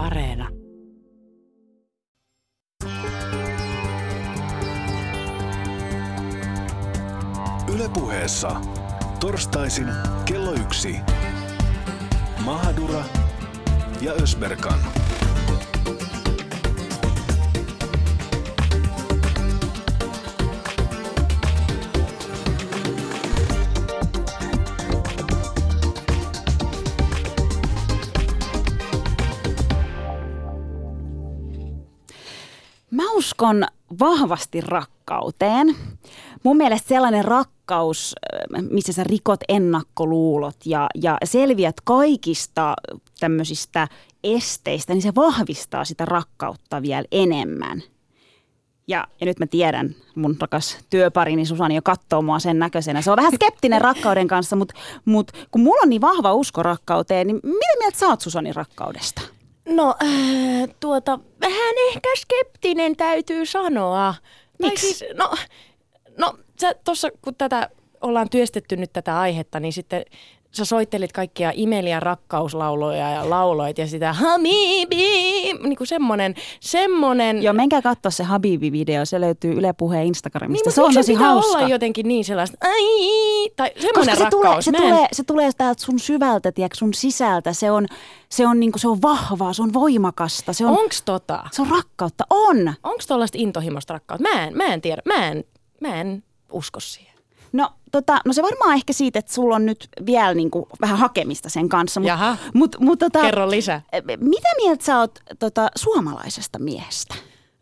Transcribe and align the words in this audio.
Areena. 0.00 0.48
Ylepuheessa 7.74 8.60
torstaisin 9.20 9.88
kello 10.24 10.52
yksi. 10.52 10.96
Mahadura 12.44 13.04
ja 14.00 14.12
Ösberkan. 14.12 14.99
Uskon 33.40 33.64
vahvasti 34.00 34.60
rakkauteen. 34.60 35.76
Mun 36.44 36.56
mielestä 36.56 36.88
sellainen 36.88 37.24
rakkaus, 37.24 38.14
äh, 38.56 38.62
missä 38.70 38.92
sä 38.92 39.04
rikot 39.04 39.40
ennakkoluulot 39.48 40.56
ja, 40.64 40.86
ja 40.94 41.18
selviät 41.24 41.76
kaikista 41.84 42.74
tämmöisistä 43.20 43.88
esteistä, 44.24 44.92
niin 44.94 45.02
se 45.02 45.14
vahvistaa 45.14 45.84
sitä 45.84 46.04
rakkautta 46.04 46.82
vielä 46.82 47.04
enemmän. 47.12 47.82
Ja, 48.88 49.06
ja 49.20 49.26
nyt 49.26 49.38
mä 49.38 49.46
tiedän, 49.46 49.94
mun 50.14 50.36
rakas 50.40 50.78
työparini 50.90 51.46
Susani 51.46 51.74
jo 51.74 51.82
katsoo 51.82 52.22
mua 52.22 52.38
sen 52.38 52.58
näköisenä. 52.58 53.02
Se 53.02 53.10
on 53.10 53.16
vähän 53.16 53.32
skeptinen 53.34 53.80
rakkauden 53.80 54.28
kanssa, 54.28 54.56
mutta 54.56 54.74
mut, 55.04 55.32
kun 55.50 55.60
mulla 55.60 55.80
on 55.82 55.88
niin 55.88 56.00
vahva 56.00 56.34
usko 56.34 56.62
rakkauteen, 56.62 57.26
niin 57.26 57.40
mitä 57.42 57.78
mieltä 57.78 57.98
sä 57.98 58.06
oot 58.06 58.20
Susani 58.20 58.52
rakkaudesta? 58.52 59.39
No, 59.70 59.94
äh, 60.02 60.68
tuota, 60.80 61.18
vähän 61.40 61.74
ehkä 61.88 62.08
skeptinen 62.16 62.96
täytyy 62.96 63.46
sanoa. 63.46 64.14
Miksi? 64.62 64.94
Siis, 64.94 65.04
no, 65.14 65.34
no 66.18 66.38
tuossa 66.84 67.08
kun 67.22 67.34
tätä 67.34 67.70
ollaan 68.00 68.30
työstetty 68.30 68.76
nyt 68.76 68.92
tätä 68.92 69.20
aihetta, 69.20 69.60
niin 69.60 69.72
sitten 69.72 70.04
sä 70.52 70.64
soittelit 70.64 71.12
kaikkia 71.12 71.52
imeliä 71.54 72.00
rakkauslauloja 72.00 73.10
ja 73.10 73.30
lauloit 73.30 73.78
ja 73.78 73.86
sitä 73.86 74.12
Habibi, 74.12 75.52
niin 75.62 75.76
kuin 75.76 75.86
semmonen, 75.86 76.34
semmonen. 76.60 77.42
Joo, 77.42 77.52
menkää 77.54 77.82
katsoa 77.82 78.10
se 78.10 78.24
Habibi-video, 78.24 79.04
se 79.04 79.20
löytyy 79.20 79.52
Yle 79.52 79.72
Puheen 79.72 80.06
Instagramista. 80.06 80.68
niin, 80.68 80.74
se 80.74 80.80
mutta 80.80 80.88
on 80.90 80.94
tosi 81.04 81.14
hauska. 81.14 81.58
olla 81.58 81.68
jotenkin 81.68 82.08
niin 82.08 82.24
sellaista, 82.24 82.56
ai, 82.60 83.50
tai 83.56 83.70
semmoinen 83.80 84.16
Koska 84.16 84.24
se 84.24 84.30
tulee, 84.30 84.44
rakkaus. 84.44 84.64
se, 84.64 84.70
Mä 84.70 84.78
en- 84.78 84.82
tulee, 84.84 85.08
se 85.12 85.24
tulee 85.24 85.50
täältä 85.56 85.82
sun 85.82 85.98
syvältä, 85.98 86.52
tiedätkö, 86.52 86.76
sun 86.78 86.94
sisältä. 86.94 87.52
Se 87.52 87.70
on, 87.70 87.86
se 88.28 88.46
on, 88.46 88.60
niinku, 88.60 88.78
se 88.78 88.88
on 88.88 89.02
vahvaa, 89.02 89.52
se 89.52 89.62
on 89.62 89.72
voimakasta, 89.72 90.52
se 90.52 90.66
on, 90.66 90.78
Onks 90.78 91.02
tota? 91.02 91.44
se 91.52 91.62
on 91.62 91.68
rakkautta. 91.68 92.24
On! 92.30 92.56
Onko 92.84 93.02
tuollaista 93.08 93.38
intohimoista 93.40 93.92
rakkautta? 93.92 94.28
Mä 94.34 94.44
en, 94.46 94.56
mä 94.56 94.64
en 94.64 94.80
tiedä. 94.80 95.02
Mä 95.06 95.28
en, 95.28 95.44
mä 95.80 96.00
en 96.00 96.22
usko 96.52 96.80
siihen. 96.80 97.09
No, 97.52 97.72
tota, 97.92 98.20
no 98.24 98.32
se 98.32 98.42
varmaan 98.42 98.74
ehkä 98.74 98.92
siitä, 98.92 99.18
että 99.18 99.32
sulla 99.32 99.56
on 99.56 99.66
nyt 99.66 99.88
vielä 100.06 100.34
niinku 100.34 100.68
vähän 100.80 100.98
hakemista 100.98 101.48
sen 101.48 101.68
kanssa. 101.68 102.00
Mut, 102.00 102.08
Jaha. 102.08 102.36
Mut, 102.54 102.76
mut, 102.80 102.98
tota, 102.98 103.20
Kerro 103.20 103.50
lisää. 103.50 103.82
Mitä 104.20 104.48
mieltä 104.56 104.84
sä 104.84 104.98
oot 104.98 105.20
tota, 105.38 105.68
suomalaisesta 105.76 106.58
miehestä? 106.58 107.14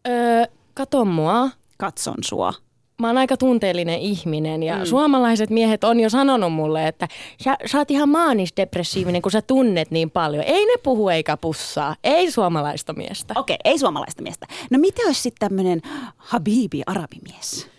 Öö, 0.08 0.44
kato 0.74 1.04
mua. 1.04 1.50
Katson 1.78 2.16
sua. 2.24 2.52
Mä 3.00 3.06
oon 3.06 3.18
aika 3.18 3.36
tunteellinen 3.36 3.98
ihminen 3.98 4.62
ja 4.62 4.76
mm. 4.76 4.84
suomalaiset 4.84 5.50
miehet 5.50 5.84
on 5.84 6.00
jo 6.00 6.10
sanonut 6.10 6.52
mulle, 6.52 6.88
että 6.88 7.08
sä, 7.44 7.56
sä 7.66 7.78
oot 7.78 7.90
ihan 7.90 8.08
maanisdepressiivinen, 8.08 9.22
kun 9.22 9.32
sä 9.32 9.42
tunnet 9.42 9.90
niin 9.90 10.10
paljon. 10.10 10.44
Ei 10.44 10.66
ne 10.66 10.74
puhu 10.82 11.08
eikä 11.08 11.36
pussaa. 11.36 11.96
Ei 12.04 12.30
suomalaista 12.30 12.92
miestä. 12.92 13.34
Okei, 13.36 13.56
ei 13.64 13.78
suomalaista 13.78 14.22
miestä. 14.22 14.46
No 14.70 14.78
mitä 14.78 15.02
olisi 15.06 15.22
sitten 15.22 15.48
tämmöinen 15.48 15.80
Habibi-arabimies? 16.16 17.77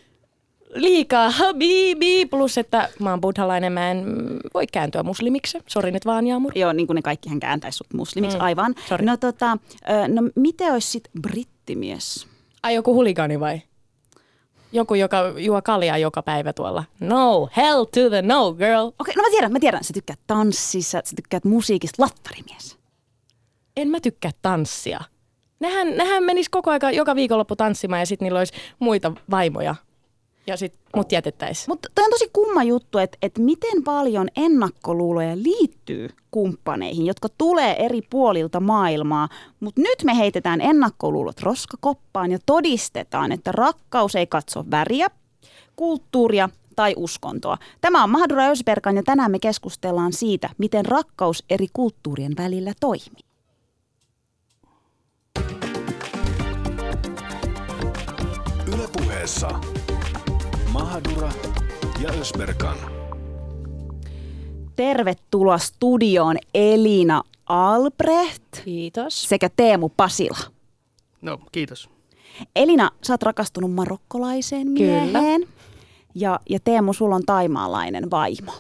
Liikaa 0.80 1.30
habibi, 1.40 2.26
plus 2.26 2.58
että 2.58 2.90
mä 3.00 3.10
oon 3.10 3.22
buddhalainen, 3.22 3.74
mä 3.74 3.92
en 3.92 4.06
voi 4.54 4.68
kääntyä 4.68 5.04
muslimiksi. 5.04 5.58
Sori 5.68 5.92
nyt 5.92 6.06
vaan, 6.06 6.28
Jaamur. 6.28 6.52
Joo, 6.58 6.74
niin 6.74 6.88
kuin 6.88 6.96
ne 6.96 7.02
kaikki 7.02 7.30
hän 7.30 7.40
kääntäisi 7.40 7.78
sut 7.78 7.94
muslimiksi, 7.94 8.38
Mm, 8.38 8.44
aivan. 8.44 8.76
sorry. 8.90 9.06
No 9.06 9.18
tota, 9.18 9.58
no 10.08 10.22
miten 10.36 10.74
olisi 10.74 10.92
sitten 10.92 11.22
brittimies? 11.22 12.28
Ai 12.64 12.76
joku 12.76 12.94
huligani 12.94 13.40
vai? 13.40 13.62
Joku, 14.72 14.94
joka 14.96 15.18
juo 15.38 15.62
kaljaa 15.62 15.98
joka 15.98 16.22
päivä 16.22 16.54
tuolla. 16.54 16.84
No, 17.00 17.50
hell 17.58 17.84
to 17.84 18.10
the 18.10 18.22
no, 18.22 18.54
girl. 18.54 18.88
Okei, 19.00 19.16
no 19.16 19.24
mä 19.24 19.30
tiedän, 19.30 19.52
mä 19.52 19.60
tiedän. 19.60 19.84
Sä 19.84 19.94
tykkäät 19.94 20.20
tanssissa, 20.28 21.02
sä 21.06 21.16
tykkäät 21.16 21.46
musiikista, 21.46 22.04
lattarimies. 22.04 22.78
En 23.78 23.88
mä 23.88 24.00
tykkää 24.00 24.32
tanssia. 24.42 25.00
Nehän, 25.60 25.98
nehän 25.98 26.24
menis 26.24 26.50
koko 26.50 26.72
aika 26.72 26.92
joka 26.92 27.16
viikonloppu 27.16 27.56
tanssimaan 27.56 28.00
ja 28.00 28.06
sitten 28.06 28.26
niillä 28.26 28.40
olisi 28.40 28.54
muita 28.80 29.12
vaimoja. 29.32 29.76
Ja 30.48 30.58
sitten 30.58 30.82
mut 30.96 31.12
jätettäisiin. 31.12 31.66
Mutta 31.68 31.90
toi 31.96 32.04
on 32.04 32.12
tosi 32.12 32.30
kumma 32.34 32.64
juttu, 32.64 32.98
että, 32.98 33.18
että 33.22 33.42
miten 33.42 33.84
paljon 33.84 34.28
ennakkoluuloja 34.36 35.36
liittyy 35.36 36.10
kumppaneihin, 36.32 37.06
jotka 37.06 37.28
tulee 37.38 37.86
eri 37.86 38.02
puolilta 38.02 38.60
maailmaa. 38.60 39.30
Mutta 39.60 39.82
nyt 39.82 40.04
me 40.04 40.18
heitetään 40.18 40.62
ennakkoluulot 40.62 41.42
roskakoppaan 41.42 42.32
ja 42.32 42.40
todistetaan, 42.46 43.32
että 43.32 43.52
rakkaus 43.52 44.16
ei 44.16 44.28
katso 44.28 44.66
väriä, 44.72 45.08
kulttuuria 45.76 46.50
tai 46.76 46.94
uskontoa. 46.98 47.58
Tämä 47.82 48.04
on 48.04 48.10
Mahdura 48.10 48.48
Ösberkan 48.48 48.96
ja 48.96 49.04
tänään 49.04 49.32
me 49.32 49.40
keskustellaan 49.40 50.14
siitä, 50.14 50.50
miten 50.58 50.86
rakkaus 50.86 51.44
eri 51.50 51.68
kulttuurien 51.74 52.34
välillä 52.38 52.74
toimii. 52.80 53.24
Ylepuheessa 58.74 59.79
Mahadura 60.80 61.32
ja 62.04 62.10
Ösberkan. 62.22 62.78
Tervetuloa 64.76 65.58
studioon 65.58 66.36
Elina 66.54 67.24
Albrecht 67.46 68.44
Kiitos. 68.66 69.22
sekä 69.30 69.50
Teemu 69.56 69.90
Pasila. 69.90 70.38
No, 71.22 71.40
kiitos. 71.52 71.90
Elina, 72.56 72.92
sä 73.04 73.14
oot 73.14 73.24
rakastunut 73.24 73.72
marokkolaiseen 73.74 74.68
Kyllä. 74.74 75.04
mieheen. 75.04 75.48
Ja, 76.16 76.40
ja 76.50 76.60
Teemu, 76.64 76.94
sulla 76.94 77.16
on 77.16 77.26
taimaalainen 77.26 78.12
vaimo. 78.12 78.52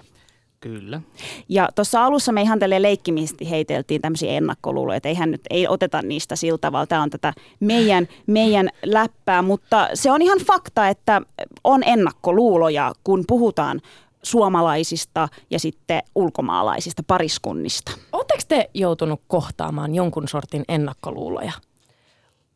Kyllä. 0.59 1.02
Ja 1.50 1.70
tuossa 1.75 2.06
alussa 2.06 2.31
me 2.31 2.42
ihan 2.42 2.59
tälleen 2.59 2.81
leikkimisti 2.81 3.50
heiteltiin 3.50 4.02
tämmöisiä 4.02 4.31
ennakkoluuloja, 4.31 4.97
että 4.97 5.09
eihän 5.09 5.31
nyt, 5.31 5.42
ei 5.50 5.68
oteta 5.68 6.02
niistä 6.02 6.36
sillä 6.36 6.58
tavalla. 6.58 6.88
Tämä 6.88 7.02
on 7.02 7.09
tätä 7.09 7.34
meidän, 7.59 8.08
meidän 8.28 8.69
läppää, 8.86 9.42
mutta 9.42 9.90
se 9.94 10.12
on 10.12 10.22
ihan 10.22 10.40
fakta, 10.40 10.88
että 10.88 11.22
on 11.64 11.84
ennakkoluuloja, 11.84 12.94
kun 13.03 13.24
puhutaan 13.28 13.81
suomalaisista 14.24 15.28
ja 15.50 15.59
sitten 15.59 16.03
ulkomaalaisista 16.16 17.03
pariskunnista. 17.08 17.92
Oletteko 18.12 18.42
te 18.48 18.69
joutunut 18.74 19.22
kohtaamaan 19.28 19.96
jonkun 19.96 20.28
sortin 20.28 20.64
ennakkoluuloja? 20.68 21.52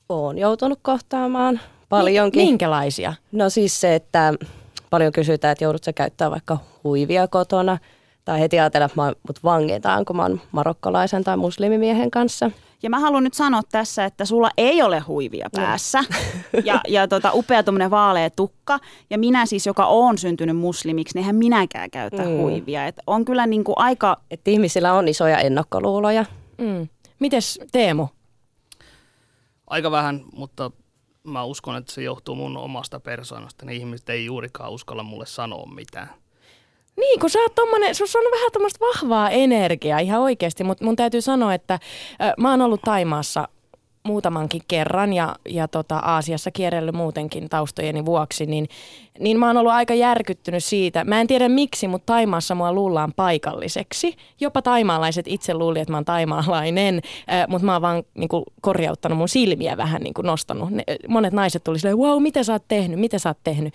Olen 0.09 0.37
joutunut 0.37 0.79
kohtaamaan 0.81 1.59
paljonkin. 1.89 2.45
Minkälaisia? 2.45 3.13
No 3.31 3.49
siis 3.49 3.81
se, 3.81 3.95
että 3.95 4.33
paljon 4.93 5.11
kysytään, 5.11 5.51
että 5.51 5.63
joudutko 5.63 5.91
käyttää 5.95 6.31
vaikka 6.31 6.57
huivia 6.83 7.27
kotona. 7.27 7.77
Tai 8.25 8.39
heti 8.39 8.59
ajatella, 8.59 8.85
että 8.85 9.01
mut 9.27 9.43
vangitaan, 9.43 10.05
kun 10.05 10.15
mä 10.15 10.21
oon 10.21 10.41
marokkolaisen 10.51 11.23
tai 11.23 11.37
muslimimiehen 11.37 12.11
kanssa. 12.11 12.51
Ja 12.83 12.89
mä 12.89 12.99
haluan 12.99 13.23
nyt 13.23 13.33
sanoa 13.33 13.61
tässä, 13.71 14.05
että 14.05 14.25
sulla 14.25 14.49
ei 14.57 14.81
ole 14.81 14.99
huivia 14.99 15.49
päässä 15.55 16.03
ja, 16.65 16.81
ja 16.87 17.07
tota, 17.07 17.31
upea 17.33 17.63
tuommoinen 17.63 17.91
vaalea 17.91 18.29
tukka. 18.29 18.79
Ja 19.09 19.17
minä 19.17 19.45
siis, 19.45 19.65
joka 19.65 19.85
on 19.85 20.17
syntynyt 20.17 20.57
muslimiksi, 20.57 21.15
niin 21.15 21.21
eihän 21.21 21.35
minäkään 21.35 21.91
käytä 21.91 22.23
Mm. 22.23 22.37
huivia. 22.37 22.87
Et 22.87 22.95
on 23.07 23.25
kyllä 23.25 23.47
niinku 23.47 23.73
aika, 23.75 24.17
Että 24.31 24.51
ihmisillä 24.51 24.93
on 24.93 25.07
isoja 25.07 25.37
ennakkoluuloja. 25.37 26.25
Mm. 26.57 26.87
Mites 27.19 27.59
Teemu? 27.71 28.07
Aika 29.67 29.91
vähän, 29.91 30.21
mutta 30.35 30.71
mä 31.23 31.43
uskon, 31.43 31.75
että 31.75 31.91
se 31.93 32.03
johtuu 32.03 32.35
mun 32.35 32.57
omasta 32.57 32.99
persoonasta. 32.99 33.65
Ne 33.65 33.73
ihmiset 33.73 34.09
ei 34.09 34.25
juurikaan 34.25 34.71
uskalla 34.71 35.03
mulle 35.03 35.25
sanoa 35.25 35.65
mitään. 35.65 36.09
Niin, 36.97 37.19
kun 37.19 37.29
sä 37.29 37.39
oot 37.39 37.55
tommonen, 37.55 37.95
sus 37.95 38.15
on 38.15 38.31
vähän 38.31 38.51
tämmöistä 38.51 38.79
vahvaa 38.79 39.29
energiaa 39.29 39.99
ihan 39.99 40.21
oikeasti, 40.21 40.63
mutta 40.63 40.85
mun 40.85 40.95
täytyy 40.95 41.21
sanoa, 41.21 41.53
että 41.53 41.79
ö, 42.21 42.33
mä 42.37 42.51
oon 42.51 42.61
ollut 42.61 42.81
Taimaassa 42.81 43.47
muutamankin 44.03 44.61
kerran 44.67 45.13
ja, 45.13 45.35
ja 45.49 45.67
tota, 45.67 45.97
Aasiassa 45.97 46.51
kierrellyt 46.51 46.95
muutenkin 46.95 47.49
taustojeni 47.49 48.05
vuoksi, 48.05 48.45
niin, 48.45 48.67
niin 49.19 49.39
mä 49.39 49.47
oon 49.47 49.57
ollut 49.57 49.73
aika 49.73 49.93
järkyttynyt 49.93 50.63
siitä. 50.63 51.03
Mä 51.03 51.21
en 51.21 51.27
tiedä 51.27 51.49
miksi, 51.49 51.87
mutta 51.87 52.13
Taimaassa 52.13 52.55
mua 52.55 52.73
luullaan 52.73 53.13
paikalliseksi. 53.15 54.15
Jopa 54.39 54.61
taimaalaiset 54.61 55.27
itse 55.27 55.53
luuli, 55.53 55.79
että 55.79 55.91
mä 55.91 55.97
oon 55.97 56.05
taimaalainen, 56.05 57.01
äh, 57.31 57.47
mutta 57.47 57.65
mä 57.65 57.73
oon 57.73 57.81
vaan 57.81 58.03
niin 58.13 58.29
kuin, 58.29 58.43
korjauttanut 58.61 59.17
mun 59.17 59.29
silmiä 59.29 59.77
vähän 59.77 60.01
niin 60.01 60.13
kuin 60.13 60.25
nostanut. 60.25 60.69
Ne, 60.69 60.83
monet 61.07 61.33
naiset 61.33 61.63
tuli 61.63 61.79
silleen, 61.79 61.97
wow, 61.97 62.23
mitä 62.23 62.43
sä 62.43 62.53
oot 62.53 62.67
tehnyt, 62.67 62.99
mitä 62.99 63.19
sä 63.19 63.29
oot 63.29 63.43
tehnyt. 63.43 63.73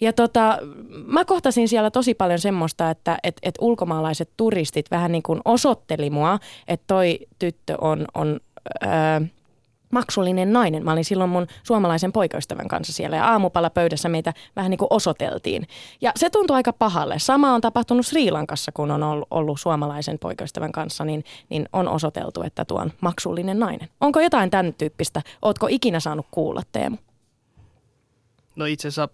Ja 0.00 0.12
tota, 0.12 0.58
mä 1.06 1.24
kohtasin 1.24 1.68
siellä 1.68 1.90
tosi 1.90 2.14
paljon 2.14 2.38
semmoista, 2.38 2.90
että 2.90 3.18
et, 3.22 3.36
et 3.42 3.54
ulkomaalaiset 3.60 4.30
turistit 4.36 4.90
vähän 4.90 5.12
niin 5.12 5.22
kuin 5.22 5.40
osoitteli 5.44 6.10
mua, 6.10 6.38
että 6.68 6.84
toi 6.86 7.18
tyttö 7.38 7.74
on, 7.80 8.04
on 8.14 8.40
Öö, 8.84 9.28
maksullinen 9.90 10.52
nainen. 10.52 10.84
Mä 10.84 10.92
olin 10.92 11.04
silloin 11.04 11.30
mun 11.30 11.46
suomalaisen 11.62 12.12
poikaystävän 12.12 12.68
kanssa 12.68 12.92
siellä 12.92 13.16
ja 13.16 13.24
aamupala 13.24 13.70
pöydässä 13.70 14.08
meitä 14.08 14.34
vähän 14.56 14.70
niin 14.70 14.78
kuin 14.78 14.88
osoiteltiin. 14.90 15.68
Ja 16.00 16.12
se 16.16 16.30
tuntui 16.30 16.56
aika 16.56 16.72
pahalle. 16.72 17.18
Sama 17.18 17.54
on 17.54 17.60
tapahtunut 17.60 18.06
Sri 18.06 18.30
Lankassa, 18.30 18.72
kun 18.72 18.90
on 18.90 19.02
ollut, 19.02 19.28
ollut 19.30 19.60
suomalaisen 19.60 20.18
poikaystävän 20.18 20.72
kanssa, 20.72 21.04
niin, 21.04 21.24
niin 21.48 21.68
on 21.72 21.88
osoiteltu, 21.88 22.42
että 22.42 22.64
tuo 22.64 22.80
on 22.80 22.92
maksullinen 23.00 23.58
nainen. 23.58 23.88
Onko 24.00 24.20
jotain 24.20 24.50
tämän 24.50 24.74
tyyppistä? 24.74 25.22
Ootko 25.42 25.66
ikinä 25.70 26.00
saanut 26.00 26.26
kuulla, 26.30 26.62
Teemu? 26.72 26.96
No 28.56 28.64
itse 28.64 28.88
asiassa 28.88 29.08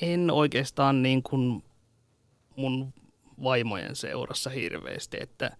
en 0.00 0.30
oikeastaan 0.30 1.02
niin 1.02 1.22
kuin 1.22 1.64
mun 2.56 2.92
vaimojen 3.42 3.96
seurassa 3.96 4.50
hirveästi, 4.50 5.16
että 5.20 5.56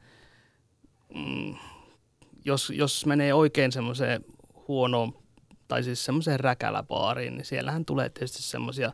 mm, 1.14 1.54
jos, 2.44 2.70
jos 2.70 3.06
menee 3.06 3.34
oikein 3.34 3.72
semmoiseen 3.72 4.24
huonoon, 4.68 5.22
tai 5.68 5.82
siis 5.82 6.04
semmoiseen 6.04 6.40
räkäläbaariin, 6.40 7.34
niin 7.34 7.44
siellähän 7.44 7.84
tulee 7.84 8.08
tietysti 8.08 8.42
semmoisia 8.42 8.92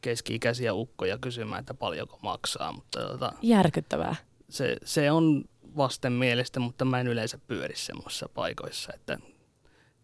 keski-ikäisiä 0.00 0.74
ukkoja 0.74 1.18
kysymään, 1.18 1.60
että 1.60 1.74
paljonko 1.74 2.18
maksaa. 2.22 2.72
Mutta 2.72 3.00
tota, 3.00 3.32
Järkyttävää. 3.42 4.16
se, 4.48 4.76
se 4.84 5.10
on 5.10 5.44
vasten 5.76 6.12
mielestä, 6.12 6.60
mutta 6.60 6.84
mä 6.84 7.00
en 7.00 7.06
yleensä 7.06 7.38
pyöri 7.46 7.76
semmoisissa 7.76 8.28
paikoissa, 8.28 8.92
että 8.94 9.18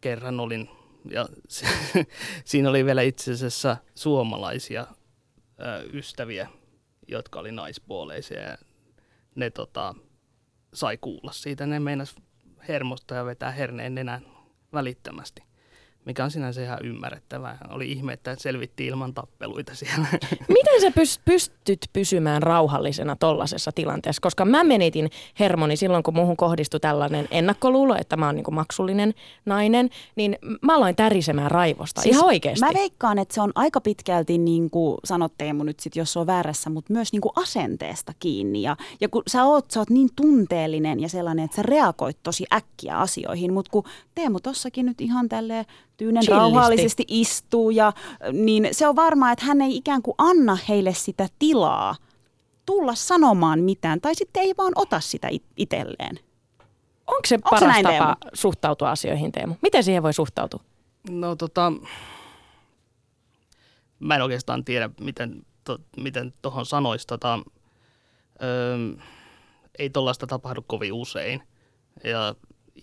kerran 0.01 0.41
olin, 0.41 0.71
ja 1.11 1.29
se, 1.49 1.67
siinä 2.45 2.71
oli 2.71 2.85
vielä 2.85 3.03
itse 3.03 3.33
asiassa 3.33 3.77
suomalaisia 3.95 4.87
ö, 5.61 5.89
ystäviä, 5.93 6.49
jotka 7.09 7.41
oli 7.41 7.53
naispuoleisia 7.53 8.41
ja 8.41 8.59
ne 9.35 9.51
tota, 9.51 9.95
sai 10.75 10.99
kuulla 11.01 11.33
siitä. 11.33 11.67
Ne 11.67 11.81
meinas 11.81 12.15
hermosta 12.69 13.15
ja 13.15 13.25
vetää 13.25 13.51
herneen 13.51 13.95
nenän 13.95 14.23
välittömästi, 14.73 15.43
mikä 16.05 16.25
on 16.25 16.31
sinänsä 16.31 16.63
ihan 16.63 16.79
ymmärrettävää. 16.85 17.59
Oli 17.71 17.93
ihme, 17.93 18.13
että 18.13 18.37
selvittiin 18.39 18.89
ilman 18.89 19.15
tappeluita 19.15 19.75
siellä. 19.75 20.07
Miten 20.49 20.81
sä 20.81 20.89
pyst- 20.89 21.23
pystyt 21.25 21.79
pysymään 21.93 22.43
rauhallisena 22.43 23.17
tollaisessa 23.17 23.73
tilanteessa? 23.73 24.21
Koska 24.23 24.45
mä 24.45 24.65
menitin 24.65 25.11
hermoni 25.39 25.77
silloin, 25.77 26.03
kun 26.03 26.15
muuhun 26.15 26.37
kohdistui 26.37 26.81
tällainen 26.81 27.29
ennakkoluulo, 27.31 27.97
että 28.01 28.17
mä 28.17 28.27
oon 28.27 28.35
niinku 28.35 28.51
maksullinen 28.51 29.15
nainen, 29.47 29.91
niin 30.17 30.39
mä 30.63 30.77
aloin 30.77 30.97
tärisemään 30.97 31.51
raivosta. 31.51 32.01
Siis 32.01 32.17
Ihan 32.17 32.27
oikeasti. 32.27 32.65
Mä 32.65 32.73
veikkaan, 32.75 33.19
että 33.19 33.35
se 33.35 33.41
on 33.41 33.53
aika 33.55 33.81
pitkälti, 33.81 34.39
niin 34.39 34.71
kuin 34.71 34.99
sanot 35.05 35.33
Teemu 35.39 35.65
nyt 35.65 35.81
sit, 35.81 35.97
jos 35.97 36.13
se 36.13 36.19
on 36.19 36.27
väärässä, 36.27 36.71
mutta 36.71 36.93
myös 36.93 37.13
niin 37.13 37.21
kuin 37.21 37.33
asenteesta 37.37 38.13
kiinni. 38.19 38.63
Ja, 38.63 38.77
ja 39.01 39.09
kun 39.09 39.23
sä 39.27 39.45
oot, 39.45 39.71
sä 39.71 39.81
oot 39.81 39.91
niin 39.91 40.09
tunteellinen 40.17 41.01
ja 41.01 41.09
sellainen, 41.09 41.45
että 41.45 41.57
sä 41.57 41.63
reagoit 41.63 42.19
tosi 42.23 42.45
äkkiä 42.53 42.99
asioihin, 42.99 43.53
mutta 43.53 43.71
kun 43.71 43.85
Teemu 44.15 44.41
tossakin 44.41 44.87
nyt 44.87 45.01
ihan 45.01 45.29
tälleen 45.29 45.65
tyynen 46.01 46.23
Chillisti. 46.23 46.41
rauhallisesti 46.41 47.05
istuu, 47.09 47.71
ja, 47.71 47.93
niin 48.33 48.69
se 48.73 48.89
on 48.89 48.97
varmaa, 48.97 49.33
että 49.33 49.45
hän 49.45 49.61
ei 49.61 49.77
ikään 49.77 50.03
kuin 50.03 50.15
anna 50.19 50.59
heille 50.69 50.95
sitä 50.95 51.29
tilaa 51.39 51.97
tulla 52.67 52.95
sanomaan 52.95 53.61
mitään, 53.61 54.01
tai 54.01 54.15
sitten 54.15 54.43
ei 54.43 54.55
vaan 54.59 54.73
ota 54.77 55.01
sitä 55.01 55.29
it- 55.31 55.45
itselleen. 55.57 56.19
Onko 57.07 57.21
se 57.27 57.35
Onko 57.35 57.49
se 57.49 57.65
paras 57.65 57.83
näin, 57.83 57.99
tapa 57.99 58.17
suhtautua 58.33 58.91
asioihin, 58.91 59.33
Teemu? 59.33 59.55
Miten 59.63 59.85
siihen 59.85 60.03
voi 60.03 60.13
suhtautua? 60.13 60.61
No 61.11 61.37
tota, 61.37 61.73
mä 63.99 64.15
en 64.15 64.23
oikeastaan 64.23 64.65
tiedä, 64.65 64.91
miten, 65.01 65.47
to, 65.65 65.79
miten 65.97 66.33
tohon 66.43 66.67
sanoisi. 66.67 67.07
Tota, 67.07 67.39
öö, 68.43 68.79
ei 69.79 69.91
tollaista 69.91 70.27
tapahdu 70.27 70.65
kovin 70.67 70.93
usein. 70.93 71.43
Ja, 72.05 72.35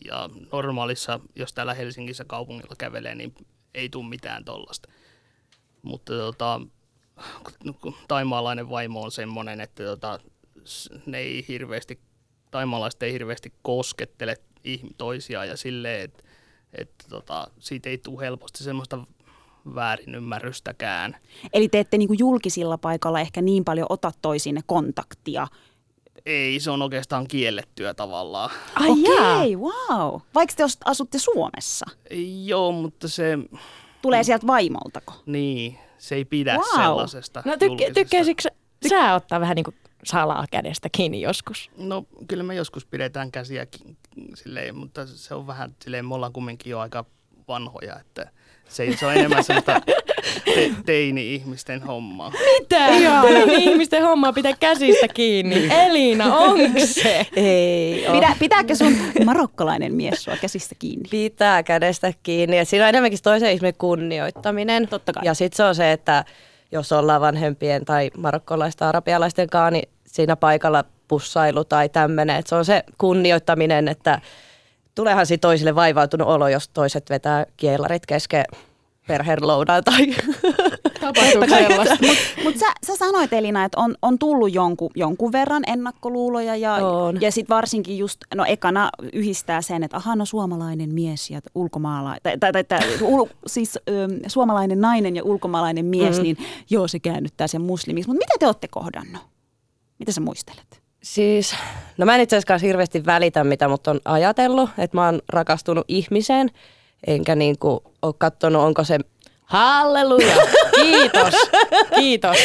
ja 0.05 0.29
normaalissa, 0.51 1.19
jos 1.35 1.53
täällä 1.53 1.73
Helsingissä 1.73 2.25
kaupungilla 2.25 2.75
kävelee, 2.77 3.15
niin 3.15 3.33
ei 3.73 3.89
tule 3.89 4.09
mitään 4.09 4.45
tollasta. 4.45 4.89
Mutta 5.81 6.13
tota, 6.13 6.61
taimaalainen 8.07 8.69
vaimo 8.69 9.01
on 9.01 9.11
semmoinen, 9.11 9.61
että 9.61 9.83
tota, 9.83 10.19
ne 11.05 11.17
ei 11.17 11.45
hirveästi, 11.47 11.99
taimaalaiset 12.51 13.03
ei 13.03 13.13
hirveästi 13.13 13.53
koskettele 13.61 14.35
toisiaan 14.97 15.47
ja 15.47 15.57
silleen, 15.57 16.01
että 16.01 16.23
että 16.73 17.05
tota, 17.09 17.47
siitä 17.59 17.89
ei 17.89 17.97
tule 17.97 18.21
helposti 18.21 18.63
semmoista 18.63 19.00
väärinymmärrystäkään. 19.75 21.17
Eli 21.53 21.69
te 21.69 21.79
ette 21.79 21.97
niin 21.97 22.19
julkisilla 22.19 22.77
paikalla 22.77 23.19
ehkä 23.19 23.41
niin 23.41 23.65
paljon 23.65 23.88
ota 23.89 24.11
toisiinne 24.21 24.61
kontaktia. 24.65 25.47
Ei, 26.27 26.59
se 26.59 26.71
on 26.71 26.81
oikeastaan 26.81 27.27
kiellettyä 27.27 27.94
tavallaan. 27.94 28.50
Ai 28.75 28.89
Okei, 28.89 29.56
wow. 29.56 30.21
Vaikka 30.35 30.56
te 30.57 30.63
asutte 30.85 31.19
Suomessa. 31.19 31.85
Joo, 32.45 32.71
mutta 32.71 33.07
se, 33.07 33.38
Tulee 34.01 34.24
sieltä 34.24 34.47
vaimoltako? 34.47 35.13
niin, 35.25 35.77
se 35.97 36.15
ei 36.15 36.25
pidä 36.25 36.53
Wow. 36.56 36.81
sellaisesta 36.83 37.44
No 37.45 37.51
tykkä, 37.51 37.65
julkisesta. 37.65 37.94
tykkäisikö 37.94 38.41
sä- 38.41 38.50
sä 38.89 39.13
ottaa 39.15 39.39
vähän 39.39 39.56
niin 39.56 39.63
kuin 39.63 39.75
salaa 40.03 40.45
kädestä 40.51 40.89
kiinni 40.91 41.21
joskus? 41.21 41.71
No 41.77 42.06
kyllä 42.27 42.44
me 42.44 42.56
joskus 42.56 42.85
pidetään 42.85 43.31
käsiä 43.31 43.68
silleen, 44.35 44.75
mutta 44.75 45.06
se 45.07 45.33
on 45.35 45.47
vähän 45.47 45.75
silleen, 45.83 46.06
me 46.06 46.15
ollaan 46.15 46.33
kumminkin 46.33 46.71
jo 46.71 46.79
aika 46.79 47.06
vanhoja, 47.47 48.00
että 48.00 48.31
se, 48.69 48.83
ei- 48.83 48.97
se 48.97 49.06
on 49.06 49.13
enemmän 49.13 49.44
semmoista 49.44 49.81
te, 50.45 50.72
teini-ihmisten 50.86 51.81
hommaa. 51.81 52.31
Mitä? 52.60 52.88
Teini 53.22 53.56
ihmisten 53.56 54.04
hommaa 54.04 54.34
pitää 54.34 54.54
käsistä 54.60 55.07
kiinni. 55.07 55.69
Elina, 55.72 56.36
onko 56.36 56.80
se? 56.86 57.28
Ei 57.36 58.07
oo. 58.07 58.16
Pidä, 58.16 58.36
pitääkö 58.39 58.75
sun 58.75 58.95
marokkalainen 59.25 59.94
mies 59.94 60.24
sua 60.24 60.38
käsistä 60.42 60.75
kiinni? 60.80 61.10
pitää 61.12 61.63
kädestä 61.63 62.13
kiinni. 62.24 62.57
Et 62.57 62.68
siinä 62.68 62.86
on 62.86 62.89
enemmänkin 62.89 63.19
toisen 63.24 63.51
ihmisen 63.51 63.74
kunnioittaminen. 63.78 64.88
Totta 64.88 65.13
kai. 65.13 65.25
Ja 65.25 65.34
sitten 65.34 65.57
se 65.57 65.63
on 65.63 65.75
se, 65.75 65.92
että 65.92 66.25
jos 66.72 66.92
ollaan 66.92 67.22
vanhempien 67.22 67.86
tai 67.86 68.12
marokkolaisten 68.18 68.88
arabialaisten 68.88 69.50
kanssa, 69.50 69.72
niin 69.72 69.89
siinä 70.06 70.36
paikalla 70.36 70.84
pussailu 71.07 71.63
tai 71.63 71.89
tämmöinen. 71.89 72.44
Se 72.45 72.56
on 72.56 72.66
se 72.66 72.84
kunnioittaminen, 72.98 73.88
että 73.88 74.22
tuleehan 74.95 75.25
siitä 75.25 75.42
toisille 75.42 75.75
vaivautunut 75.75 76.28
olo, 76.28 76.48
jos 76.48 76.69
toiset 76.69 77.10
vetää 77.10 77.45
kielarit 77.57 78.06
kesken 78.06 78.45
perheen 79.07 79.48
lounaan 79.48 79.83
tai 79.83 80.07
Tapahtuuko 81.01 81.48
sellaista? 81.48 81.98
Mutta 82.44 82.59
sä, 82.59 82.65
sä 82.88 82.95
sanoit 82.95 83.33
Elina, 83.33 83.65
että 83.65 83.80
on, 83.80 83.95
on 84.01 84.19
tullut 84.19 84.54
jonkun, 84.54 84.89
jonkun 84.95 85.31
verran 85.31 85.63
ennakkoluuloja 85.68 86.56
ja, 86.56 86.74
On. 86.74 87.21
ja 87.21 87.31
sitten 87.31 87.56
varsinkin 87.56 87.98
just, 87.98 88.18
no 88.36 88.45
ekana 88.48 88.89
yhdistää 89.13 89.62
sen, 89.62 89.83
että 89.83 89.98
aha 89.98 90.15
no 90.15 90.25
suomalainen 90.25 90.93
mies 90.93 91.29
ja 91.29 91.41
ulkomaalainen, 91.55 92.22
tai, 92.24 92.38
tai, 92.38 92.51
tai, 92.51 92.63
tai 92.63 92.79
ul, 93.01 93.25
siis 93.48 93.79
ö, 93.89 94.08
suomalainen 94.27 94.81
nainen 94.81 95.15
ja 95.15 95.24
ulkomaalainen 95.24 95.86
mies, 95.86 96.17
mm. 96.17 96.24
niin 96.24 96.38
joo 96.70 96.88
se 96.88 97.00
käännyttää 97.00 97.48
sen 97.48 97.62
muslimiksi. 97.62 98.10
Mutta 98.10 98.25
mitä 98.25 98.34
te 98.39 98.46
olette 98.46 98.67
kohdannut? 98.67 99.22
Mitä 100.00 100.12
sä 100.12 100.22
muistelet? 100.22 100.81
Siis, 101.03 101.55
no 101.98 102.05
mä 102.05 102.15
en 102.15 102.22
itse 102.22 102.38
asiassa 102.38 102.65
hirveästi 102.65 103.05
välitä, 103.05 103.43
mitä 103.43 103.67
mut 103.67 103.88
on 103.88 104.00
ajatellut, 104.05 104.70
että 104.77 104.98
mä 104.98 105.05
oon 105.05 105.22
rakastunut 105.29 105.86
ihmiseen, 105.88 106.51
enkä 107.07 107.35
niinku 107.35 107.83
ole 108.01 108.13
katsonut, 108.17 108.61
onko 108.61 108.83
se 108.83 108.99
Halleluja. 109.47 110.35
Kiitos. 110.75 111.33
Kiitos. 111.95 112.37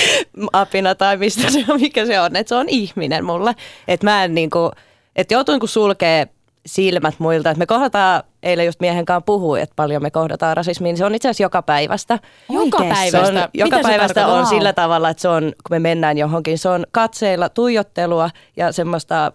apina 0.52 0.94
tai 0.94 1.16
mistä 1.16 1.50
se 1.50 1.64
on, 1.68 1.80
mikä 1.80 2.06
se 2.06 2.20
on, 2.20 2.36
että 2.36 2.48
se 2.48 2.54
on 2.54 2.68
ihminen 2.68 3.24
mulle. 3.24 3.54
Että 3.88 4.06
mä 4.06 4.24
en 4.24 4.34
niinku, 4.34 4.70
että 5.16 5.34
joutuu 5.34 5.52
niinku 5.52 5.66
sulkee 5.66 6.28
silmät 6.66 7.14
muilta. 7.18 7.50
Että 7.50 7.58
me 7.58 7.66
kohdataan, 7.66 8.22
eilen 8.42 8.66
just 8.66 8.80
miehen 8.80 9.04
kanssa 9.04 9.20
puhui, 9.20 9.60
että 9.60 9.76
paljon 9.76 10.02
me 10.02 10.10
kohdataan 10.10 10.56
rasismia, 10.56 10.92
niin 10.92 10.96
se 10.96 11.04
on 11.04 11.14
itse 11.14 11.28
asiassa 11.28 11.42
joka 11.42 11.62
päivästä. 11.62 12.18
Joka 12.48 12.76
Oikeesti? 12.76 13.10
Se 13.10 13.18
on, 13.18 13.24
päivästä. 13.24 13.48
joka 13.54 13.76
Mitä 13.76 13.88
se 13.88 13.88
päivästä 13.88 14.14
tarkoittaa? 14.14 14.40
on 14.40 14.46
sillä 14.46 14.72
tavalla, 14.72 15.10
että 15.10 15.20
se 15.20 15.28
on, 15.28 15.42
kun 15.42 15.70
me 15.70 15.78
mennään 15.78 16.18
johonkin, 16.18 16.58
se 16.58 16.68
on 16.68 16.86
katseilla 16.90 17.48
tuijottelua 17.48 18.30
ja 18.56 18.72
semmoista 18.72 19.32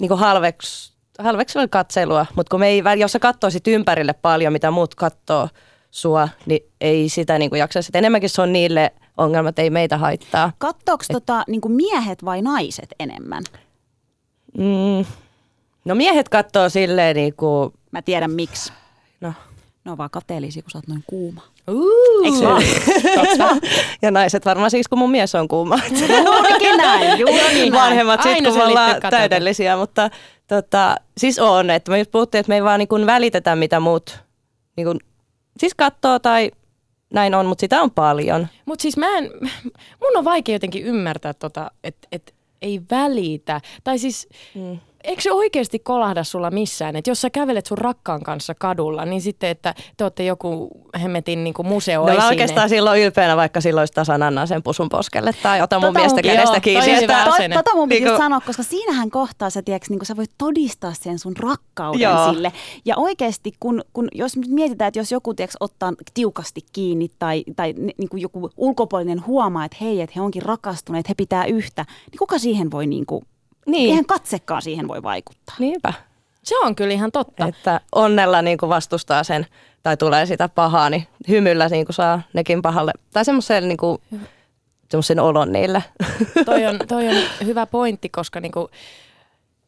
niin 0.00 0.18
halveks, 0.18 0.93
halveksivaa 1.18 1.68
katselua. 1.68 2.26
Mutta 2.36 2.50
kun 2.50 2.60
me 2.60 2.68
ei, 2.68 2.82
jos 2.98 3.12
sä 3.12 3.18
katsoisit 3.18 3.66
ympärille 3.66 4.12
paljon, 4.12 4.52
mitä 4.52 4.70
muut 4.70 4.94
katsoo 4.94 5.48
sua, 5.90 6.28
niin 6.46 6.60
ei 6.80 7.08
sitä 7.08 7.38
niin 7.38 7.50
jaksa. 7.56 7.82
Sitten 7.82 7.98
enemmänkin 7.98 8.30
se 8.30 8.42
on 8.42 8.52
niille 8.52 8.92
ongelmat, 9.16 9.58
ei 9.58 9.70
meitä 9.70 9.98
haittaa. 9.98 10.52
Kattooko 10.58 11.04
tota, 11.12 11.44
niin 11.48 11.60
miehet 11.68 12.24
vai 12.24 12.42
naiset 12.42 12.94
enemmän? 13.00 13.42
Mm. 14.58 15.04
No 15.84 15.94
miehet 15.94 16.28
katsoo 16.28 16.68
silleen 16.68 17.16
niin 17.16 17.34
kuin, 17.36 17.72
Mä 17.90 18.02
tiedän 18.02 18.30
miksi. 18.30 18.72
no. 19.20 19.32
Ne 19.84 19.90
on 19.90 19.98
vaan 19.98 20.10
kateellisia, 20.10 20.62
kun 20.62 20.70
sä 20.70 20.78
oot 20.78 20.88
noin 20.88 21.04
kuuma. 21.06 21.42
Uh. 21.70 22.24
Eikö 22.24 22.38
vaan? 22.46 22.62
Ja 24.02 24.10
naiset 24.10 24.44
varmaan 24.44 24.70
siksi, 24.70 24.88
kun 24.88 24.98
mun 24.98 25.10
mies 25.10 25.34
on 25.34 25.48
kuuma. 25.48 25.78
Juurikin 26.24 26.76
näin, 26.76 27.18
juuri 27.18 27.54
näin. 27.58 27.72
Vanhemmat 27.72 28.22
sitten, 28.22 28.52
kun 28.52 28.62
ollaan 28.62 28.96
täydellisiä, 29.10 29.76
mutta 29.76 30.10
tota, 30.48 30.96
siis 31.18 31.38
on, 31.38 31.70
että 31.70 31.90
me 31.90 31.98
just 31.98 32.10
puhuttiin, 32.10 32.40
että 32.40 32.50
me 32.50 32.54
ei 32.54 32.64
vaan 32.64 32.78
niin 32.78 33.06
välitetä, 33.06 33.56
mitä 33.56 33.80
muut 33.80 34.18
niin 34.76 34.86
kuin, 34.86 35.00
siis 35.58 35.74
katsoo 35.74 36.18
tai 36.18 36.50
näin 37.12 37.34
on, 37.34 37.46
mutta 37.46 37.60
sitä 37.60 37.82
on 37.82 37.90
paljon. 37.90 38.46
Mutta 38.66 38.82
siis 38.82 38.96
mä 38.96 39.18
en, 39.18 39.30
mun 40.00 40.16
on 40.16 40.24
vaikea 40.24 40.54
jotenkin 40.54 40.84
ymmärtää, 40.84 41.34
tota, 41.34 41.70
että 41.84 42.08
et 42.12 42.34
ei 42.62 42.80
välitä. 42.90 43.60
Tai 43.84 43.98
siis, 43.98 44.28
mm. 44.54 44.78
Eikö 45.04 45.22
se 45.22 45.32
oikeasti 45.32 45.78
kolahda 45.78 46.24
sulla 46.24 46.50
missään, 46.50 46.96
että 46.96 47.10
jos 47.10 47.20
sä 47.20 47.30
kävelet 47.30 47.66
sun 47.66 47.78
rakkaan 47.78 48.22
kanssa 48.22 48.54
kadulla, 48.54 49.04
niin 49.04 49.22
sitten, 49.22 49.50
että 49.50 49.74
te 49.96 50.04
olette 50.04 50.24
joku 50.24 50.68
hemmetin 51.02 51.44
niin 51.44 51.54
museo 51.64 52.06
No 52.06 52.14
mä 52.16 52.28
oikeastaan 52.28 52.68
silloin 52.68 53.02
ylpeänä, 53.02 53.36
vaikka 53.36 53.60
silloin 53.60 53.80
olisi 53.82 53.92
tasan 53.92 54.22
annan 54.22 54.48
sen 54.48 54.62
pusun 54.62 54.88
poskelle 54.88 55.30
tai 55.42 55.62
otan 55.62 55.80
mun 55.80 55.88
Tota 55.88 55.98
miestä 55.98 56.20
mun- 56.20 56.22
kädestä 56.22 56.56
joo, 56.56 56.60
kiinni. 56.60 57.04
Että, 57.04 57.22
asenne. 57.22 57.56
Tota 57.56 57.74
mun 57.74 57.88
piti 57.88 58.00
Niinku- 58.04 58.18
sanoa, 58.18 58.40
koska 58.40 58.62
siinähän 58.62 59.10
kohtaa 59.10 59.50
sä, 59.50 59.62
tiedätkö, 59.62 59.86
niin 59.90 60.06
sä 60.06 60.16
voit 60.16 60.30
todistaa 60.38 60.92
sen 60.94 61.18
sun 61.18 61.36
rakkauden 61.36 62.00
Joo. 62.00 62.32
sille. 62.32 62.52
Ja 62.84 62.96
oikeasti, 62.96 63.52
kun, 63.60 63.82
kun 63.92 64.08
jos 64.12 64.36
mietitään, 64.36 64.88
että 64.88 65.00
jos 65.00 65.12
joku 65.12 65.34
tiedätkö, 65.34 65.56
ottaa 65.60 65.92
tiukasti 66.14 66.60
kiinni 66.72 67.10
tai, 67.18 67.44
tai 67.56 67.72
niin 67.98 68.08
kuin 68.08 68.20
joku 68.22 68.50
ulkopuolinen 68.56 69.26
huomaa, 69.26 69.64
että 69.64 69.76
hei, 69.80 70.00
että 70.00 70.14
he 70.16 70.20
onkin 70.20 70.42
rakastuneet, 70.42 71.08
he 71.08 71.14
pitää 71.14 71.44
yhtä, 71.44 71.84
niin 72.10 72.18
kuka 72.18 72.38
siihen 72.38 72.70
voi, 72.70 72.86
niin 72.86 73.06
kuin, 73.06 73.22
Niin. 73.66 73.90
eihän 73.90 74.06
katsekaan 74.06 74.62
siihen 74.62 74.88
voi 74.88 75.02
vaikuttaa. 75.02 75.56
Niinpä. 75.58 75.92
Se 76.42 76.58
on 76.58 76.74
kyllä 76.74 76.94
ihan 76.94 77.12
totta. 77.12 77.46
Että 77.46 77.80
onnella 77.94 78.42
niin 78.42 78.58
kuin 78.58 78.70
vastustaa 78.70 79.24
sen 79.24 79.46
tai 79.82 79.96
tulee 79.96 80.26
sitä 80.26 80.48
pahaa, 80.48 80.90
niin 80.90 81.06
hymyllä 81.28 81.68
niin 81.68 81.86
kuin 81.86 81.94
saa 81.94 82.22
nekin 82.32 82.62
pahalle. 82.62 82.92
Tai 83.12 83.24
semmoisen 83.24 83.68
niin 83.68 83.76
kuin, 83.76 83.98
semmoisen 84.90 85.20
olon 85.20 85.52
niille. 85.52 85.84
toi, 86.44 86.66
on, 86.66 86.78
toi 86.88 87.08
on 87.08 87.14
hyvä 87.44 87.66
pointti, 87.66 88.08
koska 88.08 88.40
niinku, 88.40 88.70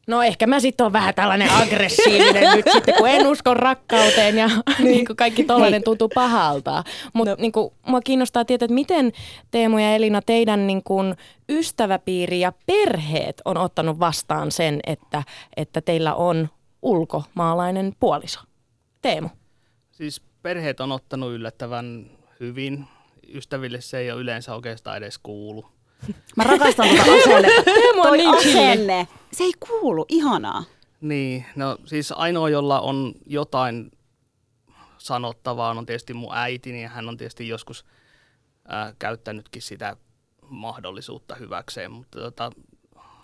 no 0.06 0.22
ehkä 0.22 0.46
mä 0.46 0.60
sitten 0.60 0.86
on 0.86 0.92
vähän 0.92 1.14
tällainen 1.14 1.50
aggressiivinen 1.50 2.56
nyt 2.56 2.66
sitten, 2.72 2.94
kun 2.98 3.08
en 3.08 3.26
usko 3.26 3.54
rakkauteen 3.54 4.38
ja 4.38 4.48
niinku 4.78 5.14
kaikki 5.16 5.44
tollainen 5.44 5.82
tuntuu 5.84 6.08
pahalta. 6.08 6.84
Mutta 7.12 7.30
no. 7.30 7.36
niinku, 7.40 7.74
mua 7.86 8.00
kiinnostaa 8.00 8.44
tietää, 8.44 8.64
että 8.64 8.74
miten 8.74 9.12
Teemu 9.50 9.78
ja 9.78 9.94
Elina 9.94 10.22
teidän 10.22 10.66
niinku, 10.66 11.00
ystäväpiiri 11.48 12.40
ja 12.40 12.52
perheet 12.66 13.42
on 13.44 13.56
ottanut 13.56 14.00
vastaan 14.00 14.52
sen, 14.52 14.80
että, 14.86 15.22
että 15.56 15.80
teillä 15.80 16.14
on 16.14 16.48
ulkomaalainen 16.82 17.92
puoliso. 18.00 18.40
Teemu. 19.02 19.28
Siis 19.92 20.22
perheet 20.42 20.80
on 20.80 20.92
ottanut 20.92 21.32
yllättävän 21.32 22.10
hyvin. 22.40 22.84
Ystäville 23.34 23.80
se 23.80 23.98
ei 23.98 24.12
ole 24.12 24.20
yleensä 24.20 24.54
oikeastaan 24.54 24.96
edes 24.96 25.18
kuulu. 25.18 25.75
Mä 26.36 26.44
rakastan 26.44 26.88
tuota 26.88 27.12
asennetta. 27.12 27.62
Teemu 27.74 28.02
on 28.02 28.12
niin 28.12 28.34
asenne, 28.36 29.08
se 29.32 29.44
ei 29.44 29.52
kuulu, 29.68 30.04
ihanaa. 30.08 30.64
Niin, 31.00 31.44
no 31.56 31.78
siis 31.84 32.12
ainoa, 32.12 32.48
jolla 32.48 32.80
on 32.80 33.12
jotain 33.26 33.90
sanottavaa, 34.98 35.70
on 35.70 35.86
tietysti 35.86 36.14
mun 36.14 36.34
äitini 36.34 36.82
ja 36.82 36.88
hän 36.88 37.08
on 37.08 37.16
tietysti 37.16 37.48
joskus 37.48 37.84
ää, 38.68 38.92
käyttänytkin 38.98 39.62
sitä 39.62 39.96
mahdollisuutta 40.48 41.34
hyväkseen, 41.34 41.90
mutta 41.90 42.18
tota, 42.20 42.50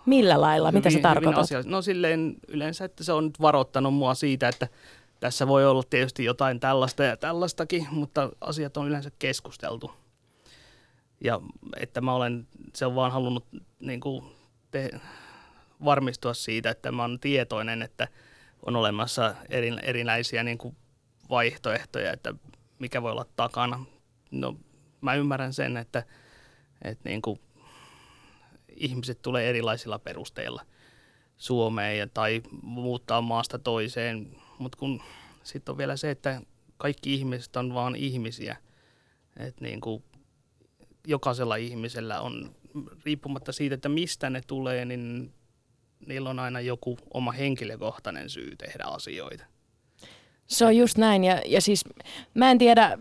Millä 0.05 0.41
lailla? 0.41 0.71
Mitä 0.71 0.89
hyvin- 0.89 1.01
tarkoitat? 1.01 1.43
asiallisesti. 1.43 1.71
No 1.71 1.81
silleen 1.81 2.35
yleensä, 2.47 2.85
että 2.85 3.03
se 3.03 3.13
on 3.13 3.25
nyt 3.25 3.41
varoittanut 3.41 3.93
mua 3.93 4.13
siitä, 4.13 4.47
että 4.47 4.67
tässä 5.19 5.47
voi 5.47 5.65
olla 5.65 5.83
tietysti 5.89 6.23
jotain 6.23 6.59
tällaista 6.59 7.03
ja 7.03 7.17
tällaistakin, 7.17 7.87
mutta 7.91 8.29
asiat 8.41 8.77
on 8.77 8.87
yleensä 8.87 9.11
keskusteltu. 9.19 9.91
Ja 11.23 11.41
että 11.79 12.01
mä 12.01 12.13
olen, 12.13 12.47
se 12.75 12.85
on 12.85 12.95
vaan 12.95 13.11
halunnut 13.11 13.45
niin 13.79 13.99
kuin 13.99 14.25
te, 14.71 14.89
varmistua 15.85 16.33
siitä, 16.33 16.69
että 16.69 16.91
mä 16.91 17.03
olen 17.03 17.19
tietoinen, 17.19 17.81
että 17.81 18.07
on 18.65 18.75
olemassa 18.75 19.35
eri, 19.49 19.71
erinäisiä 19.83 20.43
niin 20.43 20.57
kuin 20.57 20.75
vaihtoehtoja, 21.29 22.13
että 22.13 22.33
mikä 22.79 23.01
voi 23.01 23.11
olla 23.11 23.25
takana. 23.35 23.85
No 24.31 24.57
mä 25.01 25.15
ymmärrän 25.15 25.53
sen, 25.53 25.77
että, 25.77 26.03
että 26.81 27.09
niin 27.09 27.21
kuin 27.21 27.39
ihmiset 28.75 29.21
tulee 29.21 29.49
erilaisilla 29.49 29.99
perusteilla 29.99 30.65
Suomeen 31.37 31.97
ja, 31.97 32.07
tai 32.07 32.41
muuttaa 32.61 33.21
maasta 33.21 33.59
toiseen, 33.59 34.35
mutta 34.59 34.77
kun 34.77 35.01
sitten 35.43 35.73
on 35.73 35.77
vielä 35.77 35.97
se, 35.97 36.11
että 36.11 36.41
kaikki 36.77 37.13
ihmiset 37.13 37.55
on 37.55 37.73
vaan 37.73 37.95
ihmisiä, 37.95 38.57
että 39.37 39.63
niin 39.63 39.81
kuin 39.81 40.03
jokaisella 41.07 41.55
ihmisellä 41.55 42.21
on, 42.21 42.55
riippumatta 43.05 43.51
siitä, 43.51 43.75
että 43.75 43.89
mistä 43.89 44.29
ne 44.29 44.41
tulee, 44.47 44.85
niin 44.85 45.33
niillä 46.07 46.29
on 46.29 46.39
aina 46.39 46.59
joku 46.59 46.97
oma 47.13 47.31
henkilökohtainen 47.31 48.29
syy 48.29 48.55
tehdä 48.55 48.83
asioita. 48.83 49.45
Se 50.47 50.65
on 50.65 50.77
just 50.77 50.97
näin 50.97 51.23
ja, 51.23 51.41
ja 51.45 51.61
siis 51.61 51.85
mä 52.33 52.51
en 52.51 52.57
tiedä, 52.57 52.97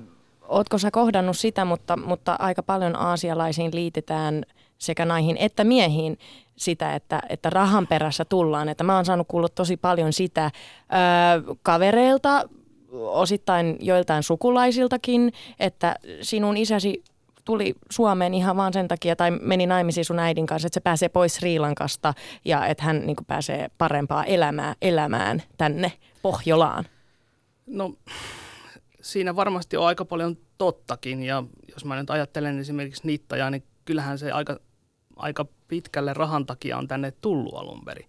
ootko 0.49 0.79
sä 0.79 0.91
kohdannut 0.91 1.39
sitä, 1.39 1.65
mutta, 1.65 1.97
mutta 1.97 2.37
aika 2.39 2.63
paljon 2.63 2.97
aasialaisiin 2.97 3.71
liitetään 3.75 4.45
sekä 4.79 5.05
naihin 5.05 5.37
että 5.37 5.65
miehiin 5.65 6.19
sitä, 6.57 6.95
että, 6.95 7.23
että 7.29 7.51
rahan 7.51 7.87
perässä 7.87 8.25
tullaan. 8.25 8.69
Että 8.69 8.85
mä 8.85 8.97
oon 8.97 9.05
saanut 9.05 9.29
kuulla 9.29 9.49
tosi 9.49 9.77
paljon 9.77 10.13
sitä 10.13 10.45
öö, 10.45 11.55
kavereilta, 11.63 12.49
osittain 12.93 13.77
joiltain 13.81 14.23
sukulaisiltakin, 14.23 15.33
että 15.61 15.97
sinun 16.23 16.57
isäsi 16.57 17.05
tuli 17.45 17.75
Suomeen 17.91 18.35
ihan 18.35 18.57
vaan 18.57 18.73
sen 18.73 18.89
takia, 18.89 19.17
tai 19.17 19.31
meni 19.31 19.67
naimisiin 19.67 20.05
sun 20.05 20.19
äidin 20.19 20.47
kanssa, 20.47 20.67
että 20.67 20.75
se 20.75 20.81
pääsee 20.81 21.09
pois 21.09 21.35
Sri 21.35 21.59
Lankasta 21.59 22.15
ja 22.45 22.67
että 22.67 22.85
hän 22.85 23.07
niin 23.07 23.17
pääsee 23.27 23.71
parempaa 23.79 24.25
elämää, 24.25 24.75
elämään 24.83 25.43
tänne 25.59 25.93
Pohjolaan. 26.23 26.85
No 27.67 27.95
siinä 29.01 29.37
varmasti 29.37 29.77
on 29.77 29.87
aika 29.87 30.05
paljon 30.05 30.37
tottakin 30.59 31.23
ja 31.23 31.43
jos 31.75 31.85
mä 31.85 31.97
nyt 31.97 32.11
ajattelen 32.11 32.59
esimerkiksi 32.59 33.07
Nittajaa, 33.07 33.51
niin 33.51 33.65
kyllähän 33.85 34.19
se 34.19 34.33
aika, 34.33 34.61
aika 35.17 35.47
pitkälle 35.69 36.15
rahan 36.15 36.47
takia 36.47 36.79
on 36.79 36.89
tänne 36.89 37.11
tullut 37.11 37.55
alun 37.55 37.85
perin. 37.85 38.09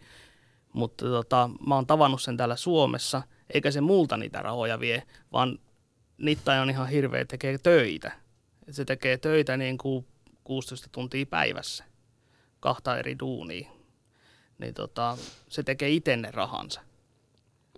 Mutta 0.73 1.05
tota, 1.05 1.49
mä 1.67 1.75
oon 1.75 1.87
tavannut 1.87 2.21
sen 2.21 2.37
täällä 2.37 2.55
Suomessa, 2.55 3.21
eikä 3.53 3.71
se 3.71 3.81
multa 3.81 4.17
niitä 4.17 4.41
rahoja 4.41 4.79
vie, 4.79 5.03
vaan 5.31 5.59
Nittaja 6.17 6.61
on 6.61 6.69
ihan 6.69 6.87
hirveä 6.87 7.25
tekee 7.25 7.57
töitä. 7.57 8.11
Et 8.67 8.75
se 8.75 8.85
tekee 8.85 9.17
töitä 9.17 9.57
niin 9.57 9.77
kuin 9.77 10.05
16 10.43 10.89
tuntia 10.91 11.25
päivässä, 11.25 11.83
kahta 12.59 12.97
eri 12.97 13.19
duunia. 13.19 13.69
Niin 14.57 14.73
tota, 14.73 15.17
se 15.49 15.63
tekee 15.63 15.89
itse 15.89 16.17
ne 16.17 16.31
rahansa 16.31 16.81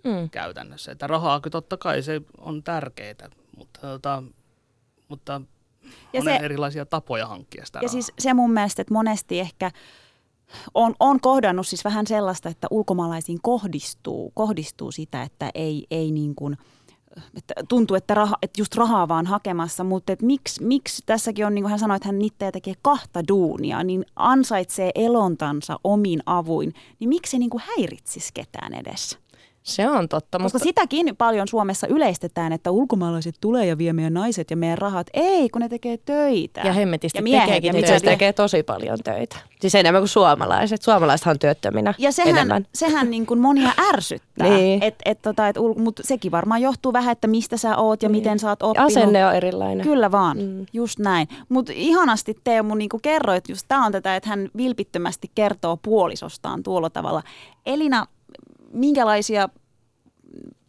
Mm. 0.04 0.30
käytännössä. 0.30 0.92
Että 0.92 1.06
rahaa 1.06 1.40
kyllä 1.40 1.52
totta 1.52 1.76
kai 1.76 2.02
se 2.02 2.20
on 2.38 2.62
tärkeää, 2.62 3.28
mutta, 3.56 3.80
tota, 3.80 4.22
mutta 5.08 5.40
Ja 6.12 6.20
on 6.20 6.24
se- 6.24 6.36
erilaisia 6.36 6.86
tapoja 6.86 7.26
hankkia 7.26 7.66
sitä 7.66 7.78
Ja 7.78 7.80
rahaa. 7.80 7.92
siis 7.92 8.12
se 8.18 8.34
mun 8.34 8.50
mielestä, 8.52 8.82
että 8.82 8.94
monesti 8.94 9.40
ehkä 9.40 9.70
on, 10.74 10.94
on 11.00 11.20
kohdannut 11.20 11.66
siis 11.66 11.84
vähän 11.84 12.06
sellaista, 12.06 12.48
että 12.48 12.66
ulkomaalaisiin 12.70 13.38
kohdistuu, 13.42 14.30
kohdistuu 14.34 14.92
sitä, 14.92 15.22
että 15.22 15.50
ei, 15.54 15.86
ei 15.90 16.10
niin 16.10 16.34
kuin, 16.34 16.56
että 17.36 17.54
tuntuu, 17.68 17.96
että, 17.96 18.14
raha, 18.14 18.36
että 18.42 18.60
just 18.60 18.74
rahaa 18.74 19.08
vaan 19.08 19.26
hakemassa, 19.26 19.84
mutta 19.84 20.12
että 20.12 20.26
miksi, 20.26 20.64
miksi 20.64 21.02
tässäkin 21.06 21.46
on, 21.46 21.54
niin 21.54 21.62
kuin 21.62 21.70
hän 21.70 21.78
sanoi, 21.78 21.96
että 21.96 22.08
hän 22.08 22.18
nittejä 22.18 22.52
tekee 22.52 22.74
kahta 22.82 23.28
duunia, 23.28 23.84
niin 23.84 24.06
ansaitsee 24.16 24.90
elontansa 24.94 25.80
omin 25.84 26.22
avuin, 26.26 26.74
niin 27.00 27.08
miksi 27.08 27.30
se 27.30 27.38
niin 27.38 27.50
kuin 27.50 27.62
häiritsisi 27.66 28.30
ketään 28.34 28.74
edessä? 28.74 29.18
Se 29.66 29.88
on 29.90 30.08
totta, 30.08 30.38
Koska 30.38 30.44
mutta 30.44 30.58
sitäkin 30.58 31.16
paljon 31.16 31.48
Suomessa 31.48 31.86
yleistetään, 31.86 32.52
että 32.52 32.70
ulkomaalaiset 32.70 33.34
tulee 33.40 33.66
ja 33.66 33.78
vie 33.78 33.92
meidän 33.92 34.14
naiset 34.14 34.50
ja 34.50 34.56
meidän 34.56 34.78
rahat. 34.78 35.06
Ei, 35.14 35.48
kun 35.48 35.60
ne 35.60 35.68
tekee 35.68 35.96
töitä. 35.96 36.60
Ja 36.64 36.72
hemmetisti 36.72 37.18
ja 37.30 37.40
tekeekin 37.40 37.76
ja 37.76 37.82
töitä. 37.82 38.04
tekee 38.10 38.32
tosi 38.32 38.62
paljon 38.62 38.98
töitä. 39.04 39.36
Siis 39.60 39.74
enemmän 39.74 40.00
kuin 40.00 40.08
suomalaiset. 40.08 40.82
Suomalaisethan 40.82 41.32
on 41.34 41.38
työttöminä 41.38 41.94
Ja 41.98 42.12
sehän, 42.12 42.30
enemmän. 42.36 42.66
sehän 42.74 43.10
niin 43.10 43.26
kuin 43.26 43.40
monia 43.40 43.70
ärsyttää. 43.88 44.26
Niin. 44.56 44.82
Et, 44.82 44.94
et 45.04 45.22
tota, 45.22 45.48
et, 45.48 45.56
ul- 45.56 45.78
mutta 45.78 46.02
sekin 46.04 46.32
varmaan 46.32 46.62
johtuu 46.62 46.92
vähän, 46.92 47.12
että 47.12 47.26
mistä 47.26 47.56
sä 47.56 47.76
oot 47.76 48.02
ja 48.02 48.08
miten 48.08 48.38
sä 48.38 48.48
oot 48.48 48.62
oppinut. 48.62 48.90
Asenne 48.92 49.26
on 49.26 49.34
erilainen. 49.34 49.86
Kyllä 49.86 50.12
vaan, 50.12 50.36
Mm. 50.38 50.42
mm. 50.44 50.66
just 50.72 50.98
näin. 50.98 51.28
Mutta 51.48 51.72
ihanasti 51.74 52.34
Teemu 52.44 52.74
niin 52.74 52.88
kuin 52.88 53.02
kerroit, 53.02 53.48
just 53.48 53.64
tämä 53.68 53.86
on 53.86 53.92
tätä, 53.92 54.16
että 54.16 54.28
hän 54.28 54.48
vilpittömästi 54.56 55.30
kertoo 55.34 55.76
puolisostaan 55.76 56.62
tuolla 56.62 56.90
tavalla. 56.90 57.22
Elina, 57.66 58.06
minkälaisia, 58.72 59.48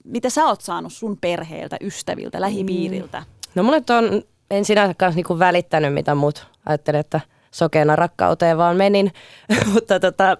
mitä 0.03 0.29
sä 0.29 0.45
oot 0.45 0.61
saanut 0.61 0.93
sun 0.93 1.17
perheeltä, 1.21 1.77
ystäviltä, 1.81 2.41
lähipiiriltä? 2.41 3.23
No 3.55 3.63
mulle 3.63 3.81
on, 3.97 4.23
en 4.51 4.65
sinänsä 4.65 4.93
kanssa 4.93 5.15
niinku 5.15 5.39
välittänyt 5.39 5.93
mitä 5.93 6.15
muut 6.15 6.47
ajattelin, 6.65 6.99
että 6.99 7.21
sokeena 7.51 7.95
rakkauteen 7.95 8.57
vaan 8.57 8.77
menin. 8.77 9.13
mutta 9.73 9.99
tota, 9.99 10.37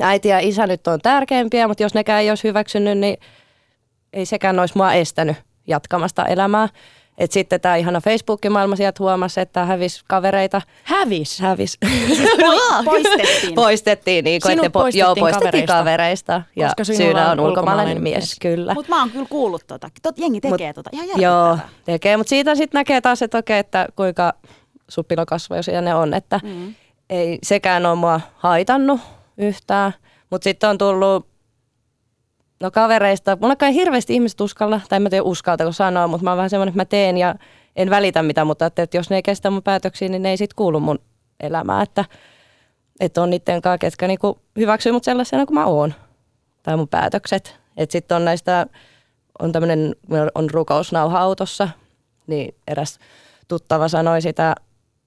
äiti 0.00 0.28
ja 0.28 0.38
isä 0.38 0.66
nyt 0.66 0.86
on 0.86 1.00
tärkeimpiä, 1.00 1.68
mutta 1.68 1.82
jos 1.82 1.94
nekään 1.94 2.22
ei 2.22 2.30
olisi 2.30 2.48
hyväksynyt, 2.48 2.98
niin 2.98 3.16
ei 4.12 4.26
sekään 4.26 4.58
olisi 4.58 4.76
mua 4.76 4.92
estänyt 4.92 5.36
jatkamasta 5.66 6.26
elämää. 6.26 6.68
Et 7.20 7.32
sitten 7.32 7.60
tämä 7.60 7.76
ihana 7.76 8.00
Facebook-maailma 8.00 8.76
sieltä 8.76 8.96
huomasi, 8.98 9.40
että 9.40 9.64
hävisi 9.64 10.00
kavereita. 10.08 10.62
hävis. 10.84 11.40
Hävis. 11.40 11.78
Poi- 12.40 12.84
poistettiin. 12.84 13.54
poistettiin, 13.54 14.24
niin 14.24 14.40
kuin, 14.42 14.52
että 14.52 14.66
po- 14.66 14.70
poistettiin 14.70 15.00
joo, 15.00 15.14
poistettiin 15.14 15.66
kavereista. 15.66 16.32
kavereista. 16.32 16.42
Ja 16.56 16.66
Koska 16.66 16.84
syynä 16.84 17.02
on 17.30 17.40
ulkomaalainen 17.40 17.44
ulkomaalainen 17.48 18.02
mies, 18.02 18.16
mies. 18.16 18.36
kyllä. 18.40 18.74
Mutta 18.74 18.90
mä 18.90 19.00
oon 19.00 19.10
kyllä 19.10 19.26
kuullut 19.30 19.62
tota. 19.66 19.88
Tot, 20.02 20.18
jengi 20.18 20.40
tekee 20.40 20.68
Mut- 20.70 20.74
tota. 20.74 20.90
Ihan 20.92 21.20
Joo, 21.20 21.58
tekee, 21.84 22.16
mutta 22.16 22.28
siitä 22.30 22.54
sitten 22.54 22.78
näkee 22.78 23.00
taas, 23.00 23.22
että 23.22 23.38
okei, 23.38 23.58
että 23.58 23.86
kuinka 23.96 24.32
suppilokasvoisia 24.88 25.80
ne 25.80 25.94
on, 25.94 26.14
että 26.14 26.40
Mm. 26.42 26.74
ei 27.10 27.38
sekään 27.42 27.86
ole 27.86 27.94
mua 27.94 28.20
haitannut 28.36 29.00
yhtään, 29.38 29.92
Mutta 30.30 30.44
sitten 30.44 30.70
on 30.70 30.78
tullut 30.78 31.26
no 32.60 32.70
kavereista, 32.70 33.38
mulla 33.40 33.56
kai 33.56 33.74
hirveästi 33.74 34.14
ihmiset 34.14 34.40
uskalla, 34.40 34.80
tai 34.88 34.96
en 34.96 35.02
mä 35.02 35.10
tiedä 35.10 35.22
uskaltako 35.22 35.72
sanoa, 35.72 36.06
mutta 36.06 36.24
mä 36.24 36.30
oon 36.30 36.36
vähän 36.36 36.50
semmoinen, 36.50 36.70
että 36.70 36.80
mä 36.80 36.84
teen 36.84 37.18
ja 37.18 37.34
en 37.76 37.90
välitä 37.90 38.22
mitä, 38.22 38.44
mutta 38.44 38.66
että 38.66 38.86
jos 38.94 39.10
ne 39.10 39.16
ei 39.16 39.22
kestä 39.22 39.50
mun 39.50 39.62
päätöksiä, 39.62 40.08
niin 40.08 40.22
ne 40.22 40.30
ei 40.30 40.36
sit 40.36 40.54
kuulu 40.54 40.80
mun 40.80 40.98
elämään, 41.40 41.82
että, 41.82 42.04
että 43.00 43.22
on 43.22 43.30
niiden 43.30 43.60
kanssa, 43.60 43.78
ketkä 43.78 44.06
niinku 44.06 44.38
hyväksyy 44.56 44.92
mut 44.92 45.04
sellaisena 45.04 45.46
kuin 45.46 45.54
mä 45.54 45.66
oon, 45.66 45.94
tai 46.62 46.76
mun 46.76 46.88
päätökset. 46.88 47.60
Että 47.76 47.92
sitten 47.92 48.16
on 48.16 48.24
näistä, 48.24 48.66
on 49.38 49.52
tämmöinen, 49.52 49.96
on 50.34 50.50
rukousnauha 50.50 51.20
autossa, 51.20 51.68
niin 52.26 52.54
eräs 52.68 52.98
tuttava 53.48 53.88
sanoi 53.88 54.22
sitä, 54.22 54.54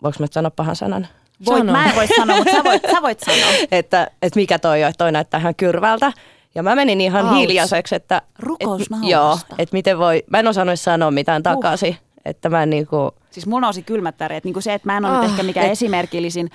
voiko 0.03 0.15
mä 0.19 0.23
nyt 0.23 0.33
sanoa 0.33 0.51
pahan 0.51 0.75
sanan? 0.75 1.07
Voit, 1.45 1.59
Sano. 1.59 1.71
mä 1.71 1.85
en 1.85 1.95
voi 1.95 2.07
sanoa, 2.07 2.37
mutta 2.37 2.51
sä 2.51 2.63
voit, 2.63 2.81
sä 2.91 3.01
voit 3.01 3.19
sanoa. 3.19 3.49
että, 3.71 4.07
että 4.21 4.39
mikä 4.39 4.59
toi 4.59 4.83
on, 4.83 4.89
että 4.89 5.03
toi 5.03 5.11
näyttää 5.11 5.39
ihan 5.39 5.55
kyrvältä. 5.55 6.11
Ja 6.55 6.63
mä 6.63 6.75
menin 6.75 7.01
ihan 7.01 7.25
Auts. 7.25 7.37
hiljaiseksi, 7.39 7.95
että... 7.95 8.21
Et, 8.59 8.67
joo, 9.09 9.37
että 9.57 9.73
miten 9.73 9.99
voi... 9.99 10.23
Mä 10.29 10.39
en 10.39 10.47
osannut 10.47 10.79
sanoa 10.79 11.11
mitään 11.11 11.43
takaisin. 11.43 11.97
Että 12.25 12.49
mä 12.49 12.63
en 12.63 12.69
niinku... 12.69 13.11
Siis 13.31 13.47
mun 13.47 13.61
nousi 13.61 13.83
kylmät 13.83 14.15
väreet. 14.19 14.43
Niin 14.45 14.61
se, 14.61 14.73
että 14.73 14.85
mä 14.91 14.97
en 14.97 15.05
ole 15.05 15.13
Ah, 15.15 15.21
nyt 15.21 15.31
ehkä 15.31 15.43
mikään 15.43 15.65
et- 15.65 15.71
esimerkillisin 15.71 16.49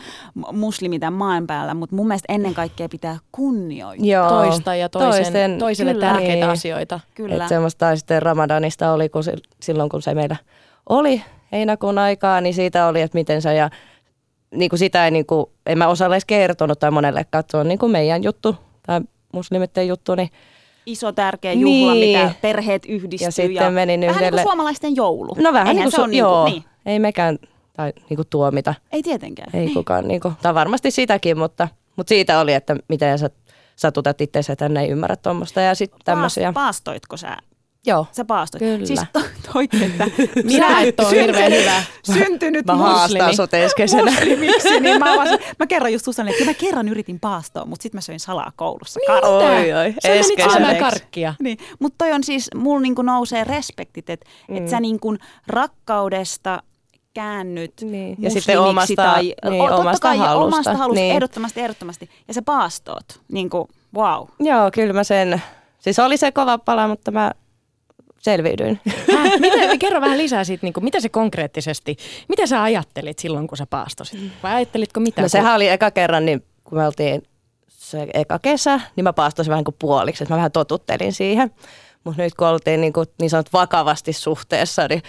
muslimi 0.53 0.99
tämän 0.99 1.13
maan 1.19 1.47
päällä, 1.47 1.75
mutta 1.75 1.97
mun 1.97 2.07
mielestä 2.09 2.33
ennen 2.33 2.55
kaikkea 2.55 2.89
pitää 2.89 3.19
kunnioittaa. 3.33 4.07
Joo, 4.07 4.29
Toista 4.29 4.75
ja 4.75 4.89
toisen, 4.89 5.11
toisten- 5.25 5.59
toiselle 5.59 5.93
Kyllä. 5.93 6.07
tärkeitä 6.07 6.35
Niin. 6.35 6.45
asioita. 6.51 7.01
Kyllä. 7.15 7.35
Että 7.35 7.49
semmoista 7.49 7.97
sitten 7.97 8.23
Ramadanista 8.23 8.93
oli, 8.93 9.09
kun 9.09 9.23
sil- 9.29 9.49
silloin 9.63 9.89
kun 9.89 10.03
se 10.03 10.15
meillä 10.15 10.37
oli 10.89 11.23
heinäkuun 11.53 11.99
aikaa, 11.99 12.41
niin 12.41 12.55
siitä 12.55 12.87
oli, 12.87 13.01
että 13.01 13.19
miten 13.19 13.43
se 13.43 13.55
ja 13.55 13.71
niin 14.55 14.69
kuin 14.71 14.79
sitä 14.79 15.05
ei, 15.05 15.11
niin 15.11 15.27
kuin, 15.27 15.47
en 15.67 15.79
mä 15.79 15.89
osalle 15.89 16.15
edes 16.15 16.25
kertonut 16.25 16.79
tai 16.79 16.91
monelle 16.91 17.27
katsoa 17.31 17.65
niin 17.65 17.79
kuin 17.79 17.93
meidän 17.93 18.23
juttu 18.23 18.57
tai 18.87 19.01
muslimitten 19.33 19.89
juttu, 19.89 20.15
niin 20.15 20.31
Iso 20.87 21.13
tärkeä 21.13 21.53
juhla, 21.53 21.95
Niin. 21.95 22.19
mitä 22.21 22.35
perheet 22.41 22.83
yhdistyy. 22.89 23.27
Ja 23.27 23.33
sitten 23.33 23.75
menin 23.75 24.01
Vähän 24.01 24.15
niin 24.15 24.21
yhdelle- 24.27 24.43
kuin 24.43 24.49
suomalaisten 24.49 24.97
joulu. 24.97 25.35
no 25.39 25.53
vähän 25.53 25.67
Eihän 25.67 25.77
niin 25.77 25.83
kuin, 25.85 25.93
se 25.93 26.01
on 26.01 26.11
niin 26.11 26.25
kuin, 26.25 26.31
joo, 26.33 26.45
niin. 26.45 26.65
ei 26.87 26.99
mekään 26.99 27.39
tai 27.77 27.93
niin 28.11 28.17
kuin 28.17 28.29
tuomita. 28.31 28.75
Ei 28.93 29.03
tietenkään. 29.03 29.51
Ei 29.55 29.65
niin. 29.65 29.75
kukaan, 29.75 30.09
niin 30.09 30.21
kuin, 30.21 30.35
tai 30.43 30.55
varmasti 30.55 30.91
sitäkin, 30.91 31.39
mutta, 31.39 31.69
mutta 31.97 32.09
siitä 32.09 32.41
oli, 32.41 32.53
että 32.53 32.77
miten 32.89 33.19
sä 33.19 33.31
satutat 33.77 34.21
itse, 34.21 34.41
että 34.53 34.69
ne 34.69 34.81
ei 34.83 34.89
ymmärrä 34.89 35.17
tuommoista 35.17 35.61
ja 35.61 35.75
sitten 35.75 36.01
tämmöisiä. 36.05 36.53
Paas, 36.53 36.65
paastoitko 36.65 37.17
sä? 37.17 37.37
Joo. 37.87 38.07
Sä 38.13 38.25
paastoit. 38.25 38.59
Kyllä. 38.59 38.87
Siis 38.87 39.01
to, 39.13 39.21
toi, 39.53 39.65
että 39.73 40.07
Minä 40.45 40.81
et 40.81 41.01
ole 41.01 41.11
hirveän 41.11 41.53
hyvä. 41.53 41.83
syntynyt 42.15 42.67
Mä 42.67 42.77
haastan 42.77 43.03
muslimi. 43.11 43.37
sut 43.37 43.55
ensi 43.55 43.77
kesänä. 43.77 44.11
muslimiksi, 44.11 44.81
niin 44.81 44.99
mä, 44.99 45.17
vaan, 45.17 45.29
mä 45.59 45.67
kerron 45.67 45.93
just 45.93 46.05
Susanne, 46.05 46.33
että 46.33 46.45
mä 46.45 46.55
kerran 46.55 46.89
yritin 46.89 47.21
paastoa, 47.21 47.65
mutta 47.65 47.83
sitten 47.83 47.97
mä 47.97 48.01
söin 48.01 48.21
salaa 48.21 48.53
koulussa. 48.57 49.01
Niin, 49.01 49.25
Oi, 49.25 49.73
oi, 49.73 49.95
eskeisä. 50.05 50.51
syömään 50.51 50.77
karkkia. 50.77 51.35
Niin, 51.43 51.59
mutta 51.79 51.95
toi 52.05 52.13
on 52.13 52.25
siis, 52.25 52.51
mulla 52.55 52.81
niinku 52.81 53.03
nousee 53.03 53.45
respektit, 53.45 54.11
että 54.11 54.27
mm. 54.49 54.57
et 54.57 54.69
sä 54.69 54.81
niinku 54.81 55.17
rakkaudesta 55.47 56.63
käännyt 57.15 57.73
Niin. 57.83 58.17
Ja 58.19 58.31
sitten 58.31 58.61
omasta- 58.61 58.95
tai 58.97 59.23
niin, 59.51 59.63
o, 59.73 59.79
omasta 59.81 60.01
kai, 60.09 60.17
halusta. 60.19 60.47
omasta 60.47 60.77
halusta, 60.77 61.01
Niin. 61.01 61.15
ehdottomasti, 61.15 61.61
ehdottomasti. 61.61 62.11
Ja 62.29 62.35
sä 62.35 62.43
paastoot, 62.43 63.21
niinku 63.33 63.69
wow. 63.95 64.27
Joo, 64.41 64.71
kyllä 64.75 64.93
mä 64.93 65.05
sen, 65.05 65.43
siis 65.79 65.99
oli 65.99 66.17
se 66.17 66.33
kova 66.33 66.59
pala, 66.59 66.89
mutta 66.89 67.11
mä 67.11 67.33
selviydyin. 68.19 68.81
Häh? 69.17 69.41
Miten, 69.41 69.79
kerro 69.79 70.01
vähän 70.01 70.19
lisää 70.19 70.45
siitä, 70.45 70.67
niin 70.67 70.73
kuin, 70.73 70.85
mitä 70.85 71.01
se 71.01 71.09
konkreettisesti, 71.09 71.97
mitä 72.29 72.47
sä 72.47 72.63
ajattelit 72.63 73.19
silloin, 73.19 73.47
kun 73.47 73.59
sä 73.59 73.67
paastosit? 73.67 74.21
Vai 74.43 74.55
ajattelitko 74.55 75.01
mitä? 75.01 75.23
No 75.23 75.29
sehän 75.29 75.55
oli 75.55 75.69
eka 75.69 75.91
kerran, 75.91 76.25
niin 76.25 76.45
kun 76.65 76.79
me 76.79 76.87
oltiin 76.87 77.23
se 77.69 78.07
eka 78.15 78.39
kesä, 78.39 78.81
niin 78.97 79.05
mä 79.05 79.13
paastosin 79.13 79.51
vähän 79.51 79.65
kuin 79.65 79.77
puoliksi, 79.79 80.25
että 80.25 80.35
mä 80.35 80.37
vähän 80.37 80.53
totuttelin 80.53 81.13
siihen. 81.13 81.51
Mutta 82.05 82.23
nyt 82.23 82.35
kun 82.35 82.47
oltiin 82.47 82.81
niin, 82.81 82.93
kuin, 82.93 83.07
niin 83.21 83.31
sanot 83.31 83.53
vakavasti 83.53 84.13
suhteessa, 84.13 84.89
niin 84.89 85.03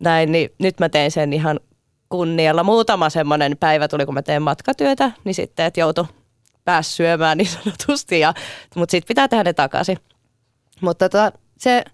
näin, 0.00 0.32
niin 0.32 0.50
nyt 0.58 0.80
mä 0.80 0.88
tein 0.88 1.10
sen 1.10 1.32
ihan 1.32 1.60
kunnialla. 2.08 2.62
Muutama 2.62 3.10
semmoinen 3.10 3.56
päivä 3.56 3.88
tuli, 3.88 4.04
kun 4.06 4.14
mä 4.14 4.22
teen 4.22 4.42
matkatyötä, 4.42 5.10
niin 5.24 5.34
sitten, 5.34 5.66
että 5.66 5.80
joutu 5.80 6.08
pääs 6.64 6.96
syömään 6.96 7.38
niin 7.38 7.48
sanotusti, 7.48 8.20
mutta 8.76 8.90
sitten 8.90 9.08
pitää 9.08 9.28
tehdä 9.28 9.44
ne 9.44 9.52
takaisin. 9.52 9.98
Mutta 10.80 11.08
tota, 11.08 11.32
se 11.58 11.84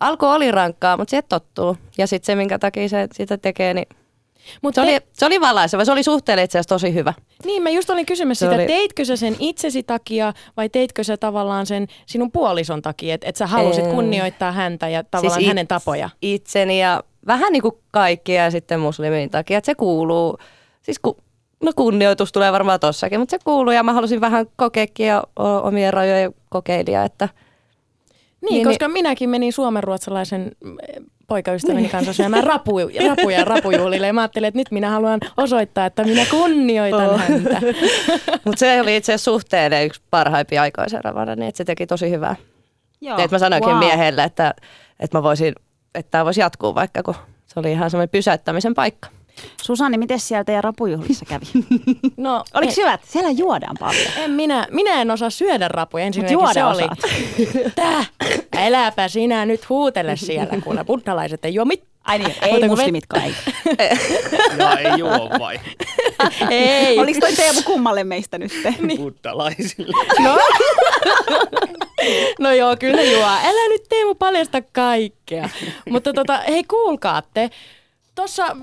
alku 0.00 0.26
oli 0.26 0.50
rankkaa, 0.50 0.96
mutta 0.96 1.10
se 1.10 1.22
tottuu. 1.22 1.76
Ja 1.98 2.06
sitten 2.06 2.26
se, 2.26 2.34
minkä 2.34 2.58
takia 2.58 2.88
se 2.88 3.08
sitä 3.12 3.38
tekee, 3.38 3.74
niin 3.74 3.86
Mut 4.62 4.74
se, 4.74 4.80
te- 4.80 4.88
oli, 4.90 5.00
se 5.12 5.26
oli 5.26 5.40
valaiseva. 5.40 5.84
Se 5.84 5.92
oli 5.92 6.02
suhteelle 6.02 6.42
itse 6.42 6.58
asiassa 6.58 6.74
tosi 6.74 6.94
hyvä. 6.94 7.14
Niin, 7.44 7.62
mä 7.62 7.70
just 7.70 7.90
olin 7.90 8.06
kysymässä 8.06 8.46
Se 8.46 8.50
sitä, 8.50 8.62
oli- 8.62 8.66
teitkö 8.66 9.04
sä 9.04 9.16
sen 9.16 9.36
itsesi 9.38 9.82
takia 9.82 10.32
vai 10.56 10.68
teitkö 10.68 11.04
sä 11.04 11.16
tavallaan 11.16 11.66
sen 11.66 11.86
sinun 12.06 12.32
puolison 12.32 12.82
takia, 12.82 13.14
että 13.14 13.28
et 13.28 13.36
sä 13.36 13.46
halusit 13.46 13.84
En. 13.84 13.90
kunnioittaa 13.94 14.52
häntä 14.52 14.88
ja 14.88 15.04
tavallaan 15.04 15.34
Siis 15.34 15.44
it- 15.44 15.48
hänen 15.48 15.66
tapoja? 15.66 16.10
Itseni 16.22 16.80
ja 16.80 17.02
vähän 17.26 17.52
niin 17.52 17.62
kuin 17.62 17.74
kaikkia 17.90 18.44
ja 18.44 18.50
sitten 18.50 18.80
muslimin 18.80 19.30
takia, 19.30 19.58
että 19.58 19.66
se 19.66 19.74
kuuluu, 19.74 20.38
siis 20.82 20.98
ku, 20.98 21.16
no 21.62 21.72
kunnioitus 21.76 22.32
tulee 22.32 22.52
varmaan 22.52 22.80
tossakin, 22.80 23.20
mutta 23.20 23.30
se 23.30 23.38
kuuluu 23.44 23.72
ja 23.72 23.82
mä 23.82 23.92
halusin 23.92 24.20
vähän 24.20 24.46
kokeekin 24.56 25.06
ja 25.06 25.22
omien 25.62 25.92
rajojen 25.92 26.34
kokeilia, 26.50 27.04
että 27.04 27.28
Niin, 28.50 28.54
Niin, 28.54 28.66
koska 28.66 28.88
minäkin 28.88 29.30
menin 29.30 29.52
suomenruotsalaisen 29.52 30.50
mm, 30.64 30.76
poikaystäväni 31.26 31.88
kanssa 31.88 32.12
syömään 32.12 32.44
rapu, 32.44 32.78
rapuja 33.08 33.44
rapujuhlille 33.54 34.06
ja 34.06 34.12
mä 34.12 34.20
ajattelin, 34.20 34.48
että 34.48 34.58
nyt 34.58 34.70
minä 34.70 34.90
haluan 34.90 35.20
osoittaa, 35.36 35.86
että 35.86 36.04
minä 36.04 36.26
kunnioitan 36.30 37.10
Oh. 37.10 37.20
häntä. 37.20 37.60
mutta 38.44 38.58
se 38.58 38.80
oli 38.80 38.96
itse 38.96 39.12
asiassa 39.12 39.30
suhteelle 39.30 39.84
yksi 39.84 40.02
parhaimpia 40.10 40.62
aikoja 40.62 40.88
se 40.88 40.98
Ramadan, 41.04 41.38
niin 41.38 41.48
että 41.48 41.56
se 41.56 41.64
teki 41.64 41.86
tosi 41.86 42.10
hyvää. 42.10 42.36
Joo. 43.00 43.18
Että 43.18 43.34
mä 43.34 43.38
sanoinkin 43.38 43.70
wow. 43.70 43.78
miehelle, 43.78 44.24
että, 44.24 44.54
että 45.00 45.18
mä 45.18 45.22
voisin, 45.22 45.54
että 45.94 46.10
tämä 46.10 46.24
voisi 46.24 46.40
jatkuu 46.40 46.74
vaikka, 46.74 47.02
kun 47.02 47.14
se 47.46 47.60
oli 47.60 47.72
ihan 47.72 47.90
semmoinen 47.90 48.08
pysäyttämisen 48.08 48.74
paikka. 48.74 49.08
Susanne, 49.62 49.96
miten 49.98 50.20
siellä 50.20 50.44
teidän 50.44 50.64
rapujuhlissa 50.64 51.24
kävi? 51.24 51.44
No, 52.16 52.44
Oliko 52.54 52.72
en, 52.72 52.76
hyvät? 52.76 53.00
Siellä 53.04 53.30
juodaan 53.30 53.76
paljon. 53.80 54.06
en 54.16 54.30
minä, 54.30 54.66
minä 54.70 55.00
en 55.00 55.10
osaa 55.10 55.30
syödä 55.30 55.68
rapuja. 55.68 56.04
Ensinnäkin 56.04 56.32
juoda 56.34 56.52
se 56.52 56.64
oli, 56.64 56.82
osaat. 56.82 56.98
Täh, 57.74 58.10
äläpä 58.56 59.08
sinä 59.08 59.46
nyt 59.46 59.68
huutele 59.68 60.16
siellä, 60.16 60.60
kun 60.64 60.76
ne 60.76 60.84
buddhalaiset 60.84 61.44
ei 61.44 61.54
juo 61.54 61.64
mitään. 61.64 61.96
Ai 62.06 62.18
niin, 62.18 62.34
ei 62.42 62.50
kuin 62.50 62.70
muslimitkaan 62.70 63.22
ei. 63.24 63.34
Ja 64.58 64.78
ei 64.78 64.98
juo 64.98 65.30
vai 65.38 65.60
Ei. 66.50 66.98
Oliko 66.98 67.20
toi 67.20 67.32
Teemu 67.32 67.62
kummalle 67.62 68.04
meistä 68.04 68.38
nyt? 68.38 68.52
Niin. 68.80 68.98
buddhalaisille. 69.00 69.92
No. 70.20 70.38
no 72.38 72.52
joo, 72.52 72.76
kyllä 72.76 73.02
juo. 73.02 73.24
Älä 73.24 73.68
nyt 73.68 73.82
Teemu 73.88 74.14
paljasta 74.14 74.62
kaikkea. 74.62 75.48
Mutta 75.90 76.12
tota, 76.12 76.38
hei 76.48 76.64
kuulkaatte. 76.64 77.50
Tuossa 78.14 78.56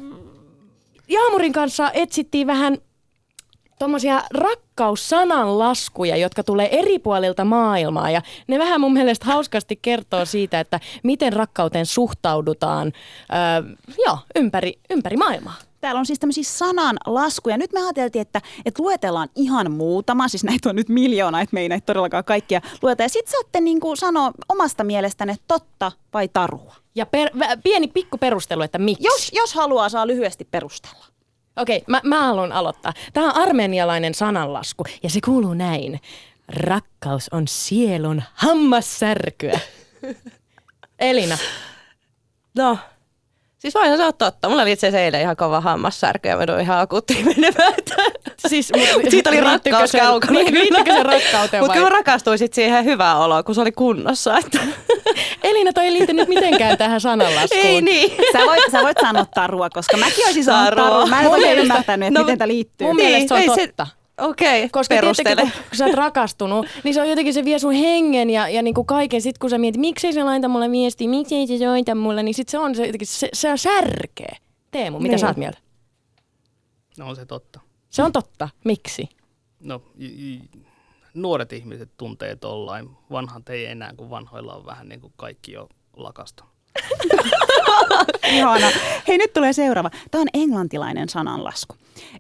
Jaamurin 1.14 1.54
kanssa 1.54 1.92
etsittiin 1.92 2.48
vähän 2.48 2.78
tuommoisia 3.80 4.24
rakkaussananlaskuja, 4.32 6.18
jotka 6.18 6.44
tulee 6.44 6.80
eri 6.80 7.00
puolilta 7.00 7.46
maailmaa. 7.46 8.10
Ja 8.10 8.22
ne 8.48 8.60
vähän 8.60 8.82
mun 8.82 8.94
mielestä 8.94 9.26
hauskasti 9.26 9.80
kertoo 9.82 10.26
siitä, 10.26 10.60
että 10.60 10.80
miten 11.04 11.34
rakkauteen 11.34 11.86
suhtaudutaan 11.86 12.88
öö, 12.88 13.76
joo, 14.06 14.18
ympäri, 14.36 14.80
ympäri 14.90 15.18
maailmaa. 15.18 15.56
Täällä 15.82 16.00
on 16.00 16.06
siis 16.06 16.20
tämmöisiä 16.20 16.44
sananlaskuja. 16.44 17.58
Nyt 17.58 17.74
me 17.74 17.84
ajateltiin, 17.84 18.22
että, 18.22 18.42
että 18.66 18.84
luetellaan 18.84 19.30
ihan 19.36 19.72
muutama. 19.72 20.28
Siis 20.28 20.44
näitä 20.44 20.70
on 20.70 20.76
nyt 20.76 20.90
miljoona, 20.90 21.42
että 21.42 21.54
me 21.54 21.62
ei 21.62 21.70
näitä 21.70 21.86
todellakaan 21.86 22.24
kaikkia 22.24 22.62
lueta. 22.82 23.04
Ja 23.04 23.10
sitten 23.10 23.32
saatte 23.32 23.62
niin 23.62 23.80
sanoa 23.96 24.32
omasta 24.50 24.84
mielestänne 24.84 25.36
totta 25.48 25.92
vai 26.14 26.28
tarua. 26.28 26.83
Ja 26.96 27.06
per, 27.06 27.30
pieni 27.64 27.88
pikku 27.88 28.18
perustelu, 28.18 28.62
että 28.62 28.78
miksi. 28.78 29.04
Jos, 29.04 29.32
jos 29.34 29.54
haluaa, 29.54 29.90
saa 29.90 30.08
lyhyesti 30.08 30.48
perustella. 30.52 31.06
Okei, 31.56 31.84
mä, 31.88 32.02
mä 32.04 32.22
haluan 32.22 32.52
aloittaa. 32.52 32.94
Tämä 33.14 33.26
on 33.26 33.36
armenialainen 33.36 34.14
sananlasku 34.14 34.84
ja 35.04 35.10
se 35.10 35.20
kuuluu 35.26 35.54
näin. 35.54 36.00
Rakkaus 36.48 37.30
on 37.32 37.48
sielun 37.48 38.24
hammassärkyä. 38.34 39.60
Elina. 41.00 41.38
No, 42.56 42.78
siis 43.64 43.76
voihan 43.76 43.98
se 43.98 44.04
olla 44.04 44.12
totta. 44.14 44.50
Mulla 44.50 44.62
oli 44.62 44.72
itse 44.72 44.88
asiassa 44.88 45.04
eilen 45.06 45.22
ihan 45.22 45.36
kova 45.36 45.62
hammassärky 45.62 46.30
ja 46.30 46.38
mä 46.38 46.46
tuin 46.46 46.60
ihan 46.60 46.80
akuuttiin 46.80 47.26
menemään. 47.26 47.74
Siis, 48.48 48.72
Mut 48.76 49.10
siitä 49.10 49.30
oli 49.30 49.40
rakkaus 49.40 49.92
se- 49.92 50.00
kaukana. 50.00 50.34
Niin, 50.34 50.54
liittyykö 50.54 50.94
se 50.94 51.04
rakkauteen 51.04 51.64
Mutta 51.64 51.74
kyllä 51.74 51.90
mä 51.90 51.96
rakastuin 51.96 52.38
sit 52.38 52.54
siihen 52.54 52.86
hyvään 52.86 53.18
oloon, 53.18 53.44
kun 53.44 53.56
se 53.56 53.62
oli 53.62 53.72
kunnossa. 53.72 54.38
Että... 54.38 54.60
Elina, 55.44 55.74
toi 55.74 55.84
ei 55.86 55.94
liity 55.94 56.14
nyt 56.14 56.28
mitenkään 56.30 56.78
tähän 56.78 57.02
sananlaskuun. 57.02 57.66
Ei 57.66 57.82
niin. 57.82 58.12
Sä 58.34 58.40
voit, 58.46 58.64
sä 58.72 58.82
voit 58.82 58.98
sanoa 59.02 59.26
tarua, 59.36 59.70
koska 59.70 59.98
mäkin 59.98 60.26
olisin 60.26 60.44
sanonut 60.44 60.76
Tarua. 60.76 61.06
Mä 61.06 61.22
en 61.22 61.28
oikein 61.28 61.42
mielestä- 61.48 61.62
ymmärtänyt, 61.62 62.08
että 62.08 62.20
no, 62.20 62.24
miten 62.26 62.38
tämä 62.38 62.48
liittyy. 62.48 62.88
mun 62.88 62.96
mielestä 62.96 63.28
se 63.28 63.34
on 63.34 63.40
ei 63.60 63.68
totta. 63.68 63.88
Okei, 64.22 64.60
okay, 64.60 64.70
Koska 64.70 64.96
perustele. 64.96 65.42
kun, 65.42 65.52
kun 65.52 65.78
sä 65.78 65.86
oot 65.86 65.94
rakastunut, 65.96 66.66
niin 66.84 66.94
se 66.94 67.02
on 67.02 67.10
jotenkin, 67.10 67.34
se 67.34 67.46
vie 67.46 67.60
sun 67.60 67.74
hengen 67.74 68.30
ja, 68.30 68.50
ja 68.50 68.62
niin 68.62 68.74
kuin 68.74 68.88
kaiken. 68.88 69.22
Sitten 69.22 69.40
kun 69.40 69.50
sä 69.50 69.58
mietit, 69.58 69.82
miksei 69.82 70.14
se 70.14 70.24
laita 70.24 70.48
mulle 70.48 70.72
viestiä, 70.72 71.10
miksei 71.10 71.48
se 71.48 71.58
soita 71.58 71.96
mulle, 71.96 72.24
niin 72.24 72.34
sit 72.34 72.50
se 72.50 72.58
on 72.60 72.76
se, 72.76 72.86
jotenkin, 72.86 73.08
se, 73.08 73.30
se 73.34 73.52
on 73.52 73.58
särkeä. 73.58 74.36
Teemu, 74.72 75.00
mitä 75.00 75.12
Niin. 75.12 75.20
sä 75.20 75.28
oot 75.28 75.38
mieltä? 75.38 75.58
No 76.98 77.08
on 77.10 77.16
se 77.16 77.26
totta. 77.26 77.60
Se 77.90 78.04
on 78.04 78.12
totta. 78.12 78.50
Miksi? 78.66 79.10
No, 79.60 79.82
j- 79.96 80.06
j- 80.34 80.40
nuoret 81.14 81.54
ihmiset 81.54 81.90
tuntee 81.98 82.36
tollain. 82.36 82.90
Vanhat 83.12 83.50
ei 83.50 83.66
enää, 83.66 83.94
kun 83.98 84.10
vanhoilla 84.10 84.56
on 84.56 84.66
vähän 84.66 84.90
niin 84.90 85.02
kuin 85.02 85.14
kaikki 85.16 85.52
jo 85.52 85.70
lakasta. 85.98 86.44
Ihana. 88.38 88.68
Hei, 89.08 89.18
nyt 89.18 89.34
tulee 89.34 89.54
seuraava. 89.54 89.90
Tämä 90.12 90.22
on 90.22 90.28
englantilainen 90.34 91.10
sananlasku. 91.10 91.76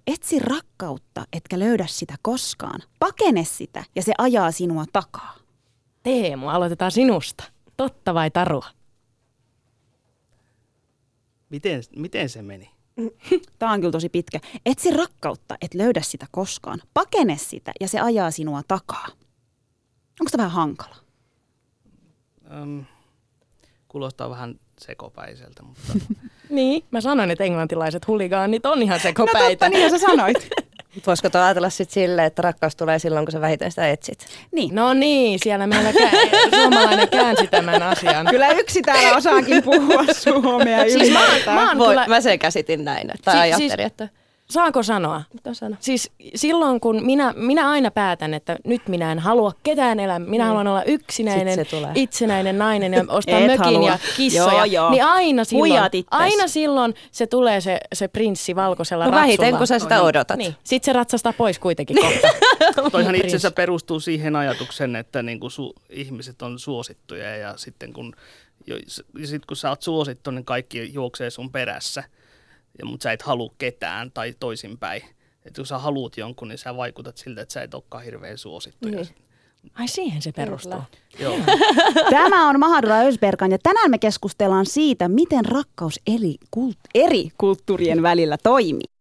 Etsi 0.07 0.39
rakkautta, 0.39 1.25
etkä 1.33 1.59
löydä 1.59 1.85
sitä 1.87 2.15
koskaan. 2.21 2.81
Pakene 2.99 3.43
sitä 3.43 3.83
ja 3.95 4.03
se 4.03 4.13
ajaa 4.17 4.51
sinua 4.51 4.85
takaa. 4.93 5.35
Teemu, 6.03 6.47
aloitetaan 6.49 6.91
sinusta. 6.91 7.43
Totta 7.77 8.13
vai 8.13 8.31
tarua? 8.31 8.65
Miten, 11.49 11.83
miten 11.95 12.29
se 12.29 12.41
meni? 12.41 12.71
Tämä 13.59 13.71
on 13.71 13.79
kyllä 13.79 13.91
tosi 13.91 14.09
pitkä. 14.09 14.39
Etsi 14.65 14.91
rakkautta, 14.91 15.55
et 15.61 15.73
löydä 15.73 16.01
sitä 16.01 16.25
koskaan. 16.31 16.81
Pakene 16.93 17.37
sitä 17.37 17.71
ja 17.81 17.87
se 17.87 17.99
ajaa 17.99 18.31
sinua 18.31 18.61
takaa. 18.67 19.07
Onko 20.19 20.29
tämä 20.31 20.43
vähän 20.43 20.51
hankala? 20.51 20.95
Öm, 22.51 22.85
kuulostaa 23.93 24.29
vähän 24.29 24.55
sekopäiseltä, 24.79 25.63
mutta 25.63 25.81
Niin, 26.49 26.83
mä 26.91 27.01
sanoin, 27.01 27.31
että 27.31 27.43
englantilaiset 27.43 28.07
huligaanit 28.07 28.65
on 28.65 28.81
ihan 28.81 28.97
No 28.97 29.01
sekopäitä. 29.03 29.49
totta, 29.49 29.69
niin 29.69 29.89
sä 29.89 29.97
sanoit. 29.97 30.49
Voisiko 31.07 31.29
tuo 31.29 31.41
ajatella 31.41 31.69
sitten 31.69 31.93
silleen, 31.93 32.27
että 32.27 32.41
rakkaus 32.41 32.75
tulee 32.75 32.99
silloin, 32.99 33.25
kun 33.25 33.31
sä 33.31 33.41
vähiten 33.41 33.71
sitä 33.71 33.89
etsit? 33.89 34.25
niin. 34.51 34.75
No 34.75 34.93
niin, 34.93 35.39
siellä 35.43 35.67
meillä 35.67 35.91
kä- 35.91 36.29
suomalainen 36.61 37.09
käänsi 37.09 37.47
tämän 37.47 37.83
asian. 37.83 38.25
Kyllä 38.29 38.49
yksi 38.49 38.81
täällä 38.81 39.17
osaakin 39.17 39.63
puhua 39.63 40.03
suomea 40.13 40.83
Siis 40.89 41.11
mä, 41.13 41.19
oon- 41.19 41.55
mä, 41.55 41.67
oon 41.67 41.77
Voi, 41.77 41.87
kyllä, 41.87 42.07
mä 42.07 42.21
sen 42.21 42.39
käsitin 42.39 42.85
näin, 42.85 43.11
että 43.15 43.31
Si- 43.31 43.37
ajattelin, 43.37 43.71
siis- 43.71 43.85
että 43.87 44.09
saanko 44.49 44.83
sanoa? 44.83 45.21
mitä 45.33 45.53
sano? 45.53 45.75
Siis 45.79 46.11
silloin, 46.35 46.79
kun 46.79 47.05
minä, 47.05 47.33
minä 47.37 47.69
aina 47.69 47.91
päätän, 47.91 48.33
että 48.33 48.57
nyt 48.65 48.87
minä 48.87 49.11
en 49.11 49.19
halua 49.19 49.51
ketään 49.63 49.99
elää, 49.99 50.19
minä 50.19 50.45
haluan 50.45 50.67
olla 50.67 50.83
yksinäinen, 50.83 51.59
itsenäinen 51.95 52.57
nainen 52.57 52.93
ja 52.93 53.05
ostaa 53.09 53.39
Et 53.39 53.45
mökin 53.47 53.63
halua. 53.63 53.89
ja 53.89 53.99
kissoja, 54.17 54.53
Joo, 54.53 54.65
joo. 54.65 54.89
niin 54.91 55.03
aina 55.03 55.43
silloin, 55.43 55.73
aina 56.11 56.47
silloin 56.47 56.93
se 57.11 57.27
tulee 57.27 57.61
se, 57.61 57.79
se 57.93 58.07
prinssi 58.07 58.55
valkoisella 58.55 59.05
No 59.05 59.11
ratsulla. 59.11 59.27
vähiten, 59.27 59.57
kun 59.57 59.67
sä 59.67 59.79
sitä 59.79 60.01
odotat. 60.01 60.37
Niin. 60.37 60.55
Sitten 60.63 60.85
se 60.85 60.93
ratsastaa 60.93 61.33
pois 61.33 61.59
kuitenkin 61.59 61.97
kohta. 62.03 62.27
toihan 62.91 63.15
itse 63.15 63.27
asiassa 63.27 63.51
perustuu 63.51 63.99
siihen 63.99 64.35
ajatukseen, 64.35 64.95
että 64.95 65.23
niin 65.23 65.39
kuin 65.39 65.51
su- 65.51 65.81
ihmiset 65.89 66.41
on 66.41 66.59
suosittuja 66.59 67.35
ja 67.37 67.53
sitten 67.57 67.93
kun, 67.93 68.13
jo, 68.67 68.75
sit 69.25 69.45
kun 69.45 69.57
sä 69.57 69.69
oot 69.69 69.81
suosittu, 69.81 70.31
niin 70.31 70.45
kaikki 70.45 70.93
juoksee 70.93 71.29
sun 71.29 71.51
perässä, 71.51 72.03
ja, 72.79 72.85
mutta 72.85 73.03
sä 73.03 73.11
et 73.11 73.21
halua 73.21 73.53
ketään 73.57 74.11
tai 74.11 74.33
toisinpäin. 74.39 75.01
Että 75.45 75.59
kun 75.59 75.65
sä 75.65 75.77
haluut 75.77 76.17
jonkun, 76.17 76.47
niin 76.47 76.57
sä 76.57 76.77
vaikutat 76.77 77.17
siltä, 77.17 77.41
että 77.41 77.53
sä 77.53 77.61
et 77.61 77.73
olekaan 77.73 78.03
hirveän 78.03 78.37
suosittu. 78.37 78.87
Ja, 78.87 78.95
Niin. 78.95 79.07
Ai 79.73 79.87
siihen 79.87 80.21
se 80.21 80.31
perustuu. 80.31 80.81
Joo. 81.19 81.37
Tämä 82.09 82.49
on 82.49 82.59
Mahadura 82.59 82.99
Ösberkan 82.99 83.51
ja 83.51 83.57
tänään 83.63 83.91
me 83.91 83.97
keskustellaan 83.97 84.65
siitä, 84.65 85.07
miten 85.07 85.45
rakkaus 85.45 85.99
eri, 86.07 86.35
kult, 86.51 86.77
eri 86.95 87.29
kulttuurien 87.37 88.01
välillä 88.01 88.37
toimii. 88.43 88.92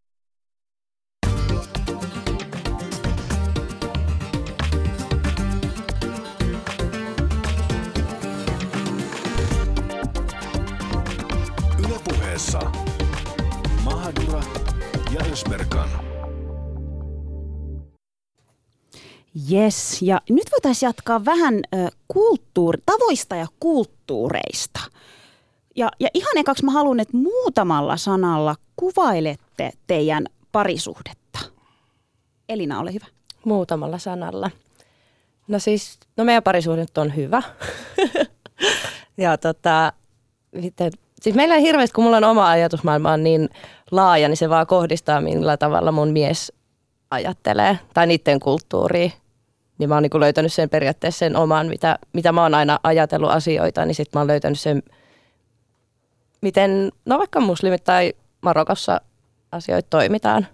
Ja 15.33 15.37
Ösberkan. 15.37 15.89
Yes, 19.53 20.03
ja 20.03 20.21
nyt 20.31 20.51
voitaisiin 20.53 20.87
jatkaa 20.87 21.25
vähän 21.25 21.63
kulttuuri, 22.09 22.79
tavoista 22.87 23.37
ja 23.37 23.47
kulttuureista. 23.61 24.81
Ja, 25.77 25.91
ja 26.01 26.09
ihan 26.15 26.39
ekaksi 26.39 26.65
mä 26.65 26.73
haluan, 26.73 27.01
että 27.01 27.17
muutamalla 27.17 27.97
sanalla 27.97 28.57
kuvailette 28.77 29.73
teidän 29.87 30.27
parisuhdetta. 30.53 31.39
Elina, 32.49 32.81
ole 32.81 32.93
hyvä. 32.93 33.07
Muutamalla 33.45 33.99
sanalla. 33.99 34.51
No 35.49 35.59
siis, 35.59 35.99
no 36.17 36.25
meidän 36.25 36.43
parisuhde 36.43 36.87
on 36.97 37.17
hyvä. 37.17 37.43
ja 39.17 39.39
tota, 39.39 39.93
miten, 40.53 40.93
siis 41.23 41.37
meillä 41.37 41.55
ei 41.55 41.63
hirveästi, 41.63 41.95
kun 41.95 42.05
mulla 42.05 42.17
on 42.17 42.25
oma 42.25 42.49
ajatusmaailma 42.49 43.13
on 43.13 43.25
niin 43.25 43.49
laaja, 43.91 44.29
niin 44.29 44.37
se 44.37 44.49
vaan 44.49 44.67
kohdistaa, 44.67 45.21
millä 45.21 45.57
tavalla 45.57 45.93
mun 45.93 46.09
mies 46.09 46.53
ajattelee, 47.11 47.79
tai 47.95 48.07
niiden 48.07 48.41
kulttuuriin. 48.41 49.13
Niin 49.79 49.89
mä 49.89 49.95
oon 49.95 50.03
niin 50.03 50.21
löytänyt 50.21 50.53
sen 50.53 50.69
periaatteessa 50.69 51.19
sen 51.19 51.37
oman, 51.37 51.67
mitä, 51.67 51.99
mitä 52.13 52.33
mä 52.33 52.43
oon 52.43 52.55
aina 52.55 52.79
ajatellut 52.83 53.31
asioita, 53.31 53.85
niin 53.85 53.95
sitten 53.95 54.19
mä 54.19 54.21
oon 54.21 54.29
löytänyt 54.29 54.61
sen, 54.61 54.83
miten, 56.41 56.93
no 57.07 57.19
vaikka 57.19 57.41
muslimit 57.41 57.85
tai 57.85 58.13
Marokossa 58.41 59.01
asioita 59.53 59.87
toimitaan. 59.91 60.47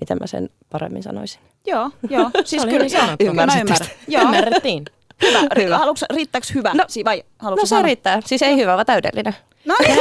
Miten 0.00 0.18
mä 0.20 0.26
sen 0.26 0.50
paremmin 0.70 1.02
sanoisin. 1.02 1.40
Joo, 1.66 1.90
joo. 2.10 2.30
Siis 2.44 2.62
oli 2.62 2.72
kyllä, 2.72 2.86
joo, 2.86 3.00
sanottu. 3.00 3.24
ymmärrän. 3.24 3.66
Joo, 4.08 4.22
Ymmärrettiin. 4.22 4.84
Hyvä. 5.22 5.40
Hyvä. 5.64 5.78
Haluatko, 5.78 6.06
riittääkö 6.14 6.46
hyvä? 6.54 6.70
No- 6.74 6.84
Si- 6.88 7.04
vai 7.04 7.22
No 7.42 7.56
se 7.60 7.66
sanoa? 7.66 7.82
riittää. 7.82 8.20
Siis 8.24 8.42
ei 8.42 8.56
hyvä, 8.56 8.74
vaan 8.74 8.86
täydellinen. 8.86 9.36
No, 9.64 9.74
että 9.80 9.94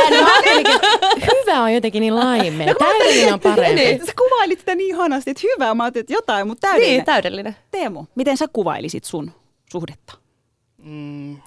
hyvä 1.41 1.61
on 1.61 1.73
jotenkin 1.73 1.99
niin 2.01 2.15
laimea. 2.15 2.75
Täydellinen 2.75 3.33
on 3.33 3.39
parempi. 3.39 3.81
niin. 3.81 4.05
Sä 4.05 4.13
kuvailit 4.17 4.59
sitä 4.59 4.75
niin 4.75 4.95
ihanasti, 4.95 5.31
että 5.31 5.43
hyvä. 5.55 5.73
Mä 5.73 5.83
ajattelin, 5.83 6.03
että 6.03 6.13
jotain, 6.13 6.47
mutta 6.47 6.67
täydellinen. 6.67 6.97
Niin, 6.97 7.05
täydellinen. 7.05 7.55
Teemu, 7.71 8.05
miten 8.15 8.37
sä 8.37 8.45
kuvailisit 8.53 9.03
sun 9.03 9.31
suhdetta? 9.71 10.13
Mm, 10.77 11.37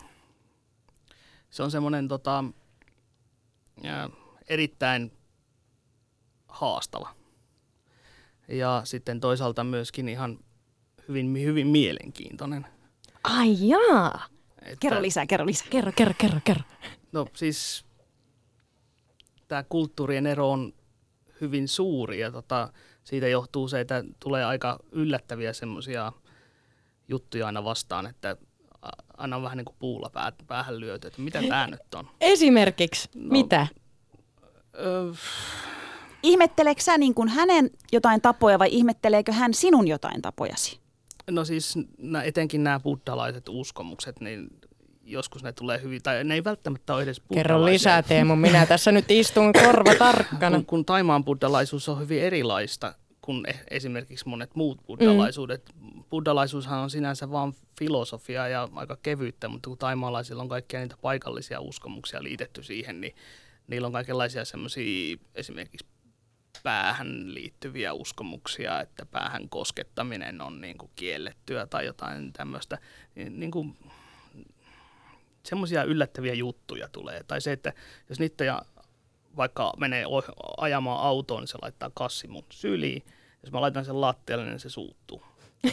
se 1.51 1.63
on 1.63 1.71
semmoinen 1.71 2.09
tota, 2.09 2.45
ja, 3.83 4.11
erittäin 4.49 5.13
haastava. 6.49 7.09
Ja 8.49 8.81
sitten 8.85 9.21
toisaalta 9.21 9.65
myöskin 9.65 10.09
ihan 10.09 10.39
hyvin, 11.09 11.35
hyvin 11.43 11.67
mielenkiintoinen. 11.67 12.67
Ai 13.25 13.57
jaa. 13.69 14.27
Että, 14.63 14.77
Kerro 14.81 15.03
lisää, 15.03 15.27
kerro 15.27 15.47
lisää. 15.47 15.67
Kerro, 15.71 15.93
kerro, 15.97 16.15
kerro, 16.19 16.41
kerro. 16.45 16.63
No 17.13 17.27
siis 17.35 17.85
tämä 19.49 19.63
kulttuurien 19.69 20.27
ero 20.27 20.51
on 20.51 20.73
hyvin 21.41 21.69
suuri 21.69 22.21
ja 22.21 22.31
tota, 22.33 22.73
siitä 23.05 23.29
johtuu 23.29 23.69
se, 23.69 23.81
että 23.81 24.05
tulee 24.21 24.45
aika 24.45 24.79
yllättäviä 24.93 25.53
semmoisia 25.53 26.13
juttuja 27.09 27.47
aina 27.47 27.65
vastaan, 27.65 28.07
että 28.07 28.37
aina 29.17 29.37
on 29.37 29.43
vähän 29.43 29.57
niin 29.57 29.65
kuin 29.65 29.77
puulla 29.79 30.11
pää, 30.11 30.33
päähän 30.47 30.81
lyöty, 30.81 31.07
että 31.09 31.23
mitä 31.23 31.43
tämä 31.43 31.67
nyt 31.67 31.95
on. 31.95 32.09
Esimerkiksi, 32.21 33.09
No. 33.15 33.29
mitä? 33.33 33.67
Öö, 34.79 35.13
Ihmetteleekö 36.23 36.83
sä 36.83 36.99
niin 36.99 37.15
kuin 37.15 37.29
hänen 37.29 37.71
jotain 37.93 38.21
tapoja 38.21 38.59
vai 38.59 38.69
ihmetteleekö 38.73 39.33
hän 39.33 39.55
sinun 39.55 39.89
jotain 39.89 40.23
tapojasi? 40.23 40.81
No 41.31 41.45
siis 41.45 41.79
nä, 41.99 42.23
etenkin 42.23 42.65
nämä 42.65 42.81
buddhalaiset 42.81 43.49
uskomukset, 43.49 44.21
niin 44.21 44.49
joskus 45.03 45.43
ne 45.43 45.53
tulee 45.53 45.83
hyvin, 45.83 46.03
tai 46.03 46.25
ne 46.25 46.35
ei 46.35 46.45
välttämättä 46.45 46.95
ole 46.95 47.03
edes 47.03 47.23
Kerro 47.35 47.65
lisää 47.65 48.03
Teemu, 48.03 48.37
minä 48.37 48.67
tässä 48.67 48.93
nyt 48.93 49.11
istun 49.11 49.53
korva 49.53 49.95
tarkkana. 49.95 50.57
kun, 50.57 50.67
kun 50.67 50.85
Taimaan 50.85 51.25
buddhalaisuus 51.25 51.89
on 51.89 52.01
hyvin 52.01 52.23
erilaista 52.23 52.95
kuin 53.21 53.51
e- 53.51 53.65
esimerkiksi 53.71 54.29
monet 54.29 54.55
muut 54.55 54.87
buddhalaisuudet. 54.87 55.71
Mm. 55.81 56.05
Buddhalaisuushan 56.11 56.79
on 56.79 56.91
sinänsä 56.91 57.31
vain 57.31 57.55
filosofia 57.79 58.49
ja 58.49 58.69
aika 58.75 58.97
kevyttä, 59.03 59.49
mutta 59.49 59.69
kun 59.69 59.79
taimaalaisilla 59.79 60.43
on 60.43 60.49
kaikkia 60.49 60.81
niitä 60.81 60.97
paikallisia 61.03 61.61
uskomuksia 61.61 62.23
liitetty 62.23 62.63
siihen, 62.63 63.01
niin 63.01 63.15
niillä 63.67 63.87
on 63.87 63.93
kaikenlaisia 63.93 64.45
semmoisia 64.45 65.17
esimerkiksi 65.35 65.87
päähän 66.65 67.35
liittyviä 67.35 67.93
uskomuksia, 67.93 68.81
että 68.81 69.07
päähän 69.07 69.49
koskettaminen 69.49 70.41
on 70.41 70.61
niin 70.61 70.79
kuin 70.79 70.91
kiellettyä 70.97 71.67
tai 71.67 71.87
jotain 71.87 72.33
tämmöistä. 72.33 72.79
Niin, 73.15 73.41
niin 73.41 73.51
kuin, 73.51 73.77
semmoisia 75.43 75.85
yllättäviä 75.85 76.35
juttuja 76.35 76.89
tulee. 76.89 77.23
Tai 77.23 77.41
se, 77.41 77.53
että 77.53 77.73
jos 78.09 78.21
niitä 78.21 78.45
ja 78.45 78.63
vaikka 79.37 79.73
menee 79.77 80.05
ajamaan 80.57 81.01
autoon, 81.07 81.41
niin 81.41 81.49
se 81.49 81.59
laittaa 81.63 81.91
kassi 81.95 82.29
mun 82.29 82.45
syliin. 82.51 83.03
Jos 83.43 83.53
mä 83.53 83.61
laitan 83.61 83.85
sen 83.85 84.01
lattialle, 84.01 84.45
niin 84.45 84.61
se 84.61 84.69
suuttuu. 84.69 85.23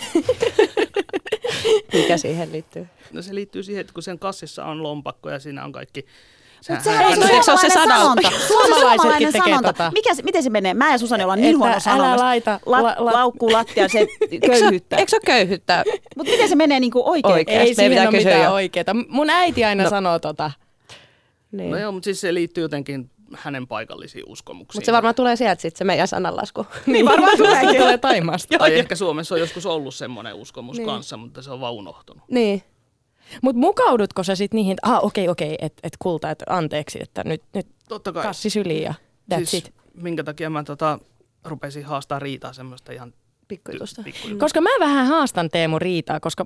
Mikä 1.94 2.18
siihen 2.18 2.52
liittyy? 2.52 2.88
No 3.12 3.22
se 3.22 3.36
liittyy 3.36 3.64
siihen, 3.64 3.82
että 3.82 3.94
kun 3.94 4.04
sen 4.04 4.20
kassissa 4.20 4.66
on 4.66 4.84
lompakko 4.84 5.30
ja 5.30 5.40
siinä 5.40 5.66
on 5.66 5.72
kaikki... 5.72 6.06
Mutta 6.69 6.84
Sehän- 6.84 6.84
sehän 6.84 7.06
on 7.06 7.12
Eikö 7.13 7.28
se 7.28 7.38
se 7.38 7.43
suomalainen 7.43 7.71
sanonta? 7.71 8.21
sanonta. 8.21 8.30
Se 8.30 8.36
on 8.36 8.39
se 8.39 8.47
Suomalaisetkin 8.47 9.02
suomalainen 9.02 9.34
tekee 9.34 9.47
sanonta. 9.54 9.74
tota. 9.74 9.91
Mikä, 9.93 10.15
se- 10.15 10.24
miten 10.24 10.43
se 10.43 10.50
menee? 10.50 10.74
Mä 10.74 10.91
ja 10.91 10.97
Susani 10.97 11.24
ollaan 11.24 11.41
niin 11.41 11.58
huono 11.58 11.71
älä 11.71 11.80
sanomassa. 11.80 12.26
laita 12.26 12.60
La, 12.65 12.84
la- 12.84 12.95
la- 12.97 13.13
laukku 13.13 13.52
lattia, 13.52 13.89
se 13.89 14.08
köyhyyttä. 14.45 14.95
Eikö 14.97 15.10
se 15.10 15.15
ole 15.15 15.21
köyhyttä? 15.26 15.84
Mutta 16.17 16.32
miten 16.32 16.50
se 16.50 16.56
menee 16.56 16.80
niin 16.80 16.91
kuin 16.91 17.06
oikein? 17.06 17.34
Oikein. 17.34 17.62
Ei 17.62 17.76
siinä 17.76 18.02
ole 18.02 18.12
mitään 18.12 18.52
oikeeta. 18.54 18.95
Mun 19.08 19.30
äiti 19.30 19.65
aina 19.65 19.84
No. 19.84 19.89
sanoo 19.89 20.19
tota. 20.19 20.52
Niin. 21.52 21.71
No 21.71 21.78
joo, 21.78 21.91
mutta 21.91 22.06
siis 22.06 22.21
se 22.21 22.34
liittyy 22.34 22.62
jotenkin 22.63 23.10
hänen 23.36 23.67
paikallisiin 23.67 24.24
uskomuksiin. 24.28 24.78
Mutta 24.80 24.86
se 24.86 24.91
varmaan 24.91 25.15
tulee 25.15 25.36
sieltä 25.36 25.62
sitten 25.62 25.78
se 25.78 25.84
meidän 25.84 26.08
sananlasku. 26.08 26.65
Niin 26.86 27.06
varmaan 27.06 27.38
tulee, 27.38 27.62
tulee 27.78 27.97
Taimaasta. 27.97 28.58
Tai 28.58 28.80
ehkä 28.80 28.95
Suomessa 28.95 29.36
on 29.36 29.41
joskus 29.41 29.65
ollut 29.65 29.95
semmoinen 29.95 30.34
uskomus 30.36 30.78
niin. 30.78 30.86
kanssa, 30.86 31.17
mutta 31.17 31.41
se 31.41 31.52
on 31.52 31.62
vaan 31.62 31.74
unohtunut. 31.74 32.24
Niin. 32.30 32.63
Mutta 33.41 33.60
mukaudutko 33.60 34.24
sä 34.24 34.36
sitten 34.36 34.56
niihin, 34.58 34.72
että 34.72 34.88
ah 34.96 35.04
okei 35.04 35.30
okei, 35.30 35.56
että 35.60 35.80
et 35.84 35.94
kulta, 36.00 36.30
että 36.32 36.46
anteeksi, 36.50 37.02
että 37.02 37.24
nyt, 37.24 37.44
nyt 37.54 37.67
Totta 37.89 38.12
kai. 38.12 38.24
kassi 38.24 38.50
syliin 38.50 38.84
ja 38.84 38.94
that's 39.34 39.46
siis, 39.46 39.54
it. 39.54 39.74
minkä 39.94 40.24
takia 40.24 40.50
mä 40.50 40.63
tota, 40.63 41.00
rupesin 41.46 41.86
haastaa 41.86 42.20
riitaa 42.20 42.54
semmoista 42.54 42.91
ihan 42.91 43.13
Pikkujutusta. 43.52 44.04
Koska 44.40 44.62
mä 44.62 44.70
vähän 44.80 45.08
haastan 45.08 45.50
Teemu 45.50 45.80
riitaa, 45.80 46.20
koska 46.20 46.46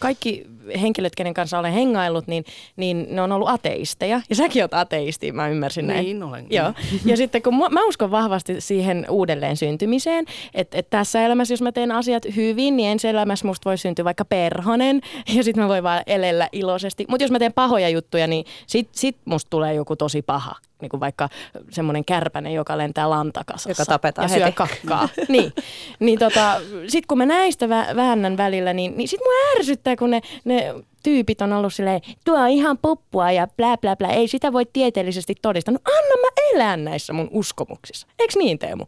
kaikki 0.00 0.46
henkilöt, 0.80 1.14
kenen 1.14 1.34
kanssa 1.34 1.58
olen 1.58 1.72
hengaillut, 1.72 2.26
niin, 2.26 2.44
niin 2.76 3.06
ne 3.10 3.22
on 3.22 3.32
ollut 3.32 3.48
ateisteja. 3.48 4.20
Ja 4.30 4.36
säkin 4.36 4.62
oot 4.62 4.74
ateisti, 4.74 5.32
mä 5.32 5.48
ymmärsin 5.48 5.86
näin. 5.86 6.04
Niin 6.04 6.22
olen. 6.22 6.46
Joo. 6.50 6.72
Ja 7.04 7.16
sitten 7.16 7.42
kun 7.42 7.58
mä, 7.58 7.68
mä 7.68 7.86
uskon 7.86 8.10
vahvasti 8.10 8.60
siihen 8.60 9.06
uudelleen 9.10 9.56
syntymiseen, 9.56 10.24
että, 10.54 10.78
että 10.78 10.90
tässä 10.90 11.22
elämässä, 11.22 11.52
jos 11.52 11.62
mä 11.62 11.72
teen 11.72 11.92
asiat 11.92 12.22
hyvin, 12.36 12.76
niin 12.76 12.88
ensi 12.88 13.08
elämässä 13.08 13.46
musta 13.46 13.70
voi 13.70 13.78
syntyä 13.78 14.04
vaikka 14.04 14.24
perhonen 14.24 15.00
ja 15.34 15.44
sitten 15.44 15.64
mä 15.64 15.68
voin 15.68 15.82
vaan 15.82 16.02
elellä 16.06 16.48
iloisesti. 16.52 17.06
Mutta 17.08 17.24
jos 17.24 17.30
mä 17.30 17.38
teen 17.38 17.52
pahoja 17.52 17.88
juttuja, 17.88 18.26
niin 18.26 18.44
sit, 18.66 18.88
sit 18.92 19.16
musta 19.24 19.50
tulee 19.50 19.74
joku 19.74 19.96
tosi 19.96 20.22
paha. 20.22 20.54
Niin 20.80 20.88
kuin 20.88 21.00
vaikka 21.00 21.28
semmoinen 21.70 22.04
kärpänen, 22.04 22.54
joka 22.54 22.78
lentää 22.78 23.10
lantakasassa. 23.10 23.70
Joka 23.70 23.84
tapetaan 23.84 24.30
ja 24.30 24.34
syö 24.34 24.44
heti. 24.44 24.56
kakkaa. 24.56 25.08
niin. 25.28 25.52
niin 26.00 26.18
tota, 26.18 26.60
sitten 26.88 27.08
kun 27.08 27.18
mä 27.18 27.26
näistä 27.26 27.66
vä- 27.66 27.96
väännän 27.96 28.36
välillä, 28.36 28.72
niin, 28.72 28.96
niin 28.96 29.08
sit 29.08 29.20
mua 29.20 29.58
ärsyttää, 29.58 29.96
kun 29.96 30.10
ne, 30.10 30.20
ne 30.44 30.74
tyypit 31.02 31.42
on 31.42 31.52
ollut 31.52 31.74
silleen, 31.74 32.00
tuo 32.24 32.38
on 32.38 32.48
ihan 32.48 32.78
puppua 32.78 33.30
ja 33.30 33.46
blä 33.56 33.76
blä 33.76 33.96
blä, 33.96 34.08
ei 34.08 34.28
sitä 34.28 34.52
voi 34.52 34.66
tieteellisesti 34.72 35.34
todistaa. 35.42 35.74
No 35.74 35.80
anna 35.84 36.22
mä 36.22 36.28
elää 36.54 36.76
näissä 36.76 37.12
mun 37.12 37.28
uskomuksissa. 37.30 38.06
Eiks 38.18 38.36
niin 38.36 38.58
Teemu? 38.58 38.86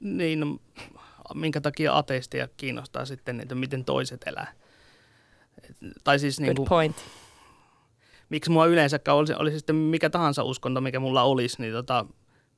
Niin, 0.00 0.40
no, 0.40 0.56
minkä 1.34 1.60
takia 1.60 1.96
ateistia 1.96 2.48
kiinnostaa 2.56 3.04
sitten, 3.04 3.40
että 3.40 3.54
miten 3.54 3.84
toiset 3.84 4.20
elää. 4.26 4.52
Tai 6.04 6.18
siis 6.18 6.40
niin 6.40 6.46
Good 6.46 6.56
kuin, 6.56 6.68
point. 6.68 6.96
Miksi 8.34 8.50
mua 8.50 8.66
yleensäkään 8.66 9.16
olisi, 9.16 9.34
olisi 9.38 9.58
sitten 9.58 9.76
mikä 9.76 10.10
tahansa 10.10 10.42
uskonto, 10.42 10.80
mikä 10.80 11.00
mulla 11.00 11.22
olisi, 11.22 11.62
niin 11.62 11.72
tota, 11.72 12.06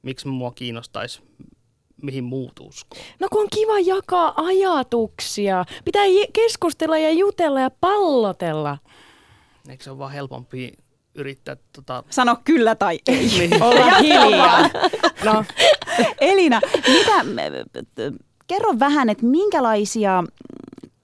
miksi 0.03 0.29
mua 0.29 0.51
kiinnostaisi, 0.51 1.23
mihin 2.03 2.25
muut 2.25 2.61
uskoo. 2.61 2.99
No 3.21 3.29
kun 3.33 3.43
on 3.43 3.49
kiva 3.55 3.79
jakaa 3.79 4.33
ajatuksia. 4.37 5.65
Pitää 5.85 6.05
keskustella 6.33 6.99
ja 6.99 7.11
jutella 7.11 7.61
ja 7.61 7.71
pallotella. 7.71 8.79
Eikö 9.69 9.85
se 9.85 9.91
ole 9.91 9.99
vaan 9.99 10.13
helpompi 10.13 10.73
yrittää 11.15 11.57
tota, 11.73 12.05
Sano 12.11 12.37
kyllä 12.45 12.75
tai 12.75 12.99
ei. 13.09 13.29
niin, 13.39 13.63
Olla 13.63 13.99
hiljaa. 13.99 14.71
No, 15.25 15.45
Elina, 16.21 16.61
mitä, 16.87 17.13
kerro 18.47 18.79
vähän, 18.79 19.09
että 19.09 19.27
minkälaisia 19.27 20.25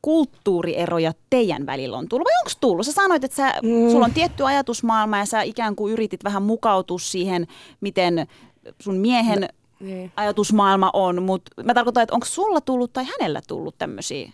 kulttuurieroja 0.02 1.12
teidän 1.30 1.66
välillä 1.66 1.98
on 1.98 2.08
tullut, 2.08 2.24
vai 2.24 2.40
onko 2.40 2.50
tullut? 2.60 2.86
Sä 2.86 2.92
sanoit, 2.92 3.24
että 3.24 3.36
sä, 3.36 3.54
mm. 3.62 3.90
sulla 3.90 4.04
on 4.04 4.14
tietty 4.14 4.46
ajatusmaailma 4.46 5.18
ja 5.18 5.26
sä 5.26 5.42
ikään 5.42 5.76
kuin 5.76 5.92
yritit 5.92 6.24
vähän 6.24 6.42
mukautua 6.42 6.98
siihen, 6.98 7.46
miten 7.80 8.26
sun 8.78 8.96
miehen 8.96 9.40
no, 9.40 9.48
Niin. 9.80 10.12
ajatusmaailma 10.16 10.90
on, 10.92 11.22
mutta 11.22 11.62
mä 11.64 11.74
tarkoitan, 11.74 12.02
että 12.02 12.14
onko 12.14 12.26
sulla 12.26 12.60
tullut 12.60 12.92
tai 12.92 13.04
hänellä 13.04 13.40
tullut 13.48 13.74
tämmöisiä? 13.78 14.32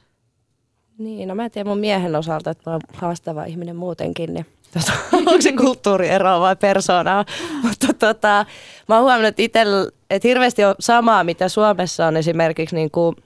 Niin, 0.99 1.29
no 1.29 1.35
mä 1.35 1.45
en 1.45 1.51
tiedä 1.51 1.69
mun 1.69 1.79
miehen 1.79 2.17
osalta, 2.17 2.51
että 2.51 2.71
mä 2.71 2.75
oon 2.75 2.81
haastava 2.93 3.45
ihminen 3.45 3.77
muutenkin, 3.77 4.35
niin 4.35 4.47
tota, 4.75 4.93
onko 5.17 5.41
se 5.41 5.53
kulttuurieroa 5.53 6.41
vai 6.41 6.57
persoonaa. 6.57 7.25
Mutta 7.69 7.87
tota, 7.99 8.47
mä 8.89 8.95
oon 8.95 9.03
huomannut, 9.05 9.29
että, 9.29 9.43
itel, 9.43 9.91
että 10.11 10.29
hirveästi 10.29 10.65
on 10.65 10.75
samaa, 10.81 11.25
mitä 11.25 11.49
Suomessa 11.49 12.07
on 12.07 12.17
esimerkiksi 12.17 12.77
niin 12.77 12.91
kuin 12.91 13.17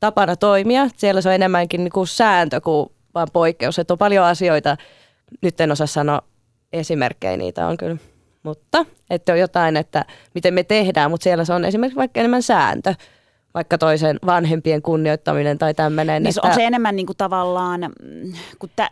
tapana 0.00 0.36
toimia. 0.36 0.88
Siellä 0.96 1.20
se 1.20 1.28
on 1.28 1.34
enemmänkin 1.34 1.84
niin 1.84 1.92
kuin 1.92 2.06
sääntö 2.06 2.60
kuin 2.60 2.88
vaan 3.14 3.28
poikkeus. 3.32 3.78
Että 3.78 3.94
on 3.94 3.98
paljon 3.98 4.24
asioita, 4.24 4.76
nyt 5.42 5.60
en 5.60 5.72
osaa 5.72 5.86
sanoa 5.86 6.22
esimerkkejä, 6.72 7.36
niitä 7.36 7.66
on 7.66 7.76
kyllä. 7.76 7.96
Mutta 8.42 8.86
että 9.10 9.32
on 9.32 9.38
jotain, 9.38 9.76
että 9.76 10.04
miten 10.34 10.54
me 10.54 10.62
tehdään, 10.62 11.10
mutta 11.10 11.24
siellä 11.24 11.44
se 11.44 11.52
on 11.52 11.64
esimerkiksi 11.64 11.96
vaikka 11.96 12.20
enemmän 12.20 12.42
sääntö 12.42 12.94
vaikka 13.56 13.78
toisen 13.78 14.18
vanhempien 14.26 14.82
kunnioittaminen 14.82 15.58
tai 15.58 15.74
tämmöinen. 15.74 16.22
Niin 16.22 16.34
on 16.42 16.54
se 16.54 16.64
enemmän 16.64 16.96
niin 16.96 17.06
kuin 17.06 17.16
tavallaan, 17.16 17.80
mm, 17.80 18.32
kun 18.58 18.70
tä, 18.76 18.90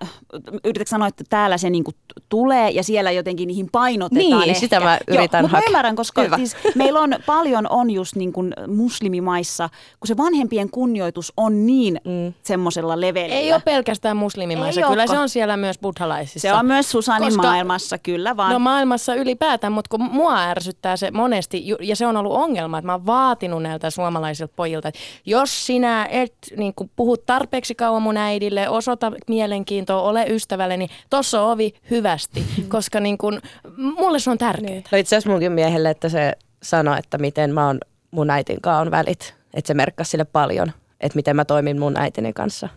yritätkö 0.64 0.90
sanoa, 0.90 1.08
että 1.08 1.24
täällä 1.30 1.58
se 1.58 1.70
niin 1.70 1.84
kuin 1.84 1.94
tulee 2.28 2.70
ja 2.70 2.82
siellä 2.84 3.10
jotenkin 3.10 3.46
niihin 3.46 3.68
painotetaan 3.72 4.24
Niin, 4.40 4.42
ehkä. 4.42 4.60
sitä 4.60 4.80
mä 4.80 4.98
Joo, 5.08 5.18
yritän 5.18 5.44
mutta 5.44 5.56
mä 5.56 5.58
hakea. 5.58 5.68
ymmärrän, 5.68 5.96
koska 5.96 6.22
Hyvä. 6.22 6.36
siis 6.36 6.56
meillä 6.74 7.00
on 7.00 7.14
paljon 7.26 7.66
on 7.70 7.90
just 7.90 8.16
niin 8.16 8.32
kuin 8.32 8.54
muslimimaissa, 8.68 9.68
kun 10.00 10.08
se 10.08 10.16
vanhempien 10.16 10.70
kunnioitus 10.70 11.32
on 11.36 11.66
niin 11.66 12.00
mm. 12.04 12.32
semmoisella 12.42 13.00
levelillä. 13.00 13.34
ei 13.34 13.52
ole 13.52 13.62
pelkästään 13.64 14.16
muslimimaissa. 14.16 14.80
Ei 14.80 14.84
Kyllä 14.84 15.02
olekaan. 15.02 15.16
se 15.18 15.22
on 15.22 15.28
siellä 15.28 15.56
myös 15.56 15.78
buddhalaisissa. 15.78 16.40
se 16.48 16.54
on 16.54 16.66
myös 16.66 16.90
Susanin 16.90 17.28
Koska- 17.28 17.42
maailmassa, 17.42 17.98
kyllä 17.98 18.36
vaan. 18.36 18.52
No 18.52 18.58
maailmassa 18.58 19.14
ylipäätään, 19.14 19.72
mutta 19.72 19.88
kun 19.88 20.02
mua 20.02 20.42
ärsyttää 20.42 20.96
se 20.96 21.10
monesti, 21.10 21.64
ja 21.80 21.96
se 21.96 22.06
on 22.06 22.16
ollut 22.16 22.32
ongelma, 22.32 22.78
että 22.78 22.86
mä 22.86 22.92
oon 22.92 23.06
vaatinut 23.06 23.62
näiltä 23.62 23.90
suomalaisilta 23.90 24.53
pojilta, 24.56 24.88
että 24.88 25.00
jos 25.26 25.66
sinä 25.66 26.08
et 26.10 26.34
niin 26.56 26.74
kun 26.74 26.90
puhut 26.96 27.26
tarpeeksi 27.26 27.74
kauan 27.74 28.02
mun 28.02 28.16
äidille, 28.16 28.68
osoita 28.68 29.12
mielenkiintoa, 29.28 30.02
ole 30.02 30.26
ystävälle, 30.28 30.76
niin 30.76 30.90
tossa 31.10 31.42
on 31.42 31.52
ovi 31.52 31.74
hyvästi, 31.90 32.44
koska 32.68 33.00
niin 33.00 33.18
kun, 33.18 33.40
mulle 33.76 34.18
se 34.18 34.30
on 34.30 34.38
tärkeää. 34.38 34.82
No 34.92 34.98
itse 34.98 35.16
asiassa 35.16 35.30
munkin 35.30 35.52
miehelle, 35.52 35.90
että 35.90 36.08
se 36.08 36.32
sanoi, 36.62 36.98
että 36.98 37.18
miten 37.18 37.54
mä 37.54 37.66
oon 37.66 37.78
mun 38.10 38.30
äitin 38.30 38.60
kanssa 38.60 38.80
on 38.80 38.90
välit. 38.90 39.34
Että 39.54 39.68
se 39.68 39.74
merkkasi 39.74 40.10
sille 40.10 40.24
paljon, 40.24 40.72
että 41.00 41.16
miten 41.16 41.36
mä 41.36 41.44
toimin 41.44 41.78
mun 41.78 41.96
äitini 41.98 42.32
kanssa. 42.32 42.68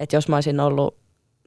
Että 0.00 0.16
jos 0.16 0.28
mä 0.28 0.36
olisin 0.36 0.60
ollut 0.60 0.96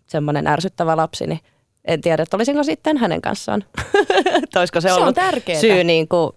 semmoinen 0.07 0.47
ärsyttävä 0.47 0.97
lapsi, 0.97 1.27
niin 1.27 1.39
en 1.85 2.01
tiedä, 2.01 2.23
että 2.23 2.37
olisinko 2.37 2.63
sitten 2.63 2.97
hänen 2.97 3.21
kanssaan. 3.21 3.63
että 4.43 4.59
olisiko 4.59 4.81
se, 4.81 4.87
Se 4.87 4.93
on 4.93 5.01
ollut 5.01 5.15
tärkeetä. 5.15 5.61
syy 5.61 5.83
niin 5.83 6.07
kuin 6.07 6.31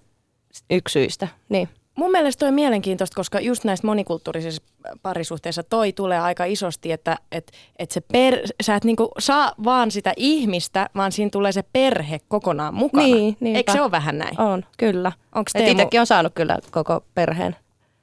yksi 0.70 0.92
syistä. 0.92 1.28
Niin. 1.48 1.68
Mun 1.94 2.10
mielestä 2.10 2.38
toi 2.40 2.48
on 2.48 2.54
mielenkiintoista, 2.54 3.14
koska 3.14 3.40
just 3.40 3.64
näistä 3.64 3.86
monikulttuurisissa 3.86 4.62
parisuhteissa 5.02 5.62
toi 5.62 5.92
tulee 5.92 6.18
aika 6.20 6.44
isosti, 6.44 6.92
että 6.92 7.16
et, 7.32 7.52
et 7.78 7.90
se 7.90 8.00
per, 8.00 8.38
sä 8.62 8.74
et 8.76 8.84
niinku 8.84 9.10
saa 9.18 9.52
vaan 9.64 9.90
sitä 9.90 10.12
ihmistä, 10.16 10.88
vaan 10.96 11.12
siinä 11.12 11.30
tulee 11.30 11.52
se 11.52 11.62
perhe 11.72 12.18
kokonaan 12.28 12.74
mukana. 12.74 13.06
Niin, 13.06 13.36
niinpä. 13.40 13.58
Eikö 13.58 13.72
se 13.72 13.82
ole 13.82 13.90
vähän 13.90 14.18
näin? 14.18 14.40
On, 14.40 14.64
kyllä. 14.78 15.12
Onks 15.34 15.52
Et 15.54 15.62
Teemu- 15.64 15.70
itsekin 15.70 16.00
on 16.00 16.06
saanut 16.06 16.32
kyllä 16.34 16.58
koko 16.70 17.04
perheen. 17.14 17.56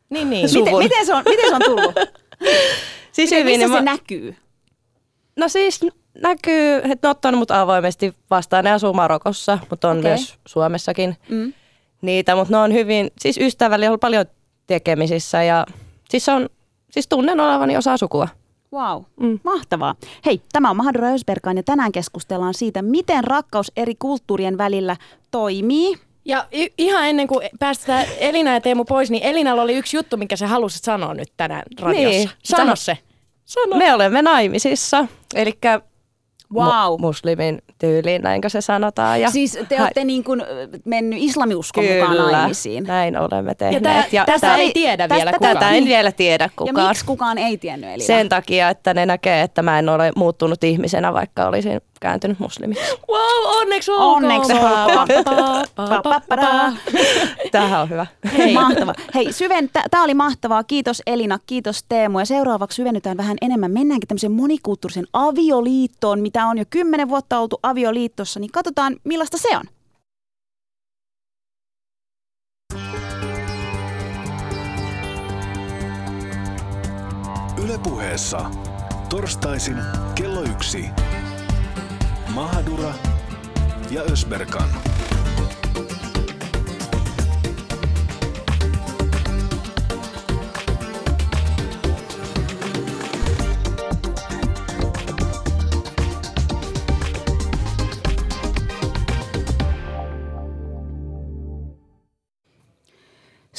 Niin, 0.10 0.30
niin. 0.30 0.50
Miten, 0.54 0.78
miten, 0.78 1.06
se 1.06 1.14
on, 1.14 1.24
miten 1.30 1.50
se 1.50 1.56
on 1.56 1.62
tullut? 1.66 1.96
Siis 3.12 3.30
miten, 3.32 3.46
missä 3.46 3.58
niin 3.68 3.70
se 3.70 3.82
mä- 3.82 3.92
näkyy? 3.92 4.36
No 5.36 5.48
siis 5.50 5.80
näkyy, 6.22 6.76
että 6.92 7.08
ne 7.08 7.10
ottanut 7.12 7.40
mut 7.40 7.52
avoimesti 7.52 8.14
vastaan. 8.30 8.64
Ne 8.64 8.72
asuu 8.72 8.94
Marokossa, 8.94 9.60
mutta 9.70 9.90
on 9.90 10.00
okay. 10.00 10.12
myös 10.12 10.36
Suomessakin 10.48 11.18
Mm. 11.30 11.54
Niitä. 12.02 12.36
Mutta 12.36 12.54
ne 12.54 12.58
on 12.58 12.74
hyvin, 12.74 13.12
siis 13.20 13.38
ystävällä 13.38 13.92
on 13.92 14.00
paljon 14.00 14.26
tekemisissä 14.68 15.44
ja 15.44 15.66
siis 16.10 16.30
on, 16.30 16.50
siis 16.92 17.08
tunnen 17.08 17.40
olevani 17.40 17.78
osa 17.78 17.98
sukua. 17.98 18.28
Wow, 18.74 19.04
mm. 19.20 19.40
mahtavaa. 19.44 19.96
Hei, 20.26 20.42
tämä 20.52 20.70
on 20.70 20.78
Mahadura 20.78 21.08
Ösberkan 21.08 21.58
ja 21.58 21.64
tänään 21.64 21.92
keskustellaan 21.92 22.54
siitä, 22.54 22.82
miten 22.82 23.24
rakkaus 23.24 23.72
eri 23.76 23.96
kulttuurien 24.00 24.58
välillä 24.58 24.96
toimii. 25.32 25.96
Ja 26.26 26.46
y- 26.52 26.74
ihan 26.78 27.08
ennen 27.08 27.28
kuin 27.28 27.50
päästetään 27.60 28.06
Elina 28.20 28.54
ja 28.54 28.62
Teemu 28.62 28.86
pois, 28.86 29.12
niin 29.12 29.24
Elinalla 29.24 29.62
oli 29.62 29.78
yksi 29.78 29.98
juttu, 29.98 30.18
minkä 30.18 30.36
sä 30.36 30.48
halusit 30.48 30.84
sanoa 30.84 31.14
nyt 31.14 31.32
tänään 31.38 31.64
radiossa. 31.80 32.10
Niin. 32.10 32.30
Sano 32.44 32.76
Sä- 32.76 32.84
se. 32.84 32.98
Sano. 33.46 33.78
Me 33.78 33.94
olemme 33.94 34.22
naimisissa, 34.22 35.08
eli 35.36 35.60
Wow. 36.54 37.02
muslimin 37.02 37.62
tyyliin, 37.80 38.22
näinkö 38.22 38.50
se 38.50 38.62
sanotaan. 38.62 39.22
Ja 39.22 39.32
Siis 39.32 39.58
te 39.70 39.82
olette 39.82 40.04
niin 40.04 40.24
kuin 40.24 40.44
mennyt 40.86 41.20
islamiuskon 41.22 41.84
mukaan 41.86 42.16
Kyllä, 42.18 42.32
naimisiin. 42.32 42.84
näin 42.84 43.18
olemme 43.18 43.52
Ja 43.52 43.56
tehneet. 43.56 43.84
tää, 43.84 44.04
tästä 44.04 44.26
tästä 44.26 44.56
ei 44.56 44.72
tiedä 44.74 45.08
tästä- 45.08 45.16
vielä 45.16 45.32
kukaan. 45.34 45.54
Tätä 45.54 45.70
en 45.70 45.86
vielä 45.86 46.12
tiedä 46.12 46.44
Ja 46.44 46.50
kukaan. 46.56 46.88
miksi 46.88 47.06
kukaan 47.06 47.38
ei 47.38 47.58
tiennyt 47.58 47.90
Elina? 47.90 48.06
Sen 48.06 48.30
takia, 48.30 48.70
että 48.70 48.94
ne 48.94 49.06
näkee, 49.06 49.42
että 49.42 49.62
mä 49.62 49.80
en 49.80 49.90
ole 49.90 50.12
muuttunut 50.16 50.64
ihmisenä, 50.64 51.14
vaikka 51.14 51.46
olisin 51.48 51.82
kääntynyt 52.02 52.40
muslimiksi. 52.40 52.84
Wow, 53.10 53.58
onneksi 53.62 53.92
olkoon. 53.92 54.24
Onneksi 54.24 54.54
olkoon. 54.54 55.08
Tämähän 57.52 57.82
on 57.82 57.90
hyvä. 57.90 58.06
Hei. 58.38 58.54
Mahtavaa. 58.54 58.96
Hei, 59.16 59.34
syven, 59.34 59.70
tämä 59.92 60.04
oli 60.04 60.14
mahtavaa. 60.14 60.64
Kiitos 60.64 61.02
Elina, 61.08 61.40
kiitos 61.46 61.84
Teemu. 61.90 62.20
Ja 62.20 62.26
seuraavaksi 62.26 62.76
syvennytään 62.76 63.18
vähän 63.18 63.38
enemmän. 63.42 63.72
Mennäänkin 63.72 64.08
tämmöiseen 64.08 64.32
monikulttuurisen 64.32 65.08
avioliittoon, 65.14 66.20
mitä 66.20 66.46
on 66.46 66.58
jo 66.58 66.66
kymmenen 66.70 67.10
vuotta 67.10 67.40
oltu 67.40 67.60
avioliitossa. 67.64 68.40
Niin 68.40 68.52
katsotaan, 68.52 68.96
millaista 69.04 69.38
se 69.38 69.58
on. 69.58 69.64
Ylepuheessa 77.64 78.52
torstaisin 79.10 79.78
kello 80.16 80.42
yksi. 80.42 80.86
Mahadura 82.36 82.94
ja 83.92 84.02
Ösberkan. 84.04 84.70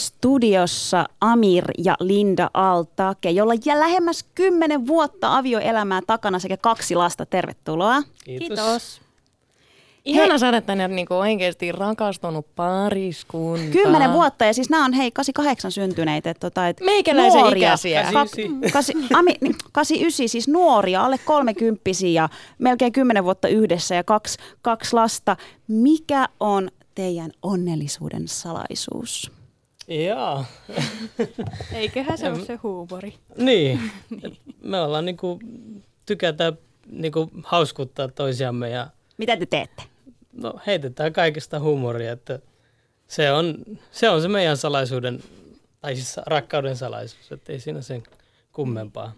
Studiossa 0.06 1.06
Amir 1.20 1.64
ja 1.78 1.94
Linda 2.00 2.50
Altake, 2.54 3.30
jolla 3.30 3.54
jää 3.64 3.80
lähemmäs 3.80 4.24
kymmenen 4.34 4.86
vuotta 4.86 5.36
avioelämää 5.38 6.00
takana 6.06 6.38
sekä 6.38 6.56
kaksi 6.56 6.94
lasta. 6.94 7.26
Tervetuloa. 7.26 8.02
Kiitos. 8.24 9.00
Ihana 10.04 10.38
saada 10.38 10.60
tänne 10.60 10.88
niinku 10.88 11.14
oikeasti 11.14 11.72
rakastunut 11.72 12.46
pariskunta. 12.56 13.72
Kymmenen 13.72 14.12
vuotta 14.12 14.44
ja 14.44 14.54
siis 14.54 14.70
nämä 14.70 14.84
on 14.84 14.92
hei 14.92 15.10
88 15.10 15.72
syntyneitä. 15.72 16.30
Et, 16.30 16.40
tota, 16.40 16.68
et 16.68 16.80
Meikäläisen 16.80 17.40
nuoria. 17.40 17.68
ikäisiä. 17.68 18.02
Kak- 18.02 18.70
kasi, 18.72 18.92
ami, 19.14 19.34
niin, 19.40 19.54
89 19.72 20.28
siis 20.28 20.48
nuoria, 20.48 21.04
alle 21.04 21.18
kolmekymppisiä 21.18 22.22
ja 22.22 22.28
melkein 22.58 22.92
kymmenen 22.92 23.24
vuotta 23.24 23.48
yhdessä 23.48 23.94
ja 23.94 24.04
kaksi, 24.04 24.38
kaksi 24.62 24.94
lasta. 24.94 25.36
Mikä 25.68 26.28
on 26.40 26.70
teidän 26.94 27.30
onnellisuuden 27.42 28.28
salaisuus? 28.28 29.32
Joo, 29.88 30.44
Eiköhän 31.72 32.18
se 32.18 32.30
ole 32.30 32.44
se 32.44 32.54
huumori. 32.62 33.14
niin. 33.36 33.90
Et 34.22 34.32
Me 34.62 34.80
ollaan 34.80 35.04
niinku, 35.04 35.40
tykätään 36.06 36.58
niinku 36.86 37.30
hauskuttaa 37.44 38.08
toisiamme 38.08 38.70
ja 38.70 38.90
Mitä 39.18 39.36
te 39.36 39.46
teette? 39.46 39.82
no, 40.32 40.54
heitetään 40.66 41.12
kaikesta 41.12 41.60
huumoria, 41.60 42.12
että 42.12 42.38
se 43.06 43.32
on, 43.32 43.54
se 43.90 44.08
on 44.08 44.22
se 44.22 44.28
meidän 44.28 44.56
salaisuuden, 44.56 45.22
tai 45.80 45.94
siis 45.94 46.16
rakkauden 46.26 46.76
salaisuus, 46.76 47.32
että 47.32 47.52
ei 47.52 47.60
siinä 47.60 47.82
sen 47.82 48.02
kummempaa. 48.52 49.12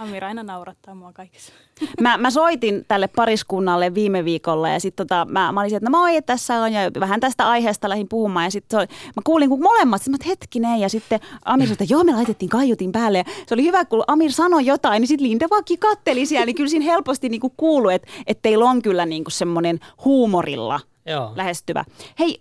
Amir 0.00 0.24
aina 0.24 0.42
naurattaa 0.42 0.94
mua 0.94 1.12
kaikessa. 1.12 1.52
Mä, 2.00 2.18
mä 2.18 2.30
soitin 2.30 2.84
tälle 2.88 3.08
pariskunnalle 3.08 3.94
viime 3.94 4.24
viikolla 4.24 4.68
ja 4.68 4.80
sitten 4.80 5.06
tota, 5.06 5.26
mä, 5.30 5.52
mä 5.52 5.60
olisin, 5.60 5.76
että 5.76 5.90
no 5.90 5.98
moi, 5.98 6.22
tässä 6.22 6.62
on 6.62 6.72
ja 6.72 6.80
vähän 7.00 7.20
tästä 7.20 7.48
aiheesta 7.48 7.88
lähdin 7.88 8.08
puhumaan 8.08 8.44
ja 8.44 8.50
sitten 8.50 8.78
mä 8.80 9.22
kuulin, 9.24 9.48
kun 9.48 9.62
molemmat, 9.62 10.02
että 10.14 10.28
hetkinen 10.28 10.80
ja 10.80 10.88
sitten 10.88 11.20
Amir 11.44 11.66
sanoi, 11.66 11.72
että 11.72 11.94
joo 11.94 12.04
me 12.04 12.12
laitettiin 12.12 12.48
kaiutin 12.48 12.92
päälle 12.92 13.18
ja 13.18 13.24
se 13.46 13.54
oli 13.54 13.64
hyvä, 13.64 13.84
kun 13.84 14.04
Amir 14.06 14.32
sanoi 14.32 14.66
jotain, 14.66 15.00
niin 15.00 15.08
sitten 15.08 15.28
Linda 15.28 15.46
vaan 15.50 15.62
katteli 15.78 16.26
siellä, 16.26 16.46
niin 16.46 16.56
kyllä 16.56 16.70
siinä 16.70 16.84
helposti 16.84 17.28
niinku 17.28 17.52
kuului, 17.56 17.94
että, 17.94 18.08
että 18.26 18.42
teillä 18.42 18.64
on 18.64 18.82
kyllä 18.82 19.06
niinku 19.06 19.30
semmoinen 19.30 19.80
huumorilla 20.04 20.80
Joo. 21.06 21.32
lähestyvä. 21.36 21.84
Hei, 22.18 22.36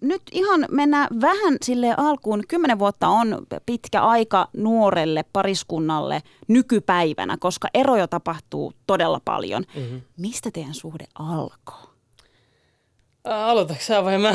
nyt 0.00 0.22
ihan 0.32 0.66
mennään 0.70 1.08
vähän 1.20 1.56
sille 1.62 1.94
alkuun. 1.96 2.42
Kymmenen 2.48 2.78
vuotta 2.78 3.08
on 3.08 3.46
pitkä 3.66 4.02
aika 4.02 4.48
nuorelle 4.56 5.24
pariskunnalle 5.32 6.22
nykypäivänä, 6.48 7.36
koska 7.40 7.68
eroja 7.74 8.08
tapahtuu 8.08 8.72
todella 8.86 9.20
paljon. 9.24 9.64
Mm-hmm. 9.76 10.00
Mistä 10.16 10.50
teidän 10.50 10.74
suhde 10.74 11.04
alkoi? 11.14 11.92
Aloitatko 13.24 13.82
sä 13.82 14.04
vai 14.04 14.18
mä? 14.18 14.34